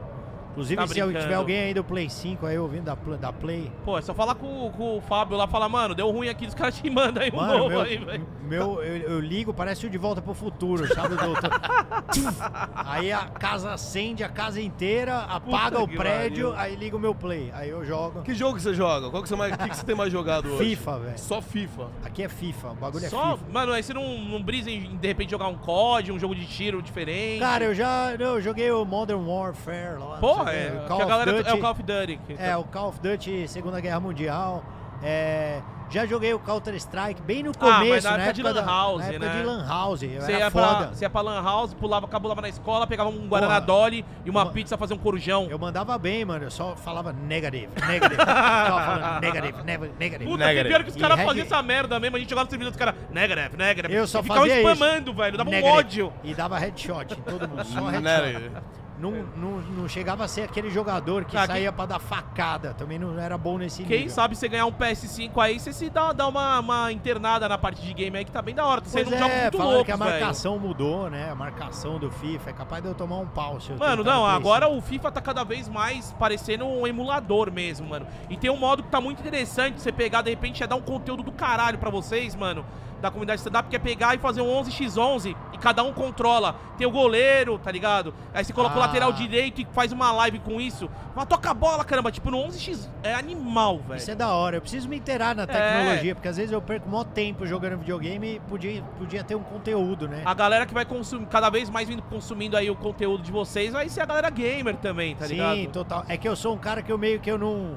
Inclusive, 0.55 0.77
Tá 0.77 0.87
se 0.87 0.95
brincando. 0.95 1.19
tiver 1.21 1.35
alguém 1.35 1.59
aí 1.65 1.75
do 1.75 1.83
Play 1.83 2.09
5 2.09 2.47
aí 2.47 2.57
ouvindo 2.57 2.85
da, 2.85 2.95
da 3.17 3.33
Play. 3.33 3.73
Pô, 3.85 3.99
é 3.99 4.03
só 4.03 4.15
falar 4.15 4.37
com, 4.37 4.71
com 4.71 4.99
o 4.99 5.01
Fábio 5.01 5.37
lá, 5.37 5.49
falar, 5.49 5.69
mano, 5.69 5.97
deu 5.97 6.09
ruim 6.13 6.29
aqui, 6.29 6.47
os 6.47 6.55
caras 6.55 6.77
te 6.79 6.89
mandam 6.89 7.23
aí 7.25 7.31
um 7.33 7.37
Mano, 7.37 7.59
novo 7.59 7.69
meu, 7.71 7.81
aí, 7.81 7.97
velho. 7.99 8.27
meu 8.45 8.83
eu, 8.83 8.97
eu 9.15 9.21
ligo, 9.21 9.53
parece 9.53 9.85
o 9.85 9.91
De 9.91 9.99
Volta 9.99 10.23
pro 10.23 10.33
Futuro, 10.33 10.87
sabe, 10.95 11.17
doutor? 11.17 11.51
aí 12.75 13.11
a 13.13 13.25
casa 13.27 13.73
acende 13.73 14.23
a 14.23 14.29
casa 14.29 14.61
inteira, 14.61 15.19
apaga 15.21 15.81
o 15.83 15.89
que 15.89 15.97
prédio, 15.97 16.51
pariu. 16.53 16.61
aí 16.61 16.77
liga 16.77 16.97
o 16.97 17.01
meu 17.01 17.15
Play. 17.15 17.51
Aí 17.55 17.71
eu 17.71 17.85
jogo. 17.85 18.23
Que 18.23 18.35
jogo 18.35 18.59
você 18.61 18.73
joga? 18.75 19.11
Qual 19.11 19.23
que 19.23 19.29
você, 19.29 19.37
mais, 19.37 19.57
que 19.57 19.69
que 19.69 19.77
você 19.77 19.85
tem 19.85 19.95
mais 19.97 20.13
jogado 20.13 20.49
hoje? 20.53 20.77
FIFA, 20.77 20.99
velho. 21.01 21.19
Só 21.19 21.43
FIFA. 21.43 21.89
Aqui 22.05 22.23
é 22.23 22.29
FIFA, 22.29 22.69
o 22.71 22.75
bagulho 22.75 23.09
Só, 23.11 23.33
é 23.33 23.37
FIFA. 23.39 23.53
mano, 23.53 23.73
aí 23.73 23.83
você 23.83 23.93
não, 23.93 24.19
não 24.19 24.43
brisa 24.43 24.71
em, 24.71 24.97
de 24.97 25.09
repente, 25.09 25.31
jogar 25.31 25.49
um 25.49 25.57
COD, 25.57 26.13
um 26.13 26.19
jogo 26.19 26.35
de 26.35 26.47
tiro 26.47 26.81
diferente? 26.81 27.41
Cara, 27.41 27.65
eu 27.65 27.75
já 27.75 28.15
não, 28.19 28.35
eu 28.37 28.41
joguei 28.41 28.71
o 28.71 28.85
Modern 28.85 29.27
Warfare 29.27 29.99
lá. 29.99 30.19
Porra, 30.19 30.44
não 30.45 30.53
é, 30.53 30.85
Call 30.89 31.07
galera 31.07 31.31
é 31.31 31.35
o 31.35 31.37
Duty. 31.45 31.61
Call 31.61 31.71
of 31.73 31.83
Duty. 31.83 32.21
É, 32.39 32.57
o 32.57 32.65
Call 32.65 32.89
of 32.89 33.01
Duty 33.01 33.49
Segunda 33.49 33.81
Guerra 33.81 34.01
Mundial. 34.01 34.63
É, 35.03 35.61
já 35.91 36.07
joguei 36.07 36.33
o 36.33 36.39
Counter 36.39 36.75
Strike 36.77 37.21
bem 37.21 37.43
no 37.43 37.51
Ah, 37.51 37.59
começo, 37.59 38.09
na 38.09 38.17
na 38.17 38.23
época 38.23 38.33
de 38.33 38.41
época 38.41 38.55
Lan 38.61 38.65
da- 38.67 38.73
House, 38.73 38.99
na 39.01 39.07
época 39.13 39.27
né? 39.27 39.37
de 39.41 39.43
Lan 39.47 39.67
House. 39.69 40.03
Eu 40.03 40.09
Você 40.23 40.33
era 40.33 40.45
ia, 40.45 40.51
foda. 40.51 40.67
pra, 40.77 40.87
você 40.87 41.05
ia 41.05 41.11
pra 41.11 41.21
Lan 41.21 41.43
House, 41.43 41.75
pulava, 41.75 42.09
cabulava 42.09 42.41
na 42.41 42.49
escola, 42.49 42.87
pegava 42.87 43.11
um 43.11 43.29
Guaraná. 43.29 43.61
Dolly 43.61 44.03
e 44.25 44.31
uma 44.31 44.45
Uma- 44.45 44.53
pizza, 44.53 44.79
fazer 44.79 44.95
um 44.95 44.99
corujão. 44.99 45.47
Eu 45.51 45.59
mandava 45.59 45.99
bem, 45.99 46.25
mano. 46.25 46.45
Eu 46.45 46.51
só 46.51 46.75
falava 46.75 47.13
negative, 47.13 47.69
negative. 47.87 48.19
eu 48.19 48.27
tava 48.27 48.81
falando 48.81 49.21
negative, 49.21 49.63
negative. 49.99 50.25
Puta, 50.31 50.39
que 50.39 50.45
Negative. 50.49 50.69
pior 50.69 50.85
que 50.85 50.91
os 50.91 50.97
caras 50.97 51.21
faziam 51.23 51.45
essa 51.45 51.63
merda 51.63 52.01
mesmo. 52.01 52.17
A 52.17 52.21
gente 52.21 52.31
jogava 52.31 52.45
no 52.47 52.51
servidor 52.51 52.71
dos 52.71 52.79
caras, 52.79 52.95
negative, 53.11 53.57
negative. 53.59 53.95
Eu 53.95 54.07
só 54.07 54.21
e 54.21 54.23
ficava 54.23 54.41
fazia 54.41 54.61
isso. 54.63 54.71
spamando, 54.71 55.13
velho. 55.13 55.37
Dava 55.37 55.51
um 55.51 55.53
Negative. 55.53 55.79
ódio. 55.79 56.13
E 56.23 56.35
dava 56.35 56.59
headshot 56.59 57.13
em 57.13 57.21
todo 57.23 57.47
mundo, 57.47 57.63
só 57.67 57.89
headshot. 57.89 58.51
Não, 58.99 59.11
não, 59.37 59.51
não 59.61 59.89
chegava 59.89 60.25
a 60.25 60.29
ser 60.29 60.43
aquele 60.43 60.71
jogador 60.71 61.25
que 61.25 61.37
Ah, 61.37 61.47
saía 61.47 61.73
pra 61.73 61.85
dar 61.85 61.99
facada. 61.99 62.73
Também 62.75 62.99
não 62.99 63.19
era 63.19 63.37
bom 63.37 63.59
nesse 63.59 63.83
Quem 63.83 64.03
nível. 64.03 64.15
sabe 64.15 64.37
você 64.37 64.49
ganhar 64.49 64.67
um 64.67 64.73
PS5 64.73 65.31
aí, 65.39 65.59
você 65.59 65.73
se 65.73 65.91
dá, 65.91 66.13
dá 66.13 66.29
uma, 66.29 66.61
uma 66.61 66.93
internada 66.93 67.49
na 67.49 67.59
parte 67.59 67.83
de 67.83 67.93
game 67.93 68.17
aí 68.17 68.25
que 68.25 68.31
tá 68.31 68.41
bem 68.41 68.55
da 68.55 68.65
hora. 68.65 68.81
Tá 68.81 68.89
Pois 68.93 69.07
um 69.09 69.11
jogo 69.11 69.25
é, 69.25 69.43
muito 69.43 69.57
falaram 69.57 69.73
louco, 69.77 69.85
que 69.87 69.93
a 69.93 69.97
velho. 69.97 70.11
marcação 70.11 70.59
mudou, 70.59 71.11
né? 71.11 71.29
A 71.31 71.35
marcação 71.35 71.99
do 71.99 72.11
FIFA. 72.11 72.51
É 72.51 72.53
capaz 72.53 72.83
de 72.83 72.89
eu 72.89 72.95
tomar 72.95 73.17
um 73.19 73.27
pau 73.27 73.61
se 73.61 73.71
eu 73.71 73.77
Mano, 73.79 74.05
não, 74.05 74.25
agora 74.25 74.67
5. 74.67 74.79
o 74.79 74.81
FIFA 74.81 75.11
tá 75.13 75.21
cada 75.21 75.43
vez 75.45 75.69
mais 75.69 76.13
parecendo 76.19 76.65
um 76.65 76.87
emulador 76.87 77.51
mesmo, 77.51 77.89
mano. 77.89 78.07
E 78.31 78.37
tem 78.37 78.49
um 78.51 78.57
modo 78.57 78.83
que 78.85 78.91
tá 78.91 79.01
muito 79.01 79.19
interessante, 79.21 79.81
você 79.81 79.91
pegar, 79.91 80.23
de 80.23 80.31
repente, 80.31 80.63
é 80.63 80.67
dar 80.69 80.77
um 80.77 80.83
conteúdo 80.83 81.23
do 81.25 81.33
caralho 81.33 81.79
pra 81.79 81.91
vocês, 81.91 82.35
mano, 82.37 82.65
da 83.05 83.11
comunidade 83.11 83.41
stand-up, 83.41 83.69
que 83.69 83.77
é 83.77 83.79
pegar 83.79 84.15
e 84.15 84.19
fazer 84.19 84.41
um 84.41 84.47
11x11 84.47 85.37
e 85.53 85.59
cada 85.59 85.83
um 85.83 85.93
controla. 85.93 86.57
Tem 86.79 86.87
o 86.87 86.91
goleiro, 86.91 87.59
tá 87.59 87.71
ligado? 87.71 88.15
Aí 88.33 88.43
você 88.43 88.53
coloca 88.53 88.77
o 88.79 88.83
Ah. 88.83 88.87
lateral 88.87 89.13
direito 89.13 89.61
e 89.61 89.67
faz 89.73 89.93
uma 89.93 90.11
live 90.11 90.39
com 90.39 90.59
isso. 90.59 90.89
Mas 91.15 91.27
toca 91.27 91.51
a 91.51 91.55
bola, 91.55 91.85
caramba, 91.85 92.11
tipo, 92.11 92.31
no 92.31 92.39
11x 92.39 92.89
é 93.03 93.15
animal, 93.15 93.79
velho. 93.81 93.99
Isso 93.99 94.11
é 94.11 94.15
da 94.15 94.33
hora. 94.33 94.57
Eu 94.57 94.61
preciso 94.63 94.89
me 94.89 94.97
inteirar 94.97 95.37
na 95.37 95.47
tecnologia, 95.47 96.15
porque 96.15 96.29
às 96.29 96.37
vezes 96.39 96.51
eu 96.51 96.63
perco 96.63 96.89
maior 96.89 97.05
tempo 97.05 97.47
jogando 97.47 97.79
videogame 97.79 98.37
e 98.37 98.41
podia, 98.41 98.83
podia 98.99 99.23
ter 99.23 99.35
um 99.35 99.43
conteúdo, 99.43 100.09
né? 100.09 100.23
A 100.25 100.33
galera 100.33 100.65
que 100.65 100.73
vai 100.73 100.87
consumir, 100.87 101.27
cada 101.27 101.51
vez 101.51 101.69
mais 101.69 101.87
vindo 101.87 102.03
consumindo 102.05 102.57
aí 102.57 102.71
o 102.71 102.75
conteúdo 102.75 103.23
de 103.23 103.31
vocês, 103.31 103.73
vai 103.75 103.89
ser 103.91 104.01
a 104.01 104.07
galera 104.07 104.31
gamer 104.31 104.77
também, 104.77 105.15
tá 105.15 105.27
Sim, 105.27 105.35
ligado? 105.35 105.73
total. 105.73 106.05
É 106.09 106.17
que 106.17 106.27
eu 106.27 106.35
sou 106.35 106.55
um 106.55 106.59
cara 106.59 106.83
que 106.83 106.91
eu 106.91 106.97
meio 106.97 107.21
que 107.21 107.31
eu 107.31 107.37
não. 107.39 107.77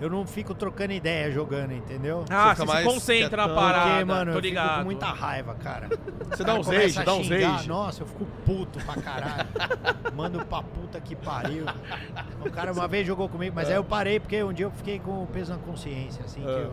Eu 0.00 0.08
não 0.08 0.26
fico 0.26 0.54
trocando 0.54 0.92
ideia 0.92 1.30
jogando, 1.30 1.72
entendeu? 1.72 2.24
Ah, 2.30 2.54
Você 2.54 2.64
você 2.64 2.78
se 2.78 2.84
concentra 2.84 3.46
na 3.46 3.54
parada, 3.54 3.90
Porque, 3.90 4.04
mano, 4.04 4.24
tô 4.32 4.38
eu 4.38 4.42
fico 4.42 4.46
ligado. 4.46 4.78
com 4.78 4.84
muita 4.84 5.06
raiva, 5.06 5.54
cara. 5.56 5.88
Você 6.30 6.42
dá 6.42 6.46
cara 6.46 6.60
uns 6.60 6.66
começa 6.66 6.82
rage, 7.00 7.04
dá 7.04 7.14
uns 7.14 7.26
xingar, 7.26 7.50
rage. 7.52 7.68
Nossa, 7.68 8.02
eu 8.02 8.06
fico 8.06 8.24
puto 8.46 8.78
pra 8.84 8.94
caralho. 8.94 9.48
Mando 10.16 10.44
pra 10.46 10.62
puta 10.62 10.98
que 11.00 11.14
pariu. 11.14 11.64
O 12.44 12.50
cara 12.50 12.72
uma 12.72 12.88
vez 12.88 13.06
jogou 13.06 13.28
comigo, 13.28 13.54
mas 13.54 13.68
aí 13.68 13.76
eu 13.76 13.84
parei 13.84 14.18
porque 14.18 14.42
um 14.42 14.52
dia 14.52 14.66
eu 14.66 14.70
fiquei 14.70 14.98
com 14.98 15.22
o 15.22 15.26
peso 15.26 15.52
na 15.52 15.58
consciência, 15.58 16.24
assim, 16.24 16.40
que 16.40 16.48
É. 16.48 16.62
eu- 16.64 16.72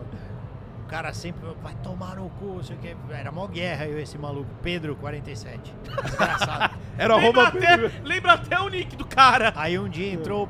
o 0.84 0.88
cara 0.88 1.12
sempre 1.12 1.46
vai 1.62 1.74
tomar 1.82 2.16
no 2.16 2.30
cu, 2.30 2.46
não 2.46 2.62
sei 2.62 2.74
o 2.76 2.78
que. 2.78 2.96
Era 3.10 3.30
mó 3.30 3.46
guerra 3.46 3.84
eu, 3.86 3.98
esse 4.00 4.16
maluco. 4.16 4.48
Pedro, 4.62 4.96
47. 4.96 5.74
Desgraçado. 6.02 6.74
Era 6.96 7.14
Lembra 7.14 7.42
arroba... 7.42 7.58
até, 7.58 7.76
lembra 8.02 8.32
até 8.32 8.58
o 8.58 8.68
nick 8.70 8.96
do 8.96 9.04
cara. 9.06 9.52
Aí 9.54 9.78
um 9.78 9.86
dia 9.86 10.10
entrou 10.14 10.48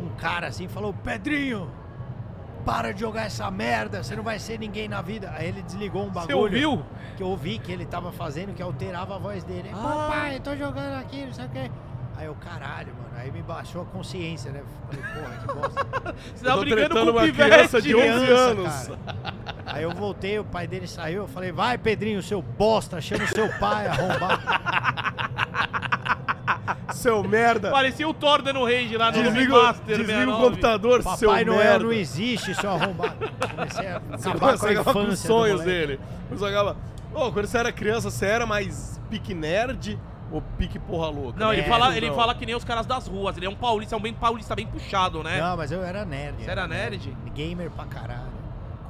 um 0.00 0.08
cara 0.10 0.46
assim 0.46 0.66
e 0.66 0.68
falou: 0.68 0.94
Pedrinho, 0.94 1.68
para 2.64 2.92
de 2.92 3.00
jogar 3.00 3.26
essa 3.26 3.50
merda, 3.50 4.02
você 4.02 4.14
não 4.14 4.22
vai 4.22 4.38
ser 4.38 4.58
ninguém 4.58 4.88
na 4.88 5.00
vida. 5.02 5.32
Aí 5.36 5.48
ele 5.48 5.62
desligou 5.62 6.02
um 6.04 6.08
Você 6.12 6.28
bagulho. 6.28 6.38
ouviu? 6.70 6.82
Que 7.16 7.22
eu 7.22 7.28
ouvi 7.28 7.58
que 7.58 7.72
ele 7.72 7.84
tava 7.86 8.12
fazendo, 8.12 8.54
que 8.54 8.62
alterava 8.62 9.16
a 9.16 9.18
voz 9.18 9.42
dele. 9.44 9.70
Pô, 9.70 9.78
Ah. 9.78 10.08
pai, 10.10 10.36
eu 10.36 10.40
tô 10.40 10.56
jogando 10.56 11.00
aqui, 11.00 11.24
não 11.26 11.32
sei 11.32 11.44
o 11.44 11.48
que. 11.48 11.70
Aí 12.20 12.26
eu, 12.26 12.34
caralho, 12.34 12.88
mano. 12.94 13.08
Aí 13.16 13.30
me 13.32 13.40
baixou 13.40 13.80
a 13.80 13.84
consciência, 13.86 14.50
né? 14.52 14.60
Falei, 14.90 15.02
porra, 15.14 15.36
que 15.38 15.46
bosta. 15.54 16.14
Você 16.36 16.44
tá 16.44 16.56
brigando 16.58 16.94
com 16.94 17.10
uma 17.12 17.22
pivete. 17.22 17.50
criança 17.50 17.80
de 17.80 17.96
11 17.96 18.02
Criança, 18.04 18.32
anos. 18.34 18.88
cara. 18.88 19.34
Aí 19.64 19.82
eu 19.84 19.90
voltei, 19.92 20.38
o 20.38 20.44
pai 20.44 20.66
dele 20.66 20.86
saiu. 20.86 21.22
Eu 21.22 21.28
falei, 21.28 21.50
vai, 21.50 21.78
Pedrinho, 21.78 22.22
seu 22.22 22.42
bosta, 22.42 23.00
chama 23.00 23.24
o 23.24 23.28
seu 23.28 23.48
pai, 23.58 23.86
arrombado. 23.86 24.42
Seu 26.92 27.22
merda. 27.22 27.70
Parecia 27.70 28.06
o 28.06 28.12
Thor 28.12 28.42
dando 28.42 28.62
rage 28.64 28.94
lá 28.96 29.10
no 29.10 29.22
Desliga, 29.22 29.54
Master 29.54 29.86
desliga 29.86 30.12
o 30.12 30.16
69. 30.16 30.44
computador, 30.44 31.02
seu 31.02 31.28
Papai 31.30 31.44
Noel 31.46 31.58
merda. 31.58 31.84
não 31.84 31.92
existe, 31.92 32.54
seu 32.54 32.70
arrombado. 32.70 33.14
Comecei 33.48 33.86
a 33.88 33.98
Você 34.00 34.28
acabar 34.28 34.58
com 34.58 34.66
a 34.66 34.74
com 34.74 34.80
infância 34.90 35.08
os 35.12 35.18
sonhos 35.20 35.60
dele. 35.62 35.98
Você 36.30 36.44
acaba... 36.44 36.76
Ô, 37.14 37.32
quando 37.32 37.46
você 37.46 37.56
era 37.56 37.72
criança, 37.72 38.10
você 38.10 38.26
era 38.26 38.44
mais 38.44 39.00
pique 39.08 39.32
nerd 39.32 39.98
ou 40.30 40.42
pique 40.58 40.78
porra 40.78 41.08
louca? 41.08 41.38
Não, 41.38 41.52
ele, 41.52 41.62
É, 41.62 41.64
fala, 41.64 41.96
ele 41.96 42.08
não. 42.08 42.14
fala 42.16 42.34
que 42.34 42.46
nem 42.46 42.54
os 42.54 42.64
caras 42.64 42.86
das 42.86 43.06
ruas. 43.06 43.36
Ele 43.36 43.46
é 43.46 43.50
um 43.50 43.54
paulista, 43.54 43.94
é 43.94 43.98
um 43.98 44.02
bem 44.02 44.14
paulista 44.14 44.54
bem 44.54 44.66
puxado, 44.66 45.22
né? 45.22 45.40
Não, 45.40 45.56
mas 45.56 45.70
eu 45.72 45.82
era 45.82 46.04
nerd. 46.04 46.42
Você 46.44 46.50
era 46.50 46.66
nerd? 46.66 47.16
Gamer 47.34 47.70
pra 47.70 47.84
caralho. 47.84 48.39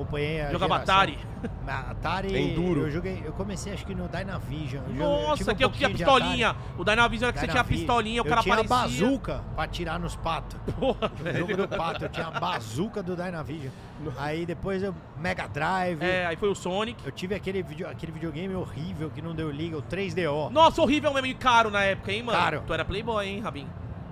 Acompanhei 0.00 0.40
a 0.40 0.50
Jogava 0.50 0.74
geração. 0.74 0.94
Atari. 0.96 1.18
Atari, 1.66 2.36
Enduro. 2.36 2.80
eu 2.82 2.90
joguei, 2.90 3.22
eu 3.24 3.32
comecei 3.32 3.72
acho 3.72 3.84
que 3.86 3.94
no 3.94 4.08
Dynavision. 4.08 4.82
Eu 4.82 4.88
joguei- 4.94 5.02
eu 5.02 5.28
Nossa, 5.28 5.52
um 5.52 5.54
que 5.54 5.64
eu 5.64 5.70
tinha 5.70 5.90
pistolinha. 5.90 6.56
O 6.78 6.84
Dynavision 6.84 7.24
era 7.28 7.32
que 7.32 7.38
você 7.40 7.46
tinha 7.46 7.60
a 7.60 7.64
Dynavision. 7.64 7.86
pistolinha, 7.86 8.22
o 8.22 8.26
eu 8.26 8.28
cara 8.28 8.42
tinha 8.42 8.54
aparecia. 8.54 9.06
bazuca 9.06 9.44
pra 9.54 9.64
atirar 9.64 9.98
nos 10.00 10.16
patos. 10.16 10.58
Porra, 10.78 11.10
O 11.34 11.38
jogo 11.38 11.56
do 11.56 11.68
pato, 11.68 12.04
eu 12.04 12.08
tinha 12.08 12.26
a 12.26 12.40
bazuca 12.40 13.02
do 13.02 13.14
Dynavision. 13.14 13.70
Aí 14.18 14.46
depois 14.46 14.82
eu 14.82 14.94
Mega 15.18 15.46
Drive. 15.46 16.02
É, 16.02 16.26
aí 16.26 16.36
foi 16.36 16.48
o 16.48 16.54
Sonic. 16.54 17.04
Eu 17.04 17.12
tive 17.12 17.34
aquele, 17.34 17.62
video, 17.62 17.86
aquele 17.88 18.12
videogame 18.12 18.54
horrível 18.54 19.10
que 19.10 19.20
não 19.20 19.34
deu 19.34 19.50
liga, 19.50 19.76
o 19.76 19.82
3DO. 19.82 20.50
Nossa, 20.50 20.80
horrível 20.80 21.12
mesmo 21.12 21.26
e 21.26 21.34
caro 21.34 21.70
na 21.70 21.82
época, 21.84 22.10
hein, 22.12 22.22
mano? 22.22 22.38
Caro. 22.38 22.62
Tu 22.66 22.72
era 22.74 22.84
playboy, 22.84 23.26
hein, 23.26 23.40
Rabin? 23.40 23.66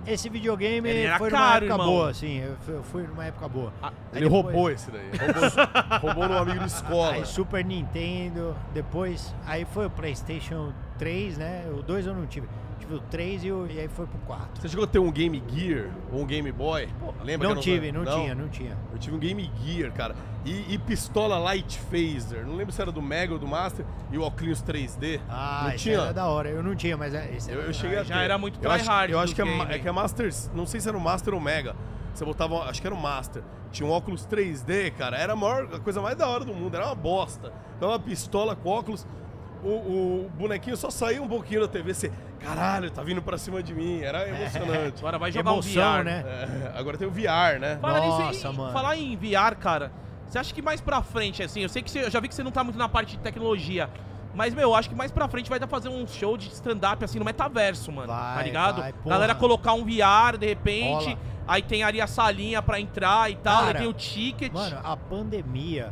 Esse 0.07 0.29
videogame 0.29 0.89
Ele 0.89 1.01
era 1.01 1.17
foi 1.17 1.29
caro, 1.29 1.43
numa 1.43 1.55
época 1.57 1.73
irmão. 1.73 1.87
boa, 1.87 2.09
assim. 2.09 2.37
Eu 2.67 2.83
fui, 2.83 3.03
numa 3.03 3.25
época 3.25 3.47
boa. 3.47 3.73
Ah, 3.81 3.91
Ele 4.13 4.21
depois- 4.25 4.43
roubou 4.43 4.71
esse 4.71 4.89
daí. 4.91 5.09
Roubou, 6.01 6.13
roubou 6.23 6.37
amigo 6.37 6.59
de 6.59 6.65
escola. 6.65 7.11
Aí 7.13 7.25
Super 7.25 7.63
Nintendo, 7.65 8.55
depois, 8.73 9.33
aí 9.45 9.65
foi 9.65 9.85
o 9.85 9.89
Playstation 9.89 10.71
3, 10.97 11.37
né? 11.37 11.65
O 11.77 11.83
2 11.83 12.07
eu 12.07 12.15
não 12.15 12.25
tive. 12.25 12.47
Tive 12.89 12.95
o 12.95 12.99
3 13.01 13.43
e, 13.43 13.51
o, 13.51 13.67
e 13.67 13.79
aí 13.79 13.87
foi 13.87 14.07
pro 14.07 14.17
4. 14.21 14.61
Você 14.61 14.67
chegou 14.67 14.83
a 14.83 14.87
ter 14.87 14.97
um 14.97 15.11
Game 15.11 15.43
Gear 15.47 15.91
ou 16.11 16.21
um 16.21 16.25
Game 16.25 16.51
Boy? 16.51 16.89
Lembra 17.23 17.49
Não 17.49 17.55
que 17.55 17.61
tive, 17.61 17.91
não, 17.91 18.03
não 18.03 18.11
tinha, 18.19 18.33
não 18.35 18.49
tinha. 18.49 18.75
Eu 18.91 18.97
tive 18.97 19.15
um 19.15 19.19
Game 19.19 19.51
Gear, 19.63 19.91
cara. 19.93 20.15
E, 20.43 20.73
e 20.73 20.77
pistola 20.79 21.37
Light 21.37 21.79
Phaser. 21.91 22.47
Não 22.47 22.55
lembro 22.55 22.73
se 22.73 22.81
era 22.81 22.91
do 22.91 23.01
Mega 23.01 23.33
ou 23.33 23.39
do 23.39 23.47
Master. 23.47 23.85
E 24.11 24.17
o 24.17 24.23
óculos 24.23 24.63
3D. 24.63 25.19
Ah, 25.29 25.67
não 25.69 25.77
tinha? 25.77 25.99
era 25.99 26.13
da 26.13 26.25
hora. 26.25 26.49
Eu 26.49 26.63
não 26.63 26.73
tinha, 26.75 26.97
mas 26.97 27.13
é- 27.13 27.31
esse 27.35 27.51
Eu, 27.51 27.59
era 27.59 27.69
eu 27.69 27.73
cheguei 27.73 27.99
a 27.99 28.03
já 28.03 28.15
ter. 28.15 28.23
era 28.23 28.37
muito 28.39 28.57
eu 28.59 28.71
acho, 28.71 28.85
tryhard 28.85 29.11
eu 29.13 29.19
acho 29.19 29.35
que 29.35 29.41
é, 29.43 29.61
é 29.69 29.77
que 29.79 29.87
é 29.87 29.91
Master. 29.91 30.33
Não 30.55 30.65
sei 30.65 30.79
se 30.79 30.89
era 30.89 30.97
o 30.97 31.01
Master 31.01 31.35
ou 31.35 31.39
Mega. 31.39 31.75
Você 32.13 32.25
botava. 32.25 32.63
Acho 32.63 32.81
que 32.81 32.87
era 32.87 32.95
o 32.95 32.99
Master. 32.99 33.43
Tinha 33.71 33.87
um 33.87 33.91
óculos 33.91 34.25
3D, 34.25 34.91
cara. 34.97 35.15
Era 35.15 35.33
a, 35.33 35.35
maior, 35.35 35.69
a 35.75 35.79
coisa 35.79 36.01
mais 36.01 36.17
da 36.17 36.27
hora 36.27 36.43
do 36.43 36.55
mundo. 36.55 36.73
Era 36.75 36.87
uma 36.87 36.95
bosta. 36.95 37.53
Então 37.77 37.89
uma 37.89 37.99
pistola 37.99 38.55
com 38.55 38.69
óculos. 38.69 39.05
O, 39.63 39.67
o 40.25 40.31
bonequinho 40.37 40.77
só 40.77 40.89
saía 40.89 41.21
um 41.21 41.27
pouquinho 41.27 41.61
da 41.61 41.67
TV. 41.67 41.93
Você 41.93 42.11
caralho, 42.39 42.89
tá 42.89 43.03
vindo 43.03 43.21
pra 43.21 43.37
cima 43.37 43.61
de 43.61 43.73
mim. 43.73 44.01
Era 44.01 44.27
emocionante. 44.29 44.99
Agora 44.99 45.19
vai 45.19 45.31
jogar 45.31 45.51
Emoção, 45.51 45.83
um 45.83 45.97
VR. 45.97 46.03
né? 46.05 46.23
É, 46.25 46.79
agora 46.79 46.97
tem 46.97 47.07
o 47.07 47.11
VR, 47.11 47.59
né? 47.59 47.77
Fala 47.81 47.99
nisso 47.99 48.19
Nossa, 48.19 48.49
aí, 48.49 48.55
mano. 48.55 48.71
falar 48.73 48.95
em 48.97 49.15
VR, 49.17 49.55
cara. 49.59 49.91
Você 50.27 50.37
acha 50.37 50.53
que 50.53 50.61
mais 50.61 50.79
pra 50.79 51.01
frente, 51.01 51.41
assim, 51.43 51.61
eu 51.61 51.69
sei 51.69 51.81
que 51.81 51.89
você, 51.89 52.03
eu 52.05 52.11
já 52.11 52.19
vi 52.19 52.27
que 52.27 52.35
você 52.35 52.43
não 52.43 52.51
tá 52.51 52.63
muito 52.63 52.77
na 52.77 52.87
parte 52.87 53.17
de 53.17 53.23
tecnologia. 53.23 53.89
Mas, 54.33 54.53
meu, 54.53 54.69
eu 54.69 54.75
acho 54.75 54.87
que 54.87 54.95
mais 54.95 55.11
pra 55.11 55.27
frente 55.27 55.49
vai 55.49 55.59
dar 55.59 55.65
pra 55.67 55.77
fazer 55.79 55.89
um 55.89 56.05
show 56.07 56.37
de 56.37 56.47
stand-up, 56.49 57.03
assim, 57.03 57.17
no 57.17 57.25
metaverso, 57.25 57.91
mano. 57.91 58.07
tá 58.07 58.35
Vai, 58.35 58.43
ligado? 58.43 58.79
vai. 58.81 58.93
Galera 59.05 59.33
colocar 59.35 59.73
um 59.73 59.83
VR, 59.83 60.37
de 60.39 60.45
repente, 60.45 61.05
Rola. 61.05 61.17
aí 61.47 61.61
tem 61.63 61.81
ali 61.83 61.99
a 61.99 62.05
salinha 62.05 62.61
pra 62.61 62.79
entrar 62.79 63.29
e 63.31 63.35
tal, 63.37 63.61
aí 63.61 63.65
Cara, 63.67 63.79
tem 63.79 63.87
o 63.87 63.93
ticket. 63.93 64.53
Mano, 64.53 64.79
a 64.83 64.95
pandemia, 64.95 65.91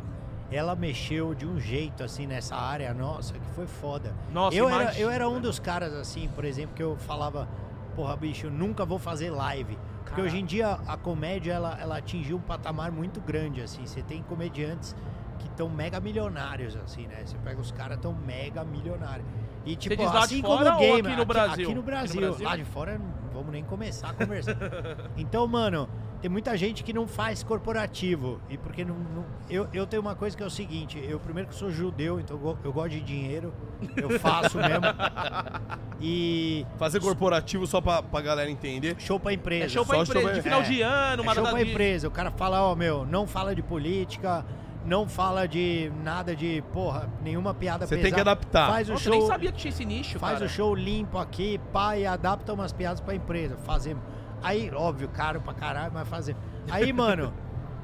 ela 0.52 0.76
mexeu 0.76 1.36
de 1.36 1.46
um 1.46 1.60
jeito, 1.60 2.04
assim, 2.04 2.26
nessa 2.26 2.56
área 2.56 2.94
nossa, 2.94 3.34
que 3.34 3.50
foi 3.54 3.68
foda. 3.68 4.14
Nossa, 4.32 4.56
eu, 4.56 4.70
era, 4.70 4.98
eu 4.98 5.10
era 5.10 5.30
um 5.30 5.42
dos 5.42 5.60
caras, 5.60 5.94
assim, 5.94 6.30
por 6.30 6.46
exemplo, 6.46 6.76
que 6.76 6.84
eu 6.84 6.96
falava, 6.98 7.48
porra, 7.96 8.16
bicho, 8.16 8.48
eu 8.48 8.52
nunca 8.52 8.86
vou 8.86 8.98
fazer 8.98 9.30
live. 9.30 9.78
Porque 10.04 10.22
Caraca. 10.22 10.22
hoje 10.22 10.38
em 10.38 10.46
dia 10.46 10.80
a 10.88 10.96
comédia, 10.96 11.54
ela, 11.54 11.78
ela 11.80 11.98
atingiu 11.98 12.38
um 12.38 12.42
patamar 12.42 12.92
muito 12.92 13.20
grande, 13.20 13.62
assim. 13.62 13.86
Você 13.86 14.02
tem 14.02 14.24
comediantes 14.24 14.96
que 15.38 15.48
estão 15.48 15.70
mega 15.70 16.00
milionários, 16.00 16.76
assim, 16.78 17.08
né? 17.08 17.24
Você 17.26 17.38
pega 17.40 17.60
os 17.60 17.72
caras 17.72 17.98
tão 18.00 18.14
mega 18.14 18.64
milionários. 18.64 19.28
E 19.66 19.76
tipo, 19.76 20.02
assim 20.02 20.42
como 20.42 20.66
o 20.66 20.78
game, 20.78 21.08
aqui 21.08 21.18
no 21.18 21.26
Brasil? 21.26 21.66
Aqui 21.66 21.76
no 21.76 21.84
Brasil. 21.84 22.22
Brasil? 22.22 22.46
Lá 22.46 22.56
de 22.56 22.64
fora, 22.64 22.98
não 22.98 23.30
vamos 23.34 23.52
nem 23.52 23.64
começar 23.66 24.12
a 24.12 24.14
conversar. 24.14 24.56
então, 25.18 25.46
mano, 25.46 25.90
tem 26.22 26.30
muita 26.32 26.56
gente 26.58 26.84
que 26.84 26.92
não 26.94 27.08
faz 27.08 27.44
corporativo. 27.44 28.42
E 28.50 28.58
porque 28.58 28.84
não. 28.84 28.96
não- 28.96 29.26
eu, 29.50 29.68
eu 29.74 29.86
tenho 29.88 30.02
uma 30.02 30.16
coisa 30.16 30.36
que 30.36 30.42
é 30.44 30.46
o 30.46 30.50
seguinte: 30.50 31.00
eu, 31.08 31.20
primeiro, 31.20 31.50
que 31.50 31.56
sou 31.56 31.70
judeu, 31.72 32.20
então 32.20 32.40
eu, 32.44 32.58
eu 32.66 32.74
gosto 32.74 32.90
de 32.92 33.02
dinheiro. 33.02 33.54
Eu 33.96 34.20
faço 34.20 34.58
mesmo. 34.58 34.82
E. 36.00 36.66
Fazer 36.78 37.00
corporativo 37.00 37.66
só 37.66 37.82
pra, 37.82 38.04
pra 38.04 38.22
galera 38.22 38.50
entender. 38.50 38.96
Show 39.00 39.20
pra 39.20 39.34
empresa. 39.34 39.66
É 39.66 39.70
show 39.70 39.86
pra 39.86 39.96
só 39.98 40.04
empresa, 40.04 40.26
show- 40.28 40.36
de 40.36 40.42
final 40.42 40.62
é, 40.62 40.64
de 40.64 40.82
ano, 40.82 41.24
uma 41.24 41.32
É 41.32 41.36
show 41.36 41.44
pra 41.44 41.64
de... 41.64 41.72
empresa. 41.72 42.08
O 42.08 42.12
cara 42.12 42.30
fala, 42.32 42.62
ó, 42.62 42.76
meu, 42.76 43.04
não 43.06 43.26
fala 43.26 43.56
de 43.56 43.64
política, 43.64 44.46
não 44.86 45.08
fala 45.08 45.48
de 45.48 45.92
nada 46.04 46.36
de, 46.36 46.64
porra, 46.72 47.10
nenhuma 47.24 47.52
piada 47.54 47.86
Você 47.88 47.96
pesada. 47.96 48.04
tem 48.04 48.14
que 48.14 48.22
adaptar. 48.22 48.70
Faz 48.70 48.90
o 48.90 48.94
Nossa, 48.94 49.08
eu 49.08 49.12
nem 49.12 49.20
show, 49.22 49.28
sabia 49.28 49.52
que 49.52 49.58
tinha 49.58 49.70
esse 49.70 49.86
nicho, 49.86 50.20
faz 50.20 50.34
cara. 50.34 50.46
o 50.46 50.50
show 50.50 50.76
limpo 50.76 51.18
aqui, 51.18 51.60
pá, 51.74 51.98
e 51.98 52.06
adapta 52.06 52.54
umas 52.54 52.72
piadas 52.72 53.02
pra 53.02 53.16
empresa. 53.16 53.58
Fazemos. 53.66 54.04
Aí, 54.42 54.72
óbvio, 54.74 55.10
caro 55.10 55.42
pra 55.42 55.54
caralho, 55.54 55.92
mas 55.94 56.08
fazemos. 56.08 56.42
Aí, 56.70 56.92
mano, 56.94 57.34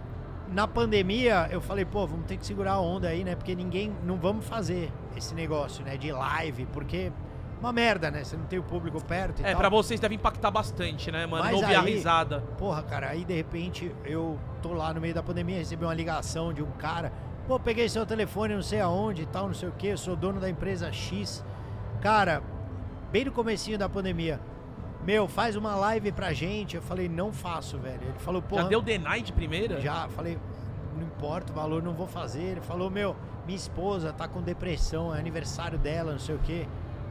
na 0.49 0.67
pandemia, 0.67 1.47
eu 1.51 1.59
falei, 1.61 1.85
pô, 1.85 2.05
vamos 2.05 2.25
ter 2.25 2.37
que 2.37 2.45
segurar 2.45 2.73
a 2.73 2.79
onda 2.79 3.07
aí, 3.07 3.23
né? 3.23 3.35
Porque 3.35 3.55
ninguém, 3.55 3.95
não 4.03 4.17
vamos 4.17 4.45
fazer 4.45 4.91
esse 5.15 5.33
negócio, 5.33 5.83
né, 5.83 5.97
de 5.97 6.11
live, 6.11 6.65
porque 6.67 7.11
uma 7.59 7.71
merda, 7.71 8.11
né? 8.11 8.23
Você 8.23 8.35
não 8.35 8.45
tem 8.45 8.59
o 8.59 8.63
público 8.63 9.01
perto 9.03 9.41
e 9.41 9.45
É, 9.45 9.51
tal. 9.51 9.57
pra 9.57 9.69
vocês 9.69 9.99
deve 9.99 10.15
impactar 10.15 10.51
bastante, 10.51 11.09
né, 11.11 11.25
mano? 11.25 11.43
Mas 11.43 11.53
não 11.53 11.61
ouvir 11.61 11.75
a 11.75 11.81
risada. 11.81 12.41
Porra, 12.57 12.83
cara, 12.83 13.09
aí 13.09 13.23
de 13.23 13.33
repente 13.33 13.95
eu 14.03 14.37
tô 14.61 14.73
lá 14.73 14.93
no 14.93 14.99
meio 14.99 15.13
da 15.13 15.23
pandemia, 15.23 15.57
recebi 15.57 15.85
uma 15.85 15.93
ligação 15.93 16.51
de 16.51 16.61
um 16.61 16.71
cara. 16.71 17.11
Pô, 17.47 17.57
peguei 17.59 17.87
seu 17.87 18.05
telefone 18.05 18.53
não 18.53 18.61
sei 18.61 18.81
aonde 18.81 19.21
e 19.21 19.25
tal, 19.25 19.47
não 19.47 19.53
sei 19.53 19.69
o 19.69 19.71
que, 19.71 19.87
eu 19.87 19.97
sou 19.97 20.15
dono 20.15 20.39
da 20.41 20.49
empresa 20.49 20.91
X. 20.91 21.43
Cara, 22.01 22.43
bem 23.11 23.23
no 23.25 23.31
comecinho 23.31 23.77
da 23.77 23.87
pandemia, 23.87 24.41
meu, 25.05 25.27
faz 25.27 25.55
uma 25.55 25.75
live 25.75 26.11
pra 26.11 26.33
gente. 26.33 26.75
Eu 26.75 26.81
falei, 26.81 27.07
não 27.09 27.31
faço, 27.33 27.77
velho. 27.77 28.01
Ele 28.01 28.19
falou, 28.19 28.41
pô. 28.41 28.55
Já 28.57 28.63
deu 28.63 28.81
deny 28.81 29.21
de 29.21 29.33
primeira? 29.33 29.79
Já, 29.81 30.07
falei, 30.09 30.37
não 30.95 31.03
importa 31.03 31.51
o 31.51 31.55
valor, 31.55 31.81
não 31.83 31.93
vou 31.93 32.07
fazer. 32.07 32.41
Ele 32.43 32.61
falou, 32.61 32.89
meu, 32.89 33.15
minha 33.45 33.55
esposa 33.57 34.13
tá 34.13 34.27
com 34.27 34.41
depressão, 34.41 35.13
é 35.13 35.19
aniversário 35.19 35.77
dela, 35.77 36.11
não 36.13 36.19
sei 36.19 36.35
o 36.35 36.39
quê. 36.39 36.65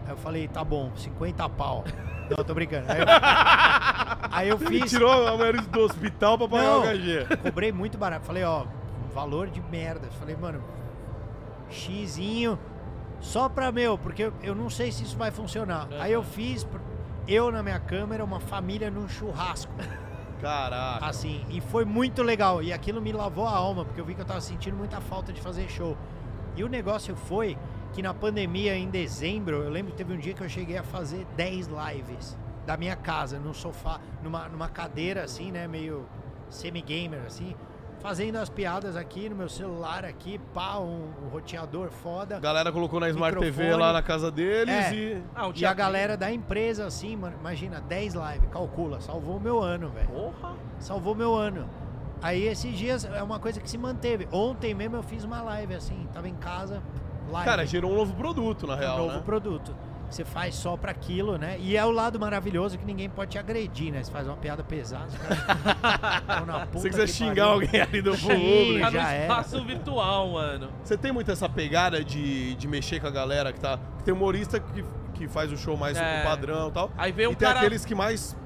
Aí 0.05 0.11
eu 0.13 0.17
falei, 0.17 0.49
tá 0.49 0.65
bom, 0.65 0.91
50 0.97 1.49
pau. 1.51 1.85
Não, 2.31 2.39
eu 2.39 2.45
tô 2.45 2.55
brincando. 2.55 2.87
Aí 2.91 3.01
eu, 3.01 3.07
aí 4.31 4.49
eu 4.49 4.57
Ele 4.57 4.81
fiz. 4.81 4.91
tirou 4.91 5.11
a 5.29 5.37
mulher 5.37 5.61
do 5.61 5.81
hospital 5.81 6.39
pra 6.39 6.49
pagar 6.49 6.63
Não. 6.65 6.81
o 6.81 6.85
HG. 6.87 7.37
Cobrei 7.43 7.73
muito 7.73 7.99
barato. 7.99 8.25
Falei, 8.25 8.45
ó, 8.45 8.65
valor 9.13 9.49
de 9.49 9.61
merda. 9.61 10.09
Falei, 10.19 10.35
mano, 10.37 10.63
xizinho 11.69 12.59
só 13.21 13.49
pra 13.49 13.71
meu, 13.71 13.99
porque 13.99 14.33
eu, 14.43 14.55
não 14.55 14.71
sei 14.71 14.91
se 14.93 15.03
isso 15.05 15.17
vai 15.17 15.31
funcionar. 15.31 15.89
Aí 15.99 16.13
eu 16.13 16.23
fiz, 16.23 16.67
eu 17.27 17.51
na 17.51 17.63
minha 17.63 17.79
câmera, 17.79 18.25
uma 18.25 18.41
família 18.41 18.91
num 18.91 19.09
churrasco, 19.09 19.73
Caraca. 20.41 21.07
assim, 21.07 21.45
e 21.51 21.61
foi 21.61 21.85
muito 21.85 22.23
legal. 22.23 22.63
E 22.63 22.73
aquilo 22.73 23.01
me 23.01 23.13
lavou 23.13 23.47
a 23.47 23.53
alma, 23.53 23.85
porque 23.85 24.01
eu 24.01 24.05
vi 24.05 24.15
que 24.15 24.21
eu 24.21 24.25
tava 24.25 24.41
sentindo 24.41 24.77
muita 24.77 25.01
falta 25.01 25.33
de 25.33 25.41
fazer 25.41 25.69
show. 25.69 25.97
E 26.57 26.65
o 26.65 26.69
negócio 26.69 27.15
foi 27.15 27.57
que 27.93 28.03
na 28.03 28.13
pandemia, 28.13 28.77
em 28.77 28.89
dezembro, 28.89 29.63
eu 29.63 29.71
lembro 29.71 29.93
que 29.93 29.99
teve 29.99 30.13
um 30.13 30.19
dia 30.19 30.35
que 30.35 30.43
eu 30.43 30.49
cheguei 30.49 30.77
a 30.79 30.83
fazer 30.83 31.27
10 31.37 31.69
lives 31.69 32.37
da 32.67 32.77
minha 32.77 32.97
casa, 32.97 33.39
num 33.39 33.53
sofá, 33.55 34.01
numa, 34.23 34.49
numa 34.49 34.69
cadeira 34.69 35.25
assim, 35.25 35.51
né, 35.51 35.67
meio 35.67 36.07
semi-gamer 36.49 37.23
assim, 37.27 37.55
fazendo 38.03 38.37
as 38.37 38.49
piadas 38.49 38.97
aqui 38.97 39.29
no 39.29 39.37
meu 39.37 39.49
celular 39.49 40.05
aqui, 40.05 40.39
pá, 40.53 40.79
um, 40.79 41.09
um 41.25 41.29
roteador 41.29 41.91
foda. 41.91 42.37
A 42.37 42.41
galera 42.41 42.73
colocou 42.73 42.99
na 42.99 43.09
Smart 43.09 43.39
TV 43.39 43.51
Microfone. 43.51 43.81
lá 43.81 43.93
na 43.93 44.03
casa 44.03 44.31
deles 44.31 44.75
É. 44.75 44.95
e. 44.95 45.23
Ah, 45.35 45.47
um 45.47 45.53
E 45.55 45.65
a 45.65 45.73
galera 45.73 46.17
da 46.17 46.31
empresa, 46.33 46.85
assim, 46.85 47.17
mano, 47.17 47.37
imagina, 47.39 47.81
10 47.81 48.15
lives, 48.15 48.51
calcula, 48.51 49.01
salvou 49.01 49.37
o 49.37 49.41
meu 49.41 49.61
ano, 49.63 49.89
velho. 49.91 50.09
Porra. 50.09 50.55
Salvou 50.81 51.15
meu 51.15 51.35
ano. 51.35 51.69
Aí 52.21 52.47
esses 52.47 52.77
dias 52.77 53.05
é 53.05 53.23
uma 53.23 53.39
coisa 53.39 53.61
que 53.61 53.71
se 53.71 53.79
manteve. 53.79 54.29
Ontem 54.33 54.75
mesmo 54.75 54.97
eu 54.97 55.03
fiz 55.03 55.25
uma 55.25 55.41
live, 55.43 55.75
assim, 55.75 56.09
tava 56.13 56.29
em 56.29 56.35
casa, 56.35 56.83
live. 57.31 57.49
Cara, 57.49 57.65
gerou 57.65 57.93
um 57.93 57.97
novo 57.97 58.15
produto, 58.15 58.67
na 58.67 58.75
um 58.75 58.79
real. 58.79 58.99
novo 58.99 59.17
né? 59.17 59.23
produto. 59.25 59.75
Você 60.13 60.27
faz 60.27 60.55
só 60.55 60.77
pra 60.77 60.91
aquilo, 60.91 61.39
né? 61.39 61.57
E 61.59 61.75
é 61.75 61.83
o 61.85 61.91
lado 61.91 62.21
maravilhoso 62.21 62.77
que 62.77 62.85
ninguém 62.85 63.09
pode 63.09 63.31
te 63.31 63.39
agredir, 63.39 63.91
né? 63.91 64.03
Você 64.03 64.11
faz 64.13 64.27
uma 64.27 64.37
piada 64.37 64.63
pesada. 64.63 65.09
Se 65.09 65.17
puta 66.71 66.79
você 66.81 66.91
quiser 66.91 67.09
xingar 67.09 67.47
pariu. 67.47 67.53
alguém 67.53 67.81
ali 67.81 68.03
do 68.03 68.11
público. 68.19 68.81
Tá 68.81 68.87
no 68.91 68.93
já 68.93 69.11
era. 69.11 69.23
espaço 69.23 69.65
virtual, 69.65 70.29
mano. 70.33 70.69
Você 70.85 70.97
tem 70.99 71.13
muito 71.13 71.31
essa 71.31 71.49
pegada 71.49 72.05
de, 72.05 72.55
de 72.57 72.69
mexer 72.69 73.01
com 73.01 73.07
a 73.07 73.11
galera 73.11 73.53
que 73.55 73.61
tá. 73.61 73.79
que 73.99 74.05
tem 74.05 74.13
humorista 74.13 74.61
que, 74.61 74.85
que 75.15 75.27
faz 75.29 75.51
o 75.51 75.57
show 75.57 75.77
mais 75.79 75.97
É. 75.97 76.23
padrão 76.23 76.69
e 76.69 76.73
tal. 76.73 76.91
Aí 76.99 77.11
vem 77.11 77.27
um 77.29 77.33
e 77.33 77.37
tem 77.37 77.49
cara- 77.49 77.61
aqueles 77.61 77.85
que 77.85 77.95
mais. 77.95 78.37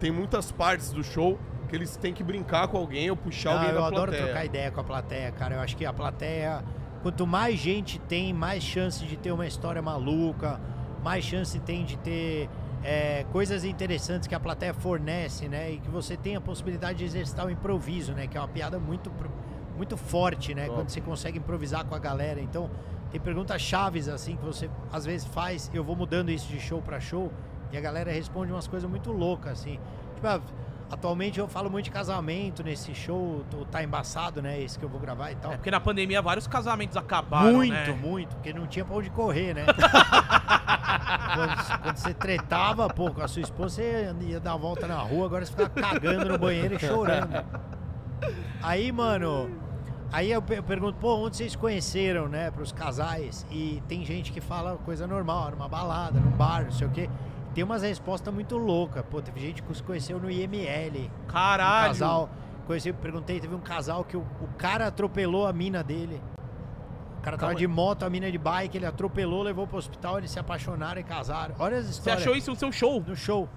Tem 0.00 0.10
muitas 0.10 0.50
partes 0.50 0.90
do 0.92 1.04
show 1.04 1.38
que 1.68 1.76
eles 1.76 1.96
têm 1.96 2.12
que 2.12 2.22
brincar 2.24 2.66
com 2.68 2.78
alguém 2.78 3.08
ou 3.10 3.16
puxar 3.16 3.50
Ah, 3.50 3.54
alguém 3.54 3.68
eu 3.70 3.80
da 3.80 3.86
adoro 3.86 4.02
plateia. 4.10 4.24
trocar 4.24 4.44
ideia 4.44 4.70
com 4.72 4.80
a 4.80 4.84
plateia, 4.84 5.30
cara. 5.30 5.54
Eu 5.54 5.60
acho 5.60 5.76
que 5.76 5.86
a 5.86 5.92
plateia, 5.92 6.64
quanto 7.02 7.26
mais 7.26 7.58
gente 7.58 7.98
tem, 8.00 8.32
mais 8.32 8.62
chance 8.62 9.04
de 9.04 9.16
ter 9.16 9.30
uma 9.32 9.46
história 9.46 9.80
maluca, 9.80 10.60
mais 11.06 11.24
chance 11.24 11.56
tem 11.60 11.84
de 11.84 11.96
ter 11.98 12.50
é, 12.82 13.24
coisas 13.30 13.62
interessantes 13.62 14.26
que 14.26 14.34
a 14.34 14.40
plateia 14.40 14.74
fornece, 14.74 15.46
né? 15.46 15.70
E 15.70 15.78
que 15.78 15.88
você 15.88 16.16
tem 16.16 16.34
a 16.34 16.40
possibilidade 16.40 16.98
de 16.98 17.04
exercitar 17.04 17.46
o 17.46 17.50
improviso, 17.50 18.12
né? 18.12 18.26
Que 18.26 18.36
é 18.36 18.40
uma 18.40 18.48
piada 18.48 18.80
muito, 18.80 19.12
muito 19.76 19.96
forte, 19.96 20.52
né? 20.52 20.64
Top. 20.64 20.78
Quando 20.78 20.88
você 20.88 21.00
consegue 21.00 21.38
improvisar 21.38 21.84
com 21.84 21.94
a 21.94 21.98
galera. 22.00 22.40
Então, 22.40 22.68
tem 23.12 23.20
perguntas 23.20 23.62
chaves, 23.62 24.08
assim, 24.08 24.34
que 24.34 24.44
você 24.44 24.68
às 24.92 25.04
vezes 25.04 25.28
faz. 25.28 25.70
Eu 25.72 25.84
vou 25.84 25.94
mudando 25.94 26.28
isso 26.28 26.48
de 26.48 26.58
show 26.58 26.82
pra 26.82 26.98
show 26.98 27.30
e 27.70 27.76
a 27.76 27.80
galera 27.80 28.10
responde 28.10 28.50
umas 28.50 28.66
coisas 28.66 28.90
muito 28.90 29.12
loucas, 29.12 29.60
assim. 29.60 29.78
Tipo, 30.16 30.26
ah, 30.26 30.40
Atualmente 30.88 31.40
eu 31.40 31.48
falo 31.48 31.68
muito 31.68 31.86
de 31.86 31.90
casamento 31.90 32.62
nesse 32.62 32.94
show, 32.94 33.44
tá 33.72 33.82
embaçado, 33.82 34.40
né? 34.40 34.60
Esse 34.60 34.78
que 34.78 34.84
eu 34.84 34.88
vou 34.88 35.00
gravar 35.00 35.32
e 35.32 35.34
tal. 35.34 35.52
É 35.52 35.56
porque 35.56 35.70
na 35.70 35.80
pandemia 35.80 36.22
vários 36.22 36.46
casamentos 36.46 36.96
acabaram, 36.96 37.54
muito, 37.54 37.72
né? 37.72 37.98
muito, 38.00 38.36
porque 38.36 38.52
não 38.52 38.68
tinha 38.68 38.84
pra 38.84 38.94
onde 38.94 39.10
correr, 39.10 39.52
né? 39.52 39.66
quando, 41.36 41.80
quando 41.82 41.96
você 41.96 42.14
tretava, 42.14 42.88
pô, 42.88 43.10
com 43.10 43.22
a 43.22 43.28
sua 43.28 43.42
esposa, 43.42 43.76
você 43.76 44.14
ia 44.22 44.40
dar 44.40 44.56
volta 44.56 44.86
na 44.86 44.98
rua, 44.98 45.26
agora 45.26 45.44
você 45.46 45.52
fica 45.52 45.68
cagando 45.68 46.30
no 46.30 46.38
banheiro 46.38 46.74
e 46.74 46.78
chorando. 46.78 47.44
Aí, 48.62 48.90
mano, 48.90 49.50
aí 50.12 50.30
eu, 50.32 50.40
pe- 50.42 50.56
eu 50.58 50.62
pergunto, 50.62 50.98
pô, 50.98 51.16
onde 51.16 51.36
vocês 51.36 51.54
conheceram, 51.54 52.28
né, 52.28 52.50
pros 52.50 52.72
casais? 52.72 53.46
E 53.50 53.82
tem 53.86 54.04
gente 54.04 54.32
que 54.32 54.40
fala 54.40 54.76
coisa 54.84 55.06
normal, 55.06 55.50
numa 55.52 55.68
balada, 55.68 56.18
num 56.18 56.30
bar, 56.30 56.64
não 56.64 56.72
sei 56.72 56.86
o 56.86 56.90
quê. 56.90 57.08
Tem 57.54 57.62
umas 57.64 57.82
respostas 57.82 58.32
muito 58.34 58.56
loucas. 58.58 59.02
Pô, 59.08 59.22
teve 59.22 59.40
gente 59.40 59.62
que 59.62 59.74
se 59.74 59.82
conheceu 59.82 60.18
no 60.20 60.30
IML. 60.30 61.10
Um 61.24 61.26
Caralho. 61.26 61.88
casal. 61.88 62.30
Conheci, 62.66 62.92
perguntei, 62.92 63.38
teve 63.40 63.54
um 63.54 63.60
casal 63.60 64.04
que 64.04 64.16
o, 64.16 64.20
o 64.20 64.48
cara 64.58 64.88
atropelou 64.88 65.46
a 65.46 65.52
mina 65.52 65.82
dele. 65.82 66.20
O 67.26 67.28
cara 67.28 67.36
tava 67.38 67.50
Calma 67.54 67.58
de 67.58 67.66
moto, 67.66 68.04
a 68.04 68.10
mina 68.10 68.30
de 68.30 68.38
bike, 68.38 68.76
ele 68.78 68.86
atropelou, 68.86 69.42
levou 69.42 69.66
pro 69.66 69.76
hospital, 69.78 70.18
eles 70.18 70.30
se 70.30 70.38
apaixonaram 70.38 71.00
e 71.00 71.02
casaram. 71.02 71.56
Olha 71.58 71.78
as 71.78 71.86
Você 71.86 71.90
histórias. 71.98 72.22
achou 72.22 72.36
isso 72.36 72.50
no 72.52 72.56
seu 72.56 72.70
show? 72.70 73.02
No 73.04 73.16
show. 73.16 73.48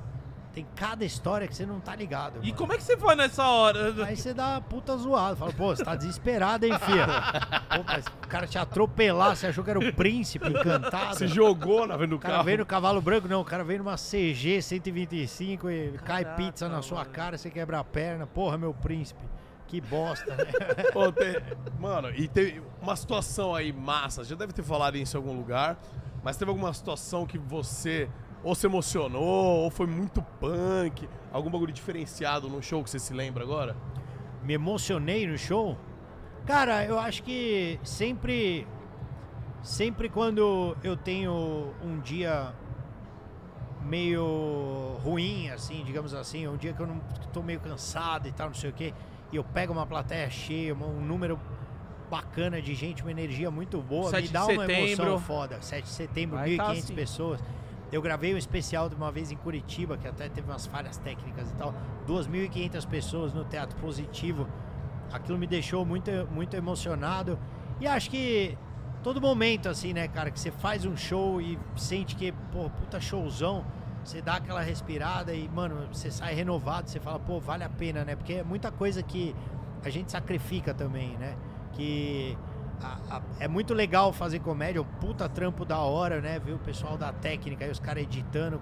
Tem 0.52 0.66
cada 0.76 1.06
história 1.06 1.48
que 1.48 1.56
você 1.56 1.68
não 1.68 1.80
tá 1.80 1.96
ligado. 1.96 2.40
E 2.42 2.48
mano. 2.48 2.56
como 2.56 2.74
é 2.74 2.78
que 2.78 2.84
você 2.84 2.98
foi 2.98 3.14
nessa 3.16 3.48
hora? 3.48 3.94
Aí 4.08 4.18
você 4.18 4.34
dá 4.34 4.54
uma 4.54 4.62
puta 4.62 4.98
zoada. 4.98 5.36
Fala, 5.36 5.54
pô, 5.54 5.76
você 5.76 5.84
tá 5.86 5.96
desesperado, 5.96 6.66
hein, 6.66 6.74
filha? 6.80 7.06
Pô, 7.70 7.84
mas 7.86 8.08
o 8.08 8.28
cara 8.28 8.48
te 8.48 8.58
atropelar, 8.58 9.36
você 9.36 9.46
achou 9.46 9.64
que 9.64 9.70
era 9.70 9.78
o 9.78 9.94
príncipe 9.94 10.50
encantado. 10.50 11.16
Se 11.18 11.28
jogou 11.28 11.86
na 11.86 11.96
frente 11.96 12.10
do 12.10 12.16
O 12.16 12.20
cara 12.20 12.34
carro. 12.34 12.46
veio 12.46 12.58
no 12.58 12.66
cavalo 12.66 13.00
branco, 13.00 13.28
não, 13.28 13.42
o 13.42 13.46
cara 13.46 13.64
veio 13.64 13.78
numa 13.84 13.96
CG 13.96 14.64
125 14.64 15.70
e 15.70 15.92
cai 16.04 16.24
Caraca, 16.24 16.42
pizza 16.42 16.68
na 16.68 16.82
sua 16.82 17.02
mano. 17.02 17.12
cara, 17.12 17.38
você 17.38 17.52
quebra 17.52 17.80
a 17.80 17.84
perna. 17.84 18.26
Porra, 18.26 18.58
meu 18.58 18.74
príncipe. 18.74 19.22
Que 19.70 19.80
bosta, 19.80 20.36
né? 20.36 20.46
Pô, 20.92 21.12
tem- 21.12 21.36
Mano, 21.80 22.10
e 22.10 22.28
teve 22.28 22.62
uma 22.82 22.96
situação 22.96 23.54
aí 23.56 23.72
massa, 23.72 24.24
já 24.24 24.36
deve 24.36 24.52
ter 24.52 24.64
falado 24.64 24.98
isso 24.98 25.16
em 25.16 25.20
algum 25.20 25.34
lugar, 25.38 25.78
mas 26.24 26.36
teve 26.38 26.50
alguma 26.52 26.74
situação 26.74 27.26
que 27.26 27.38
você 27.38 28.10
Ou 28.44 28.56
se 28.56 28.66
emocionou, 28.66 29.64
ou 29.64 29.70
foi 29.70 29.86
muito 29.88 30.22
punk? 30.40 31.08
Algum 31.32 31.50
bagulho 31.52 31.74
diferenciado 31.74 32.50
no 32.50 32.62
show 32.64 32.84
que 32.84 32.90
você 32.90 33.00
se 33.00 33.14
lembra 33.14 33.44
agora? 33.44 33.76
Me 34.44 34.54
emocionei 34.54 35.28
no 35.28 35.38
show? 35.38 35.78
Cara, 36.46 36.84
eu 36.86 36.98
acho 36.98 37.22
que 37.24 37.80
sempre. 37.84 38.66
Sempre 39.62 40.08
quando 40.10 40.76
eu 40.84 40.96
tenho 40.96 41.74
um 41.84 42.00
dia 42.00 42.54
meio 43.84 44.98
ruim, 45.04 45.50
assim, 45.50 45.84
digamos 45.86 46.14
assim, 46.14 46.48
um 46.48 46.58
dia 46.58 46.74
que 46.74 46.82
eu 46.82 46.88
não 46.88 47.00
tô 47.34 47.42
meio 47.42 47.60
cansado 47.60 48.28
e 48.28 48.32
tal, 48.32 48.48
não 48.48 48.54
sei 48.54 48.70
o 48.70 48.74
quê, 48.74 48.94
e 49.32 49.36
eu 49.36 49.44
pego 49.44 49.74
uma 49.74 49.86
plateia 49.86 50.30
cheia, 50.30 50.74
um 50.76 51.02
número 51.02 51.40
bacana 52.10 52.62
de 52.62 52.74
gente, 52.74 53.04
uma 53.04 53.12
energia 53.12 53.52
muito 53.52 53.80
boa, 53.82 54.10
7 54.10 54.24
me 54.24 54.30
dá 54.30 54.46
uma 54.46 54.66
setembro. 54.66 55.04
emoção 55.04 55.20
foda. 55.20 55.62
7 55.62 55.84
de 55.84 55.90
setembro, 55.90 56.38
Vai 56.38 56.56
tá 56.56 56.70
1.500 56.74 56.78
assim. 56.80 56.96
pessoas. 56.96 57.44
Eu 57.92 58.02
gravei 58.02 58.34
um 58.34 58.38
especial 58.38 58.88
de 58.90 58.96
uma 58.96 59.12
vez 59.12 59.32
em 59.32 59.36
Curitiba, 59.36 59.98
que 59.98 60.08
até 60.08 60.30
teve 60.30 60.50
umas 60.50 60.66
falhas 60.66 60.98
técnicas 60.98 61.50
e 61.50 61.56
tal. 61.56 61.74
2.500 62.08 62.88
pessoas 62.88 63.34
no 63.34 63.44
Teatro 63.46 63.76
Positivo. 63.80 64.48
Aquilo 65.12 65.38
me 65.38 65.48
deixou 65.48 65.84
muito, 65.86 66.12
muito 66.32 66.56
emocionado. 66.56 67.38
E 67.80 67.88
acho 67.88 68.10
que 68.12 68.56
todo 69.02 69.20
momento, 69.20 69.70
assim, 69.70 69.94
né, 69.94 70.08
cara, 70.08 70.30
que 70.30 70.40
você 70.40 70.52
faz 70.52 70.86
um 70.86 70.96
show 70.96 71.42
e 71.42 71.58
sente 71.76 72.16
que, 72.16 72.32
pô, 72.52 72.70
puta 72.70 73.00
showzão, 73.00 73.66
você 74.04 74.22
dá 74.22 74.36
aquela 74.36 74.62
respirada 74.62 75.34
e, 75.34 75.48
mano, 75.50 75.88
você 75.92 76.10
sai 76.12 76.34
renovado, 76.34 76.90
você 76.90 77.00
fala, 77.00 77.20
pô, 77.20 77.40
vale 77.40 77.64
a 77.64 77.70
pena, 77.70 78.04
né? 78.06 78.16
Porque 78.16 78.34
é 78.34 78.44
muita 78.44 78.72
coisa 78.72 79.04
que 79.04 79.36
a 79.84 79.90
gente 79.90 80.12
sacrifica 80.12 80.74
também, 80.74 81.16
né? 81.18 81.36
Que 81.74 82.38
a- 82.82 83.18
a- 83.18 83.22
é 83.40 83.48
muito 83.48 83.74
legal 83.74 84.12
fazer 84.14 84.40
comédia, 84.40 84.82
um 84.82 84.86
puta 84.86 85.28
trampo 85.30 85.64
da 85.66 85.80
hora, 85.80 86.22
né? 86.22 86.40
Ver 86.40 86.54
o 86.54 86.60
pessoal 86.60 86.98
da 86.98 87.12
técnica 87.14 87.66
aí, 87.66 87.72
os 87.72 87.80
caras 87.80 88.04
editando, 88.04 88.60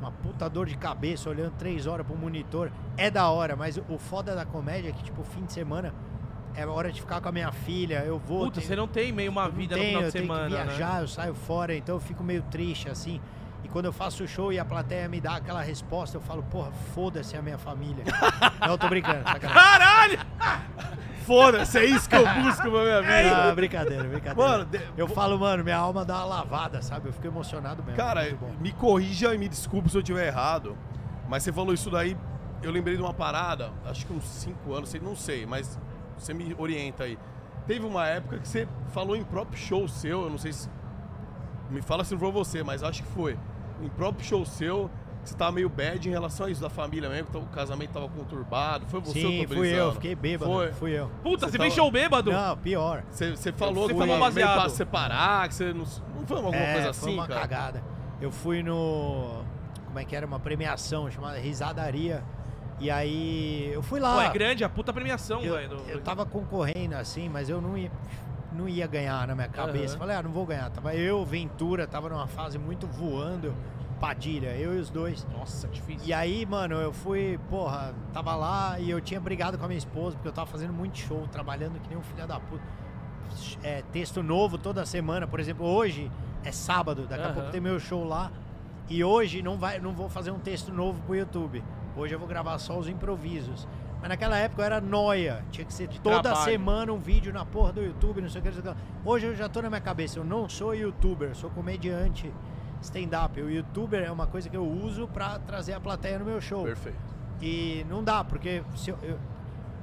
uma 0.00 0.10
puta 0.12 0.48
dor 0.48 0.66
de 0.66 0.76
cabeça, 0.76 1.28
olhando 1.30 1.52
três 1.58 1.86
horas 1.86 2.06
pro 2.06 2.16
monitor. 2.16 2.70
É 2.96 3.10
da 3.10 3.28
hora, 3.30 3.56
mas 3.56 3.76
o 3.88 3.98
foda 3.98 4.34
da 4.34 4.44
comédia 4.44 4.90
é 4.90 4.92
que, 4.92 5.02
tipo, 5.02 5.22
fim 5.24 5.44
de 5.44 5.52
semana 5.52 5.92
é 6.54 6.64
hora 6.66 6.90
de 6.92 7.00
ficar 7.00 7.20
com 7.20 7.28
a 7.28 7.32
minha 7.32 7.50
filha, 7.52 8.04
eu 8.04 8.18
vou. 8.18 8.44
Puta, 8.46 8.54
tenho- 8.60 8.66
você 8.66 8.76
não 8.76 8.88
tem 8.88 9.12
meio 9.12 9.30
uma 9.30 9.44
eu 9.46 9.52
vida 9.52 9.74
tenho, 9.74 9.84
no 9.84 9.88
final 9.88 10.02
eu 10.02 10.06
de 10.06 10.12
tenho 10.12 10.24
semana, 10.24 10.46
que 10.48 10.54
né? 10.54 10.64
viajar, 10.64 11.00
eu 11.02 11.08
saio 11.08 11.34
fora, 11.34 11.74
então 11.74 11.96
eu 11.96 12.00
fico 12.00 12.22
meio 12.24 12.42
triste, 12.44 12.88
assim. 12.88 13.20
Quando 13.76 13.84
eu 13.84 13.92
faço 13.92 14.24
o 14.24 14.26
show 14.26 14.50
e 14.50 14.58
a 14.58 14.64
plateia 14.64 15.06
me 15.06 15.20
dá 15.20 15.36
aquela 15.36 15.60
resposta, 15.60 16.16
eu 16.16 16.20
falo, 16.22 16.42
porra, 16.44 16.72
foda-se 16.94 17.36
a 17.36 17.42
minha 17.42 17.58
família. 17.58 18.04
não, 18.58 18.68
eu 18.68 18.78
tô 18.78 18.88
brincando, 18.88 19.18
sacanagem. 19.28 19.52
Caralho! 19.52 20.18
Foda-se, 21.26 21.78
é 21.80 21.84
isso 21.84 22.08
que 22.08 22.16
eu 22.16 22.24
busco 22.42 22.62
pra 22.62 22.70
minha 22.70 23.02
vida. 23.02 23.50
Ah, 23.50 23.54
brincadeira, 23.54 24.04
brincadeira. 24.04 24.34
Mano, 24.34 24.64
de- 24.64 24.80
eu 24.96 25.06
falo, 25.06 25.38
mano, 25.38 25.62
minha 25.62 25.76
alma 25.76 26.06
dá 26.06 26.16
uma 26.20 26.24
lavada, 26.24 26.80
sabe? 26.80 27.10
Eu 27.10 27.12
fico 27.12 27.26
emocionado 27.26 27.82
mesmo. 27.82 27.98
Cara, 27.98 28.22
me 28.58 28.72
corrija 28.72 29.34
e 29.34 29.36
me 29.36 29.46
desculpe 29.46 29.90
se 29.90 29.96
eu 29.98 30.00
estiver 30.00 30.26
errado, 30.28 30.74
mas 31.28 31.42
você 31.42 31.52
falou 31.52 31.74
isso 31.74 31.90
daí, 31.90 32.16
eu 32.62 32.70
lembrei 32.72 32.96
de 32.96 33.02
uma 33.02 33.12
parada, 33.12 33.72
acho 33.84 34.06
que 34.06 34.12
uns 34.14 34.24
5 34.24 34.72
anos, 34.72 34.88
sei- 34.88 35.02
não 35.02 35.14
sei, 35.14 35.44
mas 35.44 35.78
você 36.16 36.32
me 36.32 36.54
orienta 36.56 37.04
aí. 37.04 37.18
Teve 37.66 37.84
uma 37.84 38.06
época 38.06 38.38
que 38.38 38.48
você 38.48 38.66
falou 38.94 39.14
em 39.14 39.22
próprio 39.22 39.58
show 39.58 39.86
seu, 39.86 40.22
eu 40.22 40.30
não 40.30 40.38
sei 40.38 40.54
se. 40.54 40.70
Me 41.68 41.82
fala 41.82 42.04
se 42.04 42.14
não 42.14 42.20
foi 42.20 42.30
você, 42.32 42.62
mas 42.62 42.82
acho 42.82 43.02
que 43.02 43.08
foi. 43.10 43.36
Em 43.82 43.88
próprio 43.88 44.24
show 44.24 44.44
seu, 44.46 44.90
que 45.22 45.30
você 45.30 45.36
tava 45.36 45.52
meio 45.52 45.68
bad 45.68 46.08
em 46.08 46.12
relação 46.12 46.46
a 46.46 46.50
isso 46.50 46.60
da 46.60 46.70
família 46.70 47.08
mesmo, 47.08 47.26
que 47.30 47.36
o 47.36 47.42
casamento 47.46 47.90
tava 47.90 48.08
conturbado. 48.08 48.86
Foi 48.86 49.00
você 49.00 49.20
Sim, 49.20 49.46
fui 49.46 49.68
eu, 49.68 49.92
fiquei 49.92 50.14
bêbado. 50.14 50.50
Foi. 50.50 50.72
Fui 50.72 50.92
eu. 50.92 51.10
Puta, 51.22 51.46
Você 51.46 51.52
você 51.52 51.58
fez 51.58 51.74
tava- 51.74 51.82
show 51.82 51.90
bêbado? 51.90 52.32
Não, 52.32 52.56
pior. 52.56 53.02
Você, 53.10 53.30
você 53.36 53.52
falou 53.52 53.86
Você 53.86 53.92
que 53.94 53.98
falou 53.98 53.98
foi 53.98 54.06
meio 54.06 54.20
baseado. 54.20 54.60
pra 54.60 54.68
separar, 54.70 55.48
que 55.48 55.54
você 55.54 55.72
não. 55.72 55.84
Não 56.16 56.26
foi 56.26 56.36
alguma 56.36 56.56
é, 56.56 56.72
coisa 56.74 56.92
foi 56.94 57.08
assim, 57.08 57.14
uma 57.18 57.26
cara? 57.28 57.40
cagada. 57.40 57.82
Eu 58.20 58.30
fui 58.30 58.62
no. 58.62 59.42
Como 59.86 59.98
é 59.98 60.04
que 60.04 60.14
era? 60.16 60.26
Uma 60.26 60.38
premiação 60.40 61.10
chamada 61.10 61.38
Risadaria. 61.38 62.22
E 62.78 62.90
aí 62.90 63.70
eu 63.72 63.82
fui 63.82 63.98
lá. 63.98 64.14
Pô, 64.16 64.20
é 64.20 64.30
grande 64.30 64.62
a 64.62 64.68
puta 64.68 64.92
premiação, 64.92 65.40
eu, 65.42 65.54
velho. 65.54 65.78
eu 65.88 66.00
tava 66.02 66.26
concorrendo 66.26 66.94
assim, 66.94 67.26
mas 67.28 67.48
eu 67.48 67.58
não 67.60 67.76
ia, 67.76 67.90
não 68.56 68.68
ia 68.68 68.86
ganhar 68.86 69.26
na 69.28 69.34
minha 69.34 69.48
cabeça. 69.48 69.94
Aham. 69.94 69.98
Falei, 69.98 70.16
ah, 70.16 70.22
não 70.22 70.30
vou 70.30 70.46
ganhar. 70.46 70.70
Tava 70.70 70.94
eu, 70.94 71.24
Ventura, 71.24 71.86
tava 71.86 72.08
numa 72.08 72.26
fase 72.26 72.58
muito 72.58 72.86
voando. 72.86 73.54
Padilha, 74.00 74.48
eu 74.56 74.76
e 74.76 74.80
os 74.80 74.90
dois. 74.90 75.26
Nossa, 75.32 75.68
difícil. 75.68 76.06
E 76.06 76.12
aí, 76.12 76.44
mano, 76.44 76.74
eu 76.74 76.92
fui, 76.92 77.38
porra, 77.48 77.94
tava 78.12 78.34
lá 78.34 78.78
e 78.78 78.90
eu 78.90 79.00
tinha 79.00 79.18
brigado 79.18 79.56
com 79.56 79.64
a 79.64 79.68
minha 79.68 79.78
esposa, 79.78 80.16
porque 80.16 80.28
eu 80.28 80.32
tava 80.32 80.50
fazendo 80.50 80.72
muito 80.72 80.98
show, 80.98 81.26
trabalhando 81.32 81.80
que 81.80 81.88
nem 81.88 81.96
um 81.96 82.02
filho 82.02 82.26
da 82.26 82.38
puta. 82.38 82.62
É, 83.62 83.82
texto 83.92 84.22
novo 84.22 84.58
toda 84.58 84.84
semana, 84.84 85.26
por 85.26 85.40
exemplo, 85.40 85.66
hoje 85.66 86.10
é 86.44 86.52
sábado, 86.52 87.06
daqui 87.06 87.22
a 87.22 87.26
Aham. 87.26 87.34
pouco 87.34 87.50
tem 87.50 87.60
meu 87.60 87.80
show 87.80 88.04
lá. 88.04 88.30
E 88.88 89.02
hoje 89.02 89.42
não, 89.42 89.56
vai, 89.56 89.80
não 89.80 89.92
vou 89.92 90.08
fazer 90.08 90.30
um 90.30 90.38
texto 90.38 90.72
novo 90.72 91.00
pro 91.02 91.16
YouTube. 91.16 91.64
Hoje 91.96 92.14
eu 92.14 92.18
vou 92.18 92.28
gravar 92.28 92.58
só 92.58 92.78
os 92.78 92.88
improvisos. 92.88 93.66
Mas 94.06 94.10
naquela 94.10 94.38
época 94.38 94.62
eu 94.62 94.66
era 94.66 94.80
noia. 94.80 95.44
Tinha 95.50 95.64
que 95.64 95.74
ser 95.74 95.88
toda 96.00 96.22
trabalho. 96.22 96.44
semana 96.44 96.92
um 96.92 96.98
vídeo 96.98 97.32
na 97.32 97.44
porra 97.44 97.72
do 97.72 97.82
YouTube, 97.82 98.22
não 98.22 98.28
sei 98.28 98.40
o 98.40 98.44
que. 98.44 98.50
Hoje 99.04 99.26
eu 99.26 99.34
já 99.34 99.48
tô 99.48 99.60
na 99.60 99.68
minha 99.68 99.80
cabeça, 99.80 100.20
eu 100.20 100.24
não 100.24 100.48
sou 100.48 100.72
youtuber, 100.72 101.34
sou 101.34 101.50
comediante 101.50 102.32
stand-up. 102.80 103.40
O 103.40 103.50
youtuber 103.50 104.04
é 104.04 104.10
uma 104.10 104.28
coisa 104.28 104.48
que 104.48 104.56
eu 104.56 104.64
uso 104.64 105.08
pra 105.08 105.40
trazer 105.40 105.72
a 105.72 105.80
plateia 105.80 106.20
no 106.20 106.24
meu 106.24 106.40
show. 106.40 106.62
Perfeito. 106.62 106.96
E 107.42 107.84
não 107.90 108.04
dá, 108.04 108.22
porque 108.22 108.62
se 108.76 108.90
eu, 108.90 108.98
eu, 109.02 109.18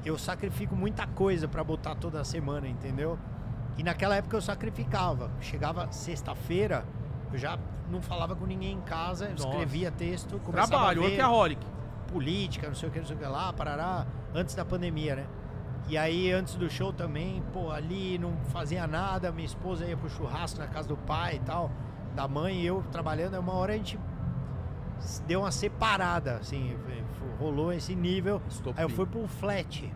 eu 0.05 0.17
sacrifico 0.17 0.73
muita 0.73 1.05
coisa 1.05 1.45
pra 1.45 1.61
botar 1.61 1.93
toda 1.95 2.23
semana, 2.23 2.65
entendeu? 2.65 3.19
E 3.77 3.83
naquela 3.83 4.15
época 4.15 4.37
eu 4.37 4.41
sacrificava. 4.41 5.31
Chegava 5.41 5.91
sexta-feira, 5.91 6.85
eu 7.33 7.37
já 7.37 7.59
não 7.91 8.01
falava 8.01 8.37
com 8.37 8.45
ninguém 8.45 8.71
em 8.71 8.81
casa, 8.81 9.27
Nossa. 9.27 9.49
escrevia 9.49 9.91
texto, 9.91 10.39
começava 10.39 10.69
Trabalho, 10.69 11.01
a 11.03 11.07
ver 11.07 11.11
workaholic. 11.11 11.73
Política, 12.13 12.67
não 12.67 12.75
sei 12.75 12.89
o 12.89 12.91
que, 12.91 12.99
não 12.99 13.05
sei 13.05 13.15
o 13.15 13.19
que 13.19 13.25
lá, 13.25 13.51
parará, 13.51 14.05
antes 14.33 14.53
da 14.53 14.63
pandemia, 14.63 15.15
né? 15.15 15.25
E 15.89 15.97
aí, 15.97 16.31
antes 16.31 16.55
do 16.55 16.69
show 16.69 16.93
também, 16.93 17.43
pô, 17.51 17.71
ali 17.71 18.17
não 18.17 18.37
fazia 18.51 18.87
nada, 18.87 19.31
minha 19.31 19.45
esposa 19.45 19.85
ia 19.85 19.97
pro 19.97 20.09
churrasco 20.09 20.59
na 20.59 20.67
casa 20.67 20.87
do 20.87 20.95
pai 20.95 21.35
e 21.35 21.39
tal, 21.39 21.71
da 22.15 22.27
mãe, 22.27 22.61
e 22.61 22.65
eu 22.65 22.83
trabalhando, 22.91 23.33
aí 23.33 23.39
uma 23.39 23.53
hora 23.53 23.73
a 23.73 23.77
gente 23.77 23.99
deu 25.27 25.41
uma 25.41 25.51
separada, 25.51 26.37
assim, 26.37 26.77
rolou 27.39 27.73
esse 27.73 27.95
nível. 27.95 28.41
Estopim. 28.47 28.79
Aí 28.79 28.85
eu 28.85 28.89
fui 28.89 29.05
pra 29.05 29.19
um 29.19 29.27
flat. 29.27 29.91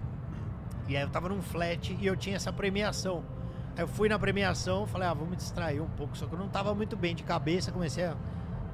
E 0.88 0.96
aí 0.96 1.04
eu 1.04 1.10
tava 1.10 1.30
num 1.30 1.42
flat 1.42 1.98
e 2.00 2.06
eu 2.06 2.16
tinha 2.16 2.36
essa 2.36 2.52
premiação. 2.52 3.24
Aí 3.76 3.84
eu 3.84 3.88
fui 3.88 4.10
na 4.10 4.18
premiação, 4.18 4.88
falei, 4.88 5.08
ah, 5.08 5.14
vamos 5.14 5.30
me 5.30 5.36
distrair 5.36 5.82
um 5.82 5.90
pouco. 5.90 6.18
Só 6.18 6.26
que 6.26 6.34
eu 6.34 6.40
não 6.40 6.50
tava 6.50 6.74
muito 6.74 6.96
bem 6.96 7.16
de 7.16 7.24
cabeça, 7.24 7.72
comecei 7.72 8.06
a. 8.06 8.16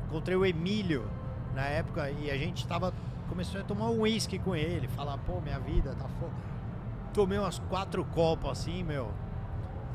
Encontrei 0.08 0.38
o 0.38 0.46
Emílio 0.46 1.10
na 1.56 1.66
época 1.66 2.10
e 2.10 2.30
a 2.30 2.38
gente 2.38 2.68
tava. 2.68 2.94
Começou 3.30 3.62
a 3.62 3.64
tomar 3.64 3.90
um 3.90 4.02
uísque 4.02 4.38
com 4.38 4.56
ele, 4.56 4.88
falar, 4.88 5.18
pô, 5.20 5.40
minha 5.42 5.60
vida 5.60 5.96
tá 5.96 6.08
foda. 6.20 6.32
Tomei 7.14 7.40
umas 7.40 7.60
quatro 7.60 8.04
copos 8.06 8.52
assim, 8.52 8.84
meu. 8.84 9.12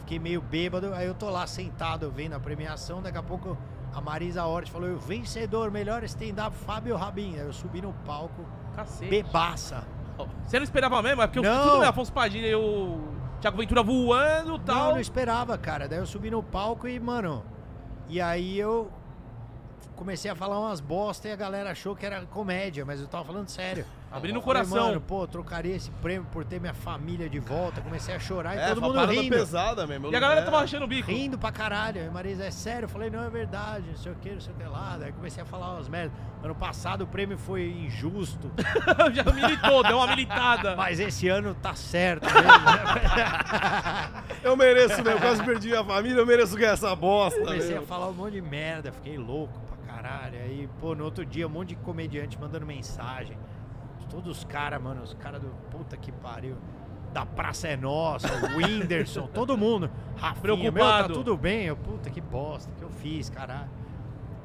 Fiquei 0.00 0.18
meio 0.18 0.40
bêbado, 0.40 0.92
aí 0.94 1.06
eu 1.06 1.14
tô 1.14 1.28
lá 1.28 1.46
sentado 1.46 2.10
vendo 2.10 2.34
a 2.34 2.40
premiação, 2.40 3.02
daqui 3.02 3.18
a 3.18 3.22
pouco 3.22 3.56
a 3.94 4.00
Marisa 4.00 4.44
Hort 4.44 4.68
falou, 4.70 4.90
o 4.90 4.98
vencedor, 4.98 5.70
melhor 5.70 6.02
stand-up, 6.04 6.56
Fábio 6.56 6.96
Rabin. 6.96 7.34
Aí 7.34 7.40
eu 7.46 7.52
subi 7.52 7.80
no 7.82 7.92
palco, 8.06 8.44
Cacete. 8.74 9.10
bebaça. 9.10 9.84
Você 10.46 10.58
não 10.58 10.64
esperava 10.64 11.00
mesmo? 11.02 11.22
É 11.22 11.26
porque 11.26 11.40
Não. 11.40 11.66
o 11.68 11.70
tudo 11.72 11.84
Afonso 11.84 12.12
Padilha 12.12 12.48
e 12.48 12.54
o 12.54 12.98
Thiago 13.40 13.56
Ventura 13.56 13.82
voando 13.84 14.48
e 14.48 14.58
Não, 14.58 14.58
tal. 14.58 14.92
não 14.92 15.00
esperava, 15.00 15.56
cara. 15.56 15.86
Daí 15.86 15.98
eu 15.98 16.06
subi 16.06 16.30
no 16.30 16.42
palco 16.42 16.88
e, 16.88 16.98
mano. 16.98 17.44
E 18.08 18.20
aí 18.20 18.58
eu 18.58 18.90
comecei 19.96 20.30
a 20.30 20.34
falar 20.34 20.58
umas 20.60 20.80
bosta 20.80 21.28
e 21.28 21.32
a 21.32 21.36
galera 21.36 21.70
achou 21.70 21.94
que 21.96 22.06
era 22.06 22.22
comédia, 22.26 22.84
mas 22.84 23.00
eu 23.00 23.06
tava 23.08 23.24
falando 23.24 23.48
sério. 23.48 23.84
Abrindo 24.10 24.38
o 24.38 24.42
coração. 24.42 24.86
mano, 24.88 25.00
pô, 25.02 25.26
trocaria 25.26 25.76
esse 25.76 25.90
prêmio 25.90 26.26
por 26.32 26.42
ter 26.42 26.58
minha 26.58 26.72
família 26.72 27.28
de 27.28 27.38
volta. 27.38 27.82
Comecei 27.82 28.14
a 28.14 28.18
chorar 28.18 28.56
e 28.56 28.58
É, 28.58 28.68
todo 28.68 28.80
mundo 28.80 29.04
rindo. 29.04 29.36
pesada 29.36 29.86
mesmo. 29.86 30.10
E 30.10 30.16
a 30.16 30.20
galera 30.20 30.40
é. 30.40 30.44
tava 30.44 30.58
achando 30.60 30.84
o 30.84 30.88
bico. 30.88 31.10
Rindo 31.10 31.36
pra 31.36 31.52
caralho. 31.52 32.00
Aí 32.00 32.08
Marisa, 32.08 32.44
é 32.44 32.50
sério? 32.50 32.86
Eu 32.86 32.88
falei, 32.88 33.10
não, 33.10 33.22
é 33.22 33.28
verdade, 33.28 33.84
não 33.90 33.96
sei 33.98 34.12
o 34.12 34.14
que, 34.14 34.30
não 34.30 34.40
sei 34.40 34.54
o 34.54 34.56
que 34.56 34.64
lá. 34.64 34.96
Daí 34.98 35.12
comecei 35.12 35.42
a 35.42 35.46
falar 35.46 35.74
umas 35.74 35.88
merdas. 35.90 36.12
Ano 36.42 36.54
passado 36.54 37.02
o 37.02 37.06
prêmio 37.06 37.36
foi 37.36 37.68
injusto, 37.68 38.50
Já 39.12 39.24
militou, 39.32 39.82
deu 39.82 39.96
uma 39.98 40.06
militada. 40.06 40.74
mas 40.76 41.00
esse 41.00 41.28
ano 41.28 41.52
tá 41.54 41.74
certo. 41.74 42.24
mesmo. 42.32 42.48
Eu 44.42 44.56
mereço 44.56 45.02
mesmo, 45.02 45.20
quase 45.20 45.42
perdi 45.42 45.74
a 45.74 45.84
família, 45.84 46.20
eu 46.20 46.26
mereço 46.26 46.56
ganhar 46.56 46.72
essa 46.72 46.94
bosta. 46.94 47.40
Comecei 47.40 47.70
a 47.70 47.80
mesmo. 47.80 47.86
falar 47.86 48.08
um 48.08 48.12
monte 48.14 48.34
de 48.34 48.40
merda, 48.40 48.92
fiquei 48.92 49.18
louco 49.18 49.52
caralho. 49.98 50.38
Aí, 50.38 50.68
pô, 50.80 50.94
no 50.94 51.04
outro 51.04 51.24
dia, 51.24 51.46
um 51.46 51.50
monte 51.50 51.70
de 51.70 51.76
comediante 51.76 52.38
mandando 52.38 52.64
mensagem. 52.64 53.36
Todos 54.08 54.38
os 54.38 54.44
caras, 54.44 54.80
mano, 54.80 55.02
os 55.02 55.12
caras 55.14 55.40
do 55.40 55.48
puta 55.70 55.96
que 55.96 56.10
pariu. 56.10 56.56
Da 57.12 57.26
Praça 57.26 57.68
é 57.68 57.76
Nossa, 57.76 58.28
o 58.28 58.56
Whindersson, 58.56 59.26
todo 59.34 59.56
mundo. 59.56 59.90
Rafinha, 60.16 60.70
meu, 60.70 60.72
tá 60.72 60.78
Preocupado. 60.78 61.14
tudo 61.14 61.36
bem? 61.36 61.64
Eu, 61.64 61.76
puta 61.76 62.10
que 62.10 62.20
bosta 62.20 62.70
que 62.76 62.82
eu 62.82 62.90
fiz, 62.90 63.28
caralho. 63.28 63.68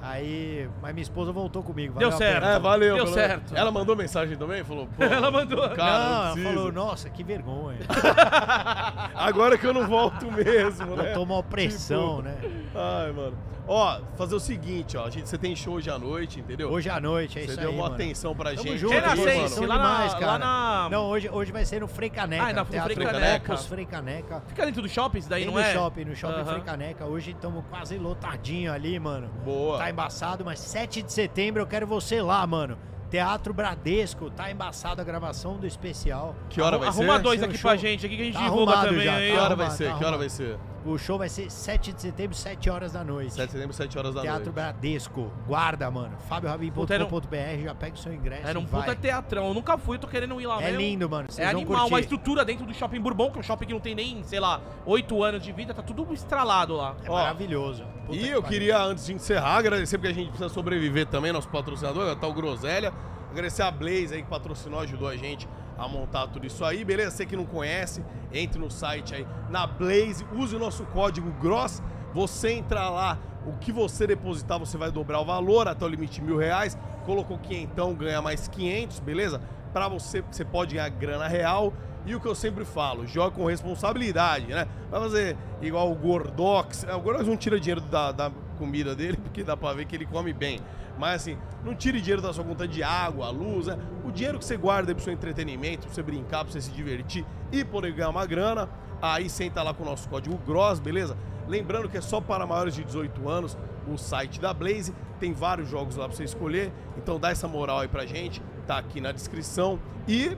Aí, 0.05 0.69
mas 0.81 0.93
minha 0.93 1.01
esposa 1.01 1.31
voltou 1.31 1.63
comigo. 1.63 1.97
Deu 1.97 2.11
certo. 2.11 2.45
É, 2.45 2.59
valeu. 2.59 2.95
Deu 2.95 3.05
pelo- 3.05 3.15
certo. 3.15 3.55
Ela 3.55 3.71
mandou 3.71 3.95
mensagem 3.95 4.35
também? 4.35 4.61
Falou, 4.63 4.85
pô. 4.87 5.01
Ela 5.01 5.31
mandou. 5.31 5.69
Cara, 5.69 6.03
não, 6.03 6.35
não 6.35 6.43
ela 6.43 6.53
falou, 6.53 6.71
nossa, 6.73 7.09
que 7.09 7.23
vergonha. 7.23 7.79
Agora 9.15 9.57
que 9.57 9.65
eu 9.65 9.73
não 9.73 9.87
volto 9.87 10.29
mesmo, 10.31 10.95
né? 10.95 11.07
Botou 11.09 11.23
uma 11.23 11.37
opressão, 11.37 12.17
Tipo, 12.17 12.21
né? 12.23 12.37
Ai, 12.75 13.11
mano. 13.11 13.37
Ó, 13.65 13.97
fazer 14.17 14.35
o 14.35 14.41
seguinte, 14.41 14.97
ó. 14.97 15.05
A 15.05 15.09
gente, 15.09 15.29
você 15.29 15.37
tem 15.37 15.55
show 15.55 15.75
hoje 15.75 15.89
à 15.89 15.97
noite, 15.97 16.41
entendeu? 16.41 16.69
Hoje 16.69 16.89
à 16.89 16.99
noite, 16.99 17.39
é 17.39 17.43
Você 17.43 17.47
isso 17.51 17.59
deu 17.61 17.69
aí, 17.69 17.75
uma 17.75 17.83
mano. 17.83 17.95
atenção 17.95 18.35
pra 18.35 18.49
Tamo 18.53 18.63
gente. 18.67 18.77
junto, 18.77 18.93
mano. 18.93 19.05
lá 19.05 19.77
na- 19.77 19.93
demais, 19.93 20.13
cara. 20.15 20.25
lá 20.25 20.37
na- 20.39 20.87
Não, 20.91 21.05
hoje, 21.05 21.29
hoje 21.29 21.49
vai 21.53 21.63
ser 21.63 21.79
no 21.79 21.87
Frei 21.87 22.09
Caneca. 22.09 22.43
Ah, 22.43 22.47
ainda 22.47 22.59
no 22.61 22.69
Teatro 22.69 22.93
Frei 22.93 23.07
Caneca. 23.07 23.53
Opus 23.53 23.65
Frei 23.65 23.85
Caneca. 23.85 24.43
Fica 24.47 24.65
dentro 24.65 24.81
do 24.81 24.89
shopping, 24.89 25.19
isso 25.19 25.29
daí 25.29 25.43
Tem 25.45 25.47
não 25.53 25.53
no 25.61 25.65
é? 25.65 25.71
shopping, 25.71 26.03
no 26.03 26.13
shopping 26.13 26.41
Aham. 26.41 26.45
Frei 26.45 26.61
Caneca. 26.61 27.05
Hoje 27.05 27.31
estamos 27.31 27.63
quase 27.69 27.97
lotadinho 27.97 28.73
ali, 28.73 28.99
mano. 28.99 29.29
Boa. 29.45 29.77
Tá 29.77 29.89
embaçado, 29.93 30.43
mas 30.43 30.59
7 30.59 31.01
de 31.01 31.13
setembro 31.13 31.61
eu 31.61 31.67
quero 31.67 31.87
você 31.87 32.21
lá, 32.21 32.45
mano. 32.45 32.77
Teatro 33.09 33.53
Bradesco, 33.53 34.31
tá 34.31 34.51
embaçado 34.51 34.99
a 34.99 35.03
gravação 35.03 35.55
do 35.57 35.67
especial. 35.67 36.35
Que 36.49 36.59
hora 36.59 36.79
vai 36.79 36.87
Arruma 36.87 37.17
ser? 37.17 37.21
dois 37.21 37.39
Ser 37.39 37.45
um 37.45 37.49
aqui 37.49 37.57
show. 37.59 37.69
pra 37.69 37.77
gente, 37.77 38.05
aqui 38.05 38.15
que 38.15 38.21
a 38.23 38.25
gente 38.25 38.33
Tá 38.37 38.43
divulga 38.43 38.77
também 38.81 39.03
já, 39.05 39.13
aí. 39.15 39.29
Que 39.31 39.37
tá 39.37 39.43
hora 39.43 39.55
vai 39.55 39.69
ser? 39.69 39.91
tá 39.91 39.97
Que 39.99 40.05
hora 40.05 40.17
vai 40.17 40.29
ser? 40.29 40.57
O 40.85 40.97
show 40.97 41.17
vai 41.17 41.29
ser 41.29 41.49
7 41.49 41.93
de 41.93 42.01
setembro, 42.01 42.35
7 42.35 42.69
horas 42.69 42.91
da 42.91 43.03
noite. 43.05 43.33
7 43.33 43.45
de 43.45 43.51
setembro, 43.53 43.73
7 43.73 43.97
horas 43.97 44.13
da 44.13 44.21
Teatro 44.21 44.43
noite. 44.45 44.53
Bradesco. 44.55 45.31
Guarda, 45.47 45.89
mano. 45.89 46.17
FábioRabin.com.br, 46.27 47.63
já 47.63 47.73
pega 47.75 47.95
o 47.95 47.97
seu 47.97 48.13
ingresso 48.13 48.47
Era 48.47 48.59
um 48.59 48.63
e 48.63 48.65
vai. 48.65 48.81
puta 48.81 48.95
teatrão. 48.95 49.47
Eu 49.47 49.53
nunca 49.53 49.77
fui, 49.77 49.95
eu 49.95 50.01
tô 50.01 50.07
querendo 50.07 50.39
ir 50.41 50.45
lá 50.45 50.61
É 50.61 50.65
mesmo. 50.65 50.79
lindo, 50.81 51.09
mano. 51.09 51.27
É 51.29 51.31
Vocês 51.31 51.51
vão 51.51 51.61
animal, 51.61 51.81
uma 51.83 51.89
curtir. 51.89 52.03
estrutura 52.03 52.43
dentro 52.45 52.65
do 52.65 52.73
Shopping 52.73 52.99
Bourbon, 52.99 53.31
que 53.31 53.37
é 53.37 53.39
um 53.39 53.43
shopping 53.43 53.65
que 53.67 53.73
não 53.73 53.79
tem 53.79 53.95
nem, 53.95 54.23
sei 54.23 54.39
lá, 54.39 54.59
8 54.85 55.23
anos 55.23 55.41
de 55.43 55.51
vida, 55.51 55.73
tá 55.73 55.81
tudo 55.81 56.13
estralado 56.13 56.75
lá. 56.75 56.95
É 57.03 57.09
Ó, 57.09 57.13
maravilhoso. 57.13 57.85
Puta 58.05 58.17
E 58.17 58.19
que 58.19 58.27
eu 58.29 58.41
pariu. 58.41 58.59
queria, 58.59 58.81
antes 58.83 59.05
de 59.05 59.13
encerrar, 59.13 59.55
agradecer, 59.57 59.97
porque 59.97 60.11
a 60.11 60.13
gente 60.13 60.27
precisa 60.29 60.49
sobreviver 60.49 61.05
também, 61.07 61.31
nosso 61.31 61.47
patrocinador, 61.47 62.13
tá 62.17 62.27
o 62.27 62.33
Groselha. 62.33 62.93
Agradecer 63.31 63.63
a 63.63 63.71
Blaze 63.71 64.13
aí 64.13 64.21
que 64.21 64.29
patrocinou, 64.29 64.79
ajudou 64.81 65.07
a 65.07 65.15
gente 65.15 65.47
a 65.77 65.87
montar 65.87 66.27
tudo 66.27 66.45
isso 66.45 66.63
aí, 66.63 66.83
beleza? 66.83 67.11
Você 67.11 67.25
que 67.25 67.35
não 67.35 67.45
conhece, 67.45 68.03
entre 68.31 68.59
no 68.59 68.69
site 68.69 69.15
aí, 69.15 69.27
na 69.49 69.65
Blaze, 69.65 70.25
use 70.33 70.55
o 70.55 70.59
nosso 70.59 70.85
código 70.85 71.31
GROSS. 71.41 71.81
Você 72.13 72.51
entra 72.51 72.89
lá, 72.89 73.17
o 73.45 73.53
que 73.53 73.71
você 73.71 74.05
depositar, 74.05 74.59
você 74.59 74.77
vai 74.77 74.91
dobrar 74.91 75.19
o 75.19 75.25
valor 75.25 75.67
até 75.67 75.83
o 75.83 75.87
limite 75.87 76.19
de 76.19 76.21
mil 76.21 76.37
reais. 76.37 76.77
Colocou 77.05 77.37
quinhentão, 77.37 77.93
ganha 77.93 78.21
mais 78.21 78.47
500, 78.47 78.99
beleza? 78.99 79.41
Pra 79.73 79.87
você, 79.87 80.21
você 80.21 80.45
pode 80.45 80.75
ganhar 80.75 80.89
grana 80.89 81.27
real. 81.27 81.73
E 82.05 82.13
o 82.13 82.19
que 82.19 82.27
eu 82.27 82.35
sempre 82.35 82.65
falo, 82.65 83.07
joga 83.07 83.31
com 83.33 83.45
responsabilidade, 83.45 84.47
né? 84.47 84.67
Vai 84.91 84.99
fazer 84.99 85.37
igual 85.61 85.89
o 85.89 85.95
Gordox. 85.95 86.83
É, 86.83 86.93
O 86.93 86.99
Gordox 86.99 87.27
não 87.27 87.37
tira 87.37 87.57
dinheiro 87.59 87.79
da, 87.79 88.11
da 88.11 88.31
comida 88.57 88.93
dele, 88.93 89.17
porque 89.23 89.43
dá 89.43 89.55
pra 89.55 89.73
ver 89.73 89.85
que 89.85 89.95
ele 89.95 90.05
come 90.05 90.33
bem. 90.33 90.59
Mas 90.97 91.21
assim, 91.21 91.37
não 91.63 91.75
tire 91.75 91.99
dinheiro 91.99 92.21
da 92.21 92.31
sua 92.31 92.43
conta 92.43 92.67
de 92.67 92.83
água, 92.83 93.29
luz, 93.29 93.67
né? 93.67 93.77
O 94.03 94.11
dinheiro 94.11 94.37
que 94.37 94.45
você 94.45 94.57
guarda 94.57 94.93
pro 94.93 95.03
seu 95.03 95.13
entretenimento, 95.13 95.87
pra 95.87 95.93
você 95.93 96.03
brincar, 96.03 96.43
pra 96.43 96.51
você 96.51 96.61
se 96.61 96.71
divertir 96.71 97.25
e 97.51 97.63
poder 97.63 97.93
ganhar 97.93 98.09
uma 98.09 98.25
grana, 98.25 98.69
aí 99.01 99.29
senta 99.29 99.61
lá 99.63 99.73
com 99.73 99.83
o 99.83 99.85
nosso 99.85 100.07
código 100.07 100.37
GROSS, 100.45 100.79
beleza? 100.79 101.17
Lembrando 101.47 101.89
que 101.89 101.97
é 101.97 102.01
só 102.01 102.21
para 102.21 102.45
maiores 102.45 102.73
de 102.73 102.83
18 102.83 103.27
anos 103.27 103.57
o 103.87 103.97
site 103.97 104.39
da 104.39 104.53
Blaze, 104.53 104.93
tem 105.19 105.33
vários 105.33 105.69
jogos 105.69 105.95
lá 105.97 106.07
pra 106.07 106.15
você 106.15 106.23
escolher, 106.23 106.71
então 106.97 107.19
dá 107.19 107.31
essa 107.31 107.47
moral 107.47 107.79
aí 107.79 107.87
pra 107.87 108.05
gente, 108.05 108.41
tá 108.65 108.77
aqui 108.77 109.01
na 109.01 109.11
descrição. 109.11 109.79
E 110.07 110.37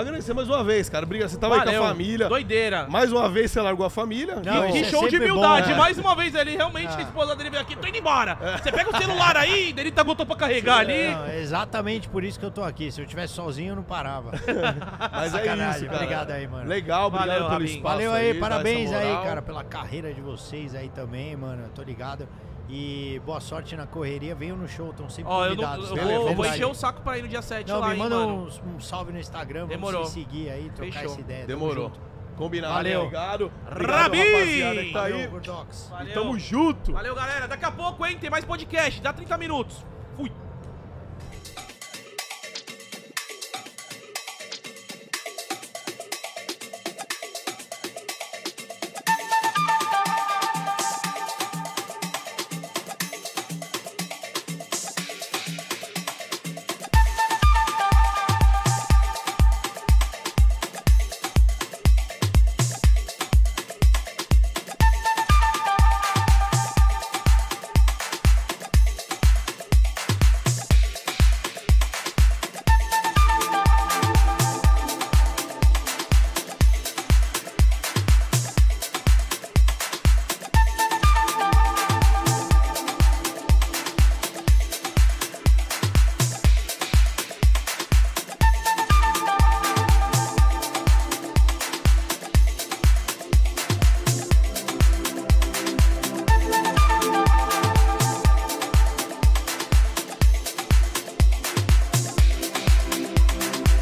agradecer 0.00 0.34
mais 0.34 0.48
uma 0.48 0.62
vez, 0.64 0.88
cara. 0.88 1.04
Obrigado, 1.04 1.28
você 1.28 1.36
tava 1.38 1.54
aí 1.54 1.60
Valeu. 1.60 1.80
com 1.82 1.86
a 1.86 1.90
família. 1.90 2.28
Doideira. 2.28 2.86
Mais 2.88 3.12
uma 3.12 3.28
vez 3.28 3.50
você 3.50 3.60
largou 3.60 3.86
a 3.86 3.90
família. 3.90 4.36
Não, 4.44 4.70
que 4.70 4.78
isso 4.78 4.88
é 4.88 4.90
show 4.90 5.04
de 5.04 5.10
sempre 5.12 5.28
bom, 5.28 5.34
humildade. 5.38 5.68
né? 5.70 5.74
Mais 5.78 5.98
uma 5.98 6.14
vez 6.14 6.34
ele 6.34 6.56
realmente, 6.56 6.88
Ah. 6.94 6.98
a 6.98 7.02
esposa 7.02 7.34
dele 7.36 7.50
veio 7.50 7.62
aqui, 7.62 7.76
tô 7.76 7.86
indo 7.86 7.98
embora. 7.98 8.36
Você 8.62 8.70
pega 8.72 8.90
o 8.90 8.96
celular 8.96 9.36
aí, 9.36 9.72
dele 9.72 9.90
tá 9.90 10.02
botou 10.04 10.24
pra 10.26 10.36
carregar 10.36 10.78
ali. 10.78 11.08
Não, 11.10 11.26
é 11.26 11.40
exatamente 11.40 12.08
por 12.08 12.22
isso 12.24 12.38
que 12.38 12.44
eu 12.44 12.50
tô 12.50 12.62
aqui. 12.62 12.90
Se 12.92 13.00
eu 13.00 13.06
tivesse 13.06 13.32
sozinho, 13.34 13.72
eu 13.72 13.76
não 13.76 13.82
parava. 13.82 14.32
Mas 15.12 15.34
é 15.34 15.38
Sacanagem. 15.38 15.76
isso, 15.82 15.86
cara. 15.86 15.96
Obrigado 15.96 16.30
aí, 16.30 16.46
mano. 16.48 16.68
Legal, 16.68 17.06
obrigado 17.06 17.26
Valeu, 17.28 17.42
pelo 17.44 17.50
Rabin. 17.50 17.64
espaço 17.64 17.82
Valeu 17.82 18.12
aí, 18.12 18.34
dá 18.34 18.40
parabéns 18.40 18.92
aí, 18.92 19.06
moral. 19.08 19.24
cara, 19.24 19.42
pela 19.42 19.64
carreira 19.64 20.12
de 20.12 20.20
vocês 20.20 20.74
aí 20.74 20.88
também, 20.88 21.36
mano. 21.36 21.62
Eu 21.64 21.68
tô 21.70 21.82
ligado. 21.82 22.28
E 22.68 23.20
boa 23.24 23.38
sorte 23.40 23.76
na 23.76 23.86
correria. 23.86 24.34
Venham 24.34 24.56
no 24.56 24.66
show, 24.66 24.90
estão 24.90 25.08
sempre 25.08 25.30
Ó, 25.32 25.44
eu, 25.44 25.50
não, 25.50 25.56
convidados. 25.64 25.90
eu 25.90 25.96
vou, 25.96 26.10
eu 26.12 26.20
vou 26.20 26.26
Verdade. 26.42 26.48
encher 26.56 26.66
o 26.66 26.74
saco 26.74 27.00
pra 27.02 27.16
ir 27.18 27.22
no 27.22 27.28
dia 27.28 27.40
7 27.42 27.68
Não, 27.68 27.78
lá, 27.78 27.86
me 27.88 27.92
hein, 27.94 27.98
manda 28.00 28.16
mano. 28.16 28.48
um, 28.66 28.74
um 28.76 28.80
salve 28.80 29.12
no 29.12 29.18
Instagram, 29.20 29.66
Demorou. 29.66 30.00
vamos 30.00 30.08
se 30.14 30.20
seguir 30.20 30.50
aí, 30.50 30.68
trocar 30.70 30.92
Fechou. 30.92 31.12
essa 31.12 31.20
ideia. 31.20 31.46
Tamo 31.46 31.58
Demorou. 31.60 31.84
junto. 31.84 32.00
Combinado, 32.36 32.74
Valeu. 32.74 33.00
obrigado. 33.00 33.52
Obrigado, 33.70 33.96
Rabin! 34.02 34.18
rapaziada 34.18 34.82
que 34.84 34.92
tá 34.92 35.02
aí. 35.04 35.12
Valeu, 35.12 35.30
Gordox. 35.30 35.88
Valeu. 35.90 36.10
E 36.10 36.12
tamo 36.14 36.38
junto. 36.38 36.92
Valeu, 36.92 37.14
galera. 37.14 37.48
Daqui 37.48 37.64
a 37.64 37.70
pouco, 37.70 38.04
hein, 38.04 38.18
tem 38.18 38.28
mais 38.28 38.44
podcast. 38.44 39.00
Dá 39.00 39.12
30 39.12 39.38
minutos. 39.38 39.86
Fui. 40.16 40.30